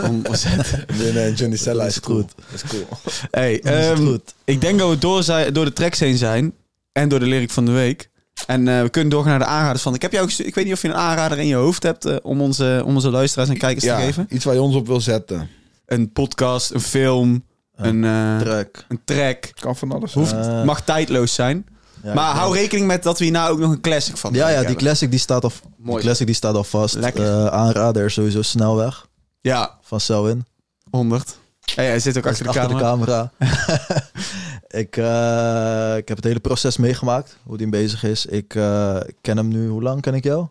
[0.98, 2.18] Nee, nee, Johnny Stella is is cool.
[2.20, 2.32] goed.
[2.50, 2.86] Dat is cool.
[3.30, 4.34] Hey, is ehm, goed.
[4.44, 6.54] ik denk dat we door, zijn, door de tracks heen zijn.
[6.92, 8.10] En door de lyric van de week.
[8.46, 9.94] En eh, we kunnen doorgaan naar de aanraders van.
[9.94, 12.16] Ik, heb jou ik weet niet of je een aanrader in je hoofd hebt eh,
[12.22, 14.26] om, onze, om onze luisteraars en kijkers te geven.
[14.28, 15.48] iets waar je ons op wil zetten.
[15.86, 17.44] Een podcast, een film,
[17.76, 18.84] een, eh, Track.
[18.88, 19.50] een track.
[19.60, 20.12] Kan van alles.
[20.12, 21.66] Hoeft, mag tijdloos zijn.
[22.02, 24.38] Ja, maar hou rekening met dat we hier nou ook nog een classic van Ja,
[24.38, 24.76] ja, die hebben.
[24.76, 26.02] classic die staat al, die Mooi.
[26.02, 26.94] classic die staat al vast.
[26.94, 27.24] Lekker.
[27.24, 29.06] Eh, aanrader sowieso snelweg
[29.40, 30.46] Ja, van Selwyn.
[30.90, 31.36] 100.
[31.74, 33.30] Hey, hij zit ook achter, de, achter camera.
[33.38, 33.70] de camera.
[34.72, 38.26] ik, eh, ik heb het hele proces meegemaakt, hoe die bezig is.
[38.26, 40.46] Ik eh, ken hem nu, hoe lang ken ik jou?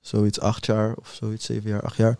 [0.00, 2.18] Zoiets acht jaar of zoiets, zeven jaar, acht jaar.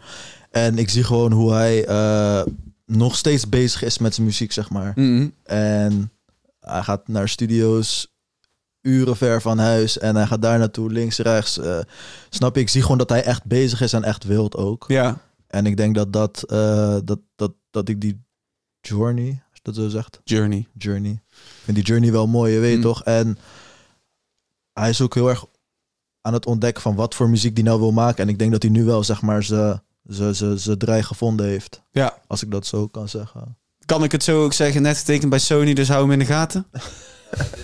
[0.50, 2.42] En ik zie gewoon hoe hij eh,
[2.86, 4.92] nog steeds bezig is met zijn muziek, zeg maar.
[4.94, 5.28] Mhm.
[5.42, 6.12] En
[6.60, 8.14] hij gaat naar studio's
[8.80, 11.60] uren ver van huis en hij gaat daar naartoe, links, rechts.
[12.28, 12.60] snap je?
[12.60, 14.84] Ik zie gewoon dat hij echt bezig is en echt wild ook.
[14.88, 16.44] Ja, En ik denk dat dat,
[17.04, 18.24] dat, dat, dat ik die
[18.80, 20.20] journey, dat zo zegt.
[20.24, 20.66] Journey.
[20.78, 21.10] Journey.
[21.12, 22.82] Ik vind die journey wel mooi, je weet Mm.
[22.82, 23.02] toch?
[23.04, 23.38] En
[24.72, 25.44] hij is ook heel erg
[26.20, 28.22] aan het ontdekken van wat voor muziek die nou wil maken.
[28.22, 31.46] En ik denk dat hij nu wel, zeg maar, zijn ze, ze, ze draai gevonden
[31.46, 31.82] heeft.
[31.90, 32.18] Ja.
[32.26, 33.58] Als ik dat zo kan zeggen.
[33.86, 34.82] Kan ik het zo ook zeggen?
[34.82, 36.66] Net getekend bij Sony, dus hou hem in de gaten.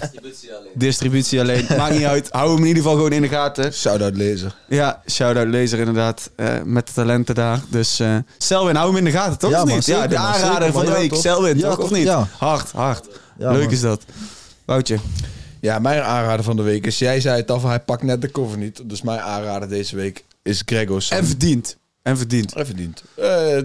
[0.00, 0.70] Distributie alleen.
[0.74, 1.66] Distributie alleen.
[1.76, 2.28] Maakt niet uit.
[2.30, 3.72] Hou hem in ieder geval gewoon in de gaten.
[3.72, 4.54] Shout-out lezer.
[4.68, 6.30] Ja, shout-out Laser inderdaad.
[6.36, 7.60] eh, met de talenten daar.
[7.68, 9.50] Dus eh Selwin, hou hem in de gaten, toch?
[9.50, 9.86] Ja, Of man, niet?
[9.86, 10.90] ja, de man, aanrader zeker, van de.
[10.90, 11.14] Ja, week.
[11.14, 11.78] Selwin, Ja, toch?
[11.78, 12.02] Of niet?
[12.04, 12.28] Ja.
[12.38, 13.08] Hard, hard.
[13.38, 13.72] Ja, Leuk man.
[13.72, 14.02] is dat.
[14.64, 14.98] Woutje.
[15.60, 16.98] Ja, mijn aanrader van de week is...
[16.98, 18.80] Jij zei het al, hij pakt net de cover niet.
[18.88, 21.18] Dus mijn aanrader deze week is Gregor Sam.
[21.18, 21.76] En verdiend.
[22.02, 22.54] En verdiend.
[22.54, 23.02] Even verdiend.
[23.14, 23.58] Eh,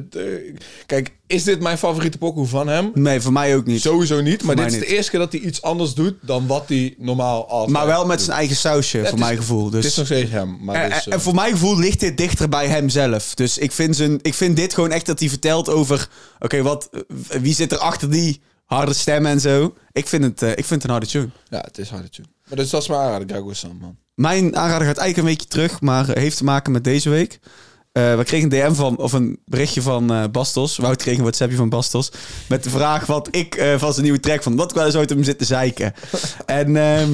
[0.85, 2.91] kijk, is dit mijn favoriete pokoe van hem?
[2.93, 3.81] Nee, voor mij ook niet.
[3.81, 4.43] Sowieso niet.
[4.43, 4.81] Maar dit is niet.
[4.81, 8.05] de eerste keer dat hij iets anders doet dan wat hij normaal altijd maar wel
[8.05, 8.25] met doet.
[8.25, 9.69] zijn eigen sausje, voor mijn gevoel.
[9.69, 9.83] Dus.
[9.83, 10.57] Het is nog steeds hem.
[10.61, 13.33] Maar En, dus, en- eh, en voor mijn gevoel ligt dit dichter bij hem zelf.
[13.35, 16.09] Dus ik vind, zijn, ik vind dit gewoon echt dat hij vertelt over...
[16.39, 19.73] Oké, wat eh, wie zit er achter die harde stemmen en zo.
[19.91, 21.29] Ik vind het, eh, ik vind het een harde tune.
[21.49, 22.27] ja, het is harde tune.
[22.47, 23.97] Maar dus dat is mijn aanrader, Gregor Sam, man.
[24.15, 27.39] Mijn aanrader gaat eigenlijk een weekje terug, maar heeft te maken met deze week.
[27.97, 30.77] Eh, we kregen een DM van, of een berichtje van eh, Bastos.
[30.77, 32.11] Wout kreeg een WhatsAppje van Bastos.
[32.49, 34.55] Met de vraag wat ik eh, van zijn nieuwe track vond.
[34.55, 35.93] Wat ik wel eens uit hem zitten zeiken.
[36.45, 37.09] en ehm,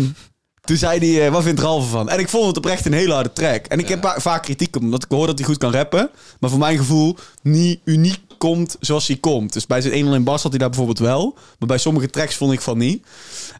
[0.62, 2.10] toen zei hij, eh, wat vindt Ralf ervan?
[2.10, 3.66] En ik vond het oprecht een hele harde track.
[3.66, 6.10] En ik heb va- vaak kritiek omdat ik hoor dat hij goed kan rappen.
[6.40, 9.54] Maar voor mijn gevoel niet uniek komt zoals hij komt.
[9.54, 11.34] Dus bij zijn 1 in Bas had hij daar bijvoorbeeld wel.
[11.60, 13.06] Maar bij sommige tracks vond ik van niet.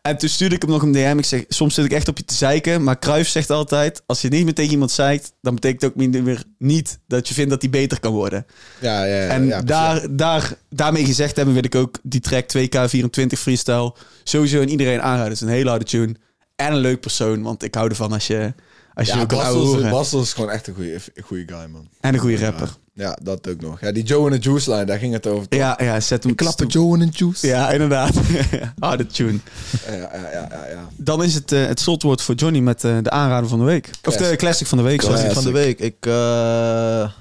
[0.04, 1.16] En toen stuurde ik hem nog een DM.
[1.18, 2.84] Ik zeg, soms zit ik echt op je te zeiken.
[2.84, 5.34] Maar Cruijff zegt altijd, als je niet meer tegen iemand zeikt...
[5.42, 8.46] dan betekent het ook niet meer niet dat je vindt dat hij beter kan worden.
[8.80, 9.28] Ja, ja, ja.
[9.28, 13.94] en ja, daar, daar, daarmee gezegd hebben wil ik ook die track 2K24 freestyle...
[14.24, 15.24] sowieso aan iedereen aanraden.
[15.24, 16.16] Het is een hele harde tune.
[16.56, 18.54] En een leuk persoon, want ik hou ervan als je,
[18.94, 19.90] als je Ja, Bastos.
[19.90, 21.90] Bastos is gewoon echt een goede goede guy, man.
[22.00, 22.70] En een goede rapper.
[22.96, 23.82] Ja, dat ook nog.
[23.82, 25.48] Ja, die Joe en de Juice line, daar ging het over.
[25.48, 25.60] toch?
[25.60, 26.36] Ja, ja, zet hem...
[26.36, 27.48] Klappen Joe en de Juice.
[27.48, 28.16] Ja, inderdaad.
[28.80, 29.40] harde tune.
[29.88, 30.90] Ja, ja, ja, ja, ja.
[30.98, 33.90] Dan is het eh, het slotwoord voor Johnny met eh, de aanrader van de week.
[34.04, 34.68] Of de Classic.
[34.68, 35.02] van de week.
[35.02, 35.16] sorry.
[35.16, 35.54] Classic Classic.
[35.54, 35.80] van de week.
[35.80, 37.12] Ik eh,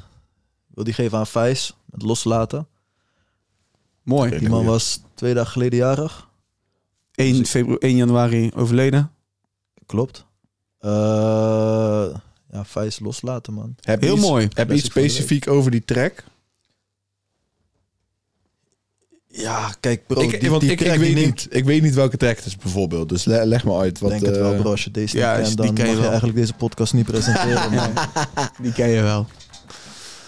[0.74, 1.76] wil die geven aan Vijs.
[1.84, 2.66] Met loslaten.
[4.02, 4.38] Mooi.
[4.38, 6.28] Die man was twee dagen geleden jarig.
[7.14, 9.10] 1, februari, 1 januari overleden.
[9.86, 10.24] Klopt.
[10.78, 12.06] Eh,
[12.52, 13.74] ja, Vijs loslaten, man.
[13.80, 14.48] Heb Heel iets- mooi.
[14.54, 16.24] Heb je iets specifiek over die track?
[19.28, 20.20] Ja, kijk bro.
[20.20, 22.16] ik, die, want die ik, ik, track die weet neemt- niet, ik weet niet welke
[22.16, 23.08] track het is bijvoorbeeld.
[23.08, 23.98] Dus le- leg me uit.
[23.98, 24.70] Wat, Ik denk het wel eh, bro.
[24.70, 26.08] Als je deze ja, niet kent, dan ken je mag je wel.
[26.10, 27.90] eigenlijk deze podcast niet presenteren, man.
[28.62, 29.26] Die ken je wel.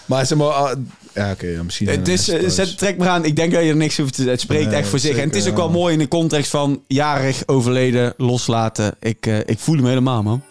[0.05, 0.49] Maar zeg maar...
[0.49, 0.79] ah,
[1.14, 1.47] ja, oké.
[1.47, 1.89] ja, misschien...
[1.89, 3.25] Het is, eh, zet de track maar aan.
[3.25, 5.16] Ik denk dat je er niks hoeft te Het spreekt Nee, echt voor zich.
[5.16, 5.72] En het is ook wel ja.
[5.72, 8.95] mooi in de context van jarig, overleden, loslaten.
[9.01, 10.43] Ik, eh, ik voel hem helemaal, man.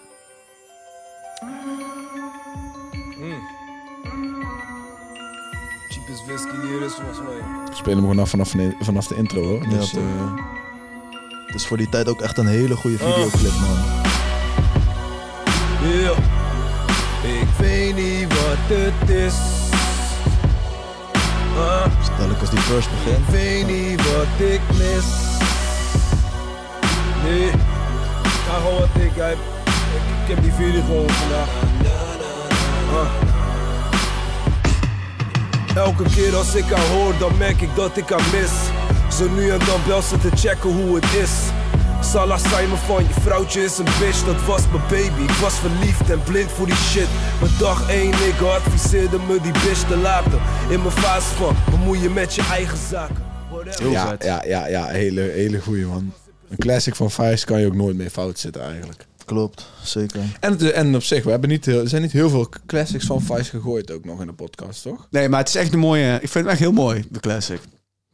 [6.82, 7.38] Is volgens mij.
[7.70, 9.64] We spelen hem gewoon af vanaf, de- vanaf de intro, hoor.
[9.64, 10.00] Ja, Dus, toch.
[10.00, 10.34] eh,
[11.46, 13.78] Het is voor die tijd ook echt een hele goede videoclip, man.
[15.92, 16.12] Ja.
[17.42, 19.34] Ik weet niet wat het is.
[21.58, 23.18] Ah, Stel ik als die first begint.
[23.28, 25.06] ik weet niet wat ik mis.
[27.24, 27.50] Nee,
[28.48, 29.38] ga gewoon wat ik heb.
[29.66, 31.48] Ik, ik heb die video gewoon vandaag.
[32.94, 33.23] Ah.
[35.76, 38.52] Elke keer als ik haar hoor, dan merk ik dat ik haar mis.
[39.18, 41.32] Zo nu en dan bel ze te checken hoe het is.
[42.12, 45.22] Salah zei me van, je vrouwtje is een bitch, dat was mijn baby.
[45.22, 47.08] Ik was verliefd en blind voor die shit.
[47.40, 50.40] Maar dag één, ik adviseerde me die bitch te laten.
[50.70, 53.24] In mijn fase van, bemoei je met je eigen zaken.
[53.52, 53.92] Whatever.
[53.92, 54.86] ja, ja, ja, ja.
[54.86, 56.14] Hele, hele goeie, man.
[56.50, 59.06] Een classic van Vice kan je ook nooit meer fout zitten, eigenlijk.
[59.26, 60.20] Klopt, zeker.
[60.40, 63.06] En, de- en op zich, we hebben niet, heel- er zijn niet heel veel classics
[63.06, 65.08] van Vice gegooid ook nog in de podcast, toch?
[65.12, 66.14] Nee, maar het is echt een mooie...
[66.14, 67.60] Ik vind hem echt heel mooi, de classic.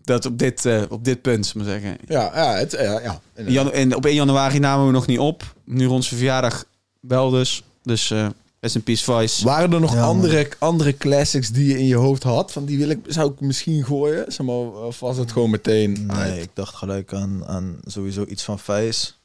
[0.01, 1.99] Dat op dit, eh, op dit punt, zou ik maar zeggen.
[2.07, 3.22] Ja, ja, het, ja, ja.
[3.36, 5.53] In Janu- en op 1 januari namen we nog niet op.
[5.66, 6.66] Nu rond zijn verjaardag
[6.99, 7.64] wel dus.
[7.84, 8.28] Dus eh
[8.74, 9.45] in peace Vice.
[9.45, 12.51] Waren er nog Ja, andere, andere classics die je in je hoofd had?
[12.51, 14.32] Van die wil ik, zou ik misschien gooien?
[14.32, 16.05] Zeg maar, of was het gewoon meteen...
[16.05, 19.18] Nee, ik dacht gelijk aan, aan sowieso iets van Vijs.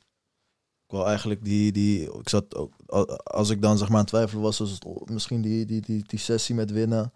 [0.87, 2.72] Ik wil eigenlijk die, die, ik zat ook,
[3.24, 6.05] als ik dan zeg maar aan het twijfelen was, was het misschien die, die, die,
[6.07, 7.12] die sessie met winnen.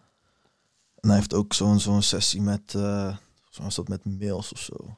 [1.01, 3.16] En hij heeft ook zo'n zo'n sessie met, eh
[3.51, 4.97] zoals dat met mails of zo.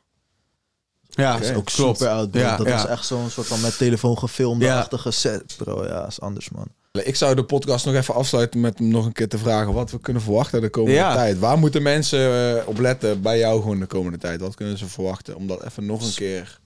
[1.09, 1.99] Ja, Dat is ook klopt.
[1.99, 2.35] super oud.
[2.35, 2.73] Ja, dat ja.
[2.73, 4.79] was echt zo'n soort van met telefoon gefilmde Ja.
[4.79, 5.85] achtige set, bro.
[5.87, 6.66] Ja, is anders, man.
[6.93, 9.91] Ik zou de podcast nog even afsluiten met hem nog een keer te vragen wat
[9.91, 11.14] we kunnen verwachten de komende Ja.
[11.14, 11.39] tijd.
[11.39, 14.41] Waar moeten mensen eh, op letten bij jou gewoon de komende tijd?
[14.41, 15.37] Wat kunnen ze verwachten?
[15.37, 16.61] Om dat even nog een keer...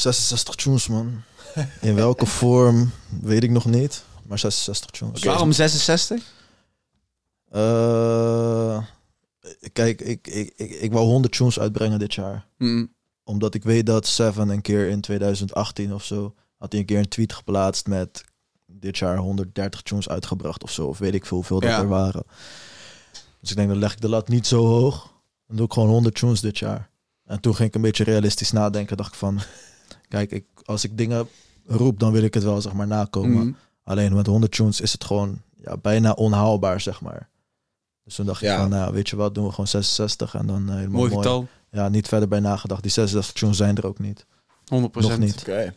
[0.00, 1.22] 66 tunes, man.
[1.80, 2.90] In welke vorm,
[3.20, 4.04] weet ik nog niet.
[4.26, 5.22] Maar 66 tunes.
[5.22, 6.22] Waarom 66?
[7.50, 8.82] Eh,
[9.72, 12.46] Kijk, ik, ik, ik, ik wou 100 tunes uitbrengen dit jaar.
[12.58, 12.94] Mm.
[13.24, 16.34] Omdat ik weet dat Seven een keer in 2018 of zo...
[16.58, 18.24] had hij een keer een tweet geplaatst met...
[18.66, 20.86] dit jaar 130 tunes uitgebracht of zo.
[20.86, 22.22] Of weet ik veel hoeveel dat er waren.
[23.40, 25.12] Dus ik denk, dan leg ik de lat niet zo hoog.
[25.46, 26.90] Dan doe ik gewoon 100 tunes dit jaar.
[27.24, 28.96] En toen ging ik een beetje realistisch nadenken.
[28.96, 29.40] Dacht ik van...
[30.08, 31.28] Kijk, ik, als ik dingen
[31.66, 33.46] roep, dan wil ik het wel zeg maar nakomen.
[33.46, 33.56] Mm.
[33.84, 37.28] Alleen met 100 tunes is het gewoon ja, bijna onhaalbaar, zeg maar.
[38.04, 38.52] Dus toen dacht Ja.
[38.54, 41.14] ik van, nou, weet je wat, doen we gewoon 66 en dan eh, helemaal Mooi
[41.14, 41.46] getal.
[41.46, 41.48] 100%.
[41.70, 42.82] Ja, niet verder bij nagedacht.
[42.82, 44.26] Die 66 tunes zijn er ook niet.
[44.68, 45.40] Nog niet.
[45.40, 45.74] Oké.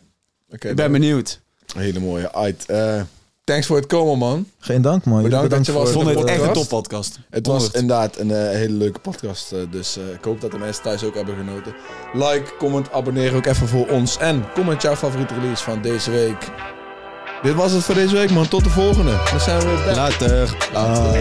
[0.49, 1.41] Oké, Ik ben benieuwd.
[1.75, 2.33] Hele mooie.
[2.33, 2.65] Uit.
[2.65, 3.01] eh,
[3.51, 4.47] thanks voor het komen, man.
[4.59, 5.23] Geen dank, man.
[5.23, 5.87] Bedankt dat je was.
[5.87, 6.69] Ik vond het echt een podcast.
[6.69, 7.19] toppodcast.
[7.29, 7.81] Het was 100.
[7.81, 9.51] inderdaad een eh, hele leuke podcast.
[9.51, 11.73] eh, dus eh, ik hoop dat de mensen thuis ook hebben genoten.
[12.13, 14.17] Like, comment, abonneer ook even voor ons.
[14.17, 16.51] En comment jouw favoriete release van deze week.
[17.41, 18.47] Dit was het voor deze week, man.
[18.47, 19.19] Tot de volgende.
[19.31, 19.95] Dan zijn we weer back.
[19.95, 20.55] Later.
[20.73, 21.11] Ah,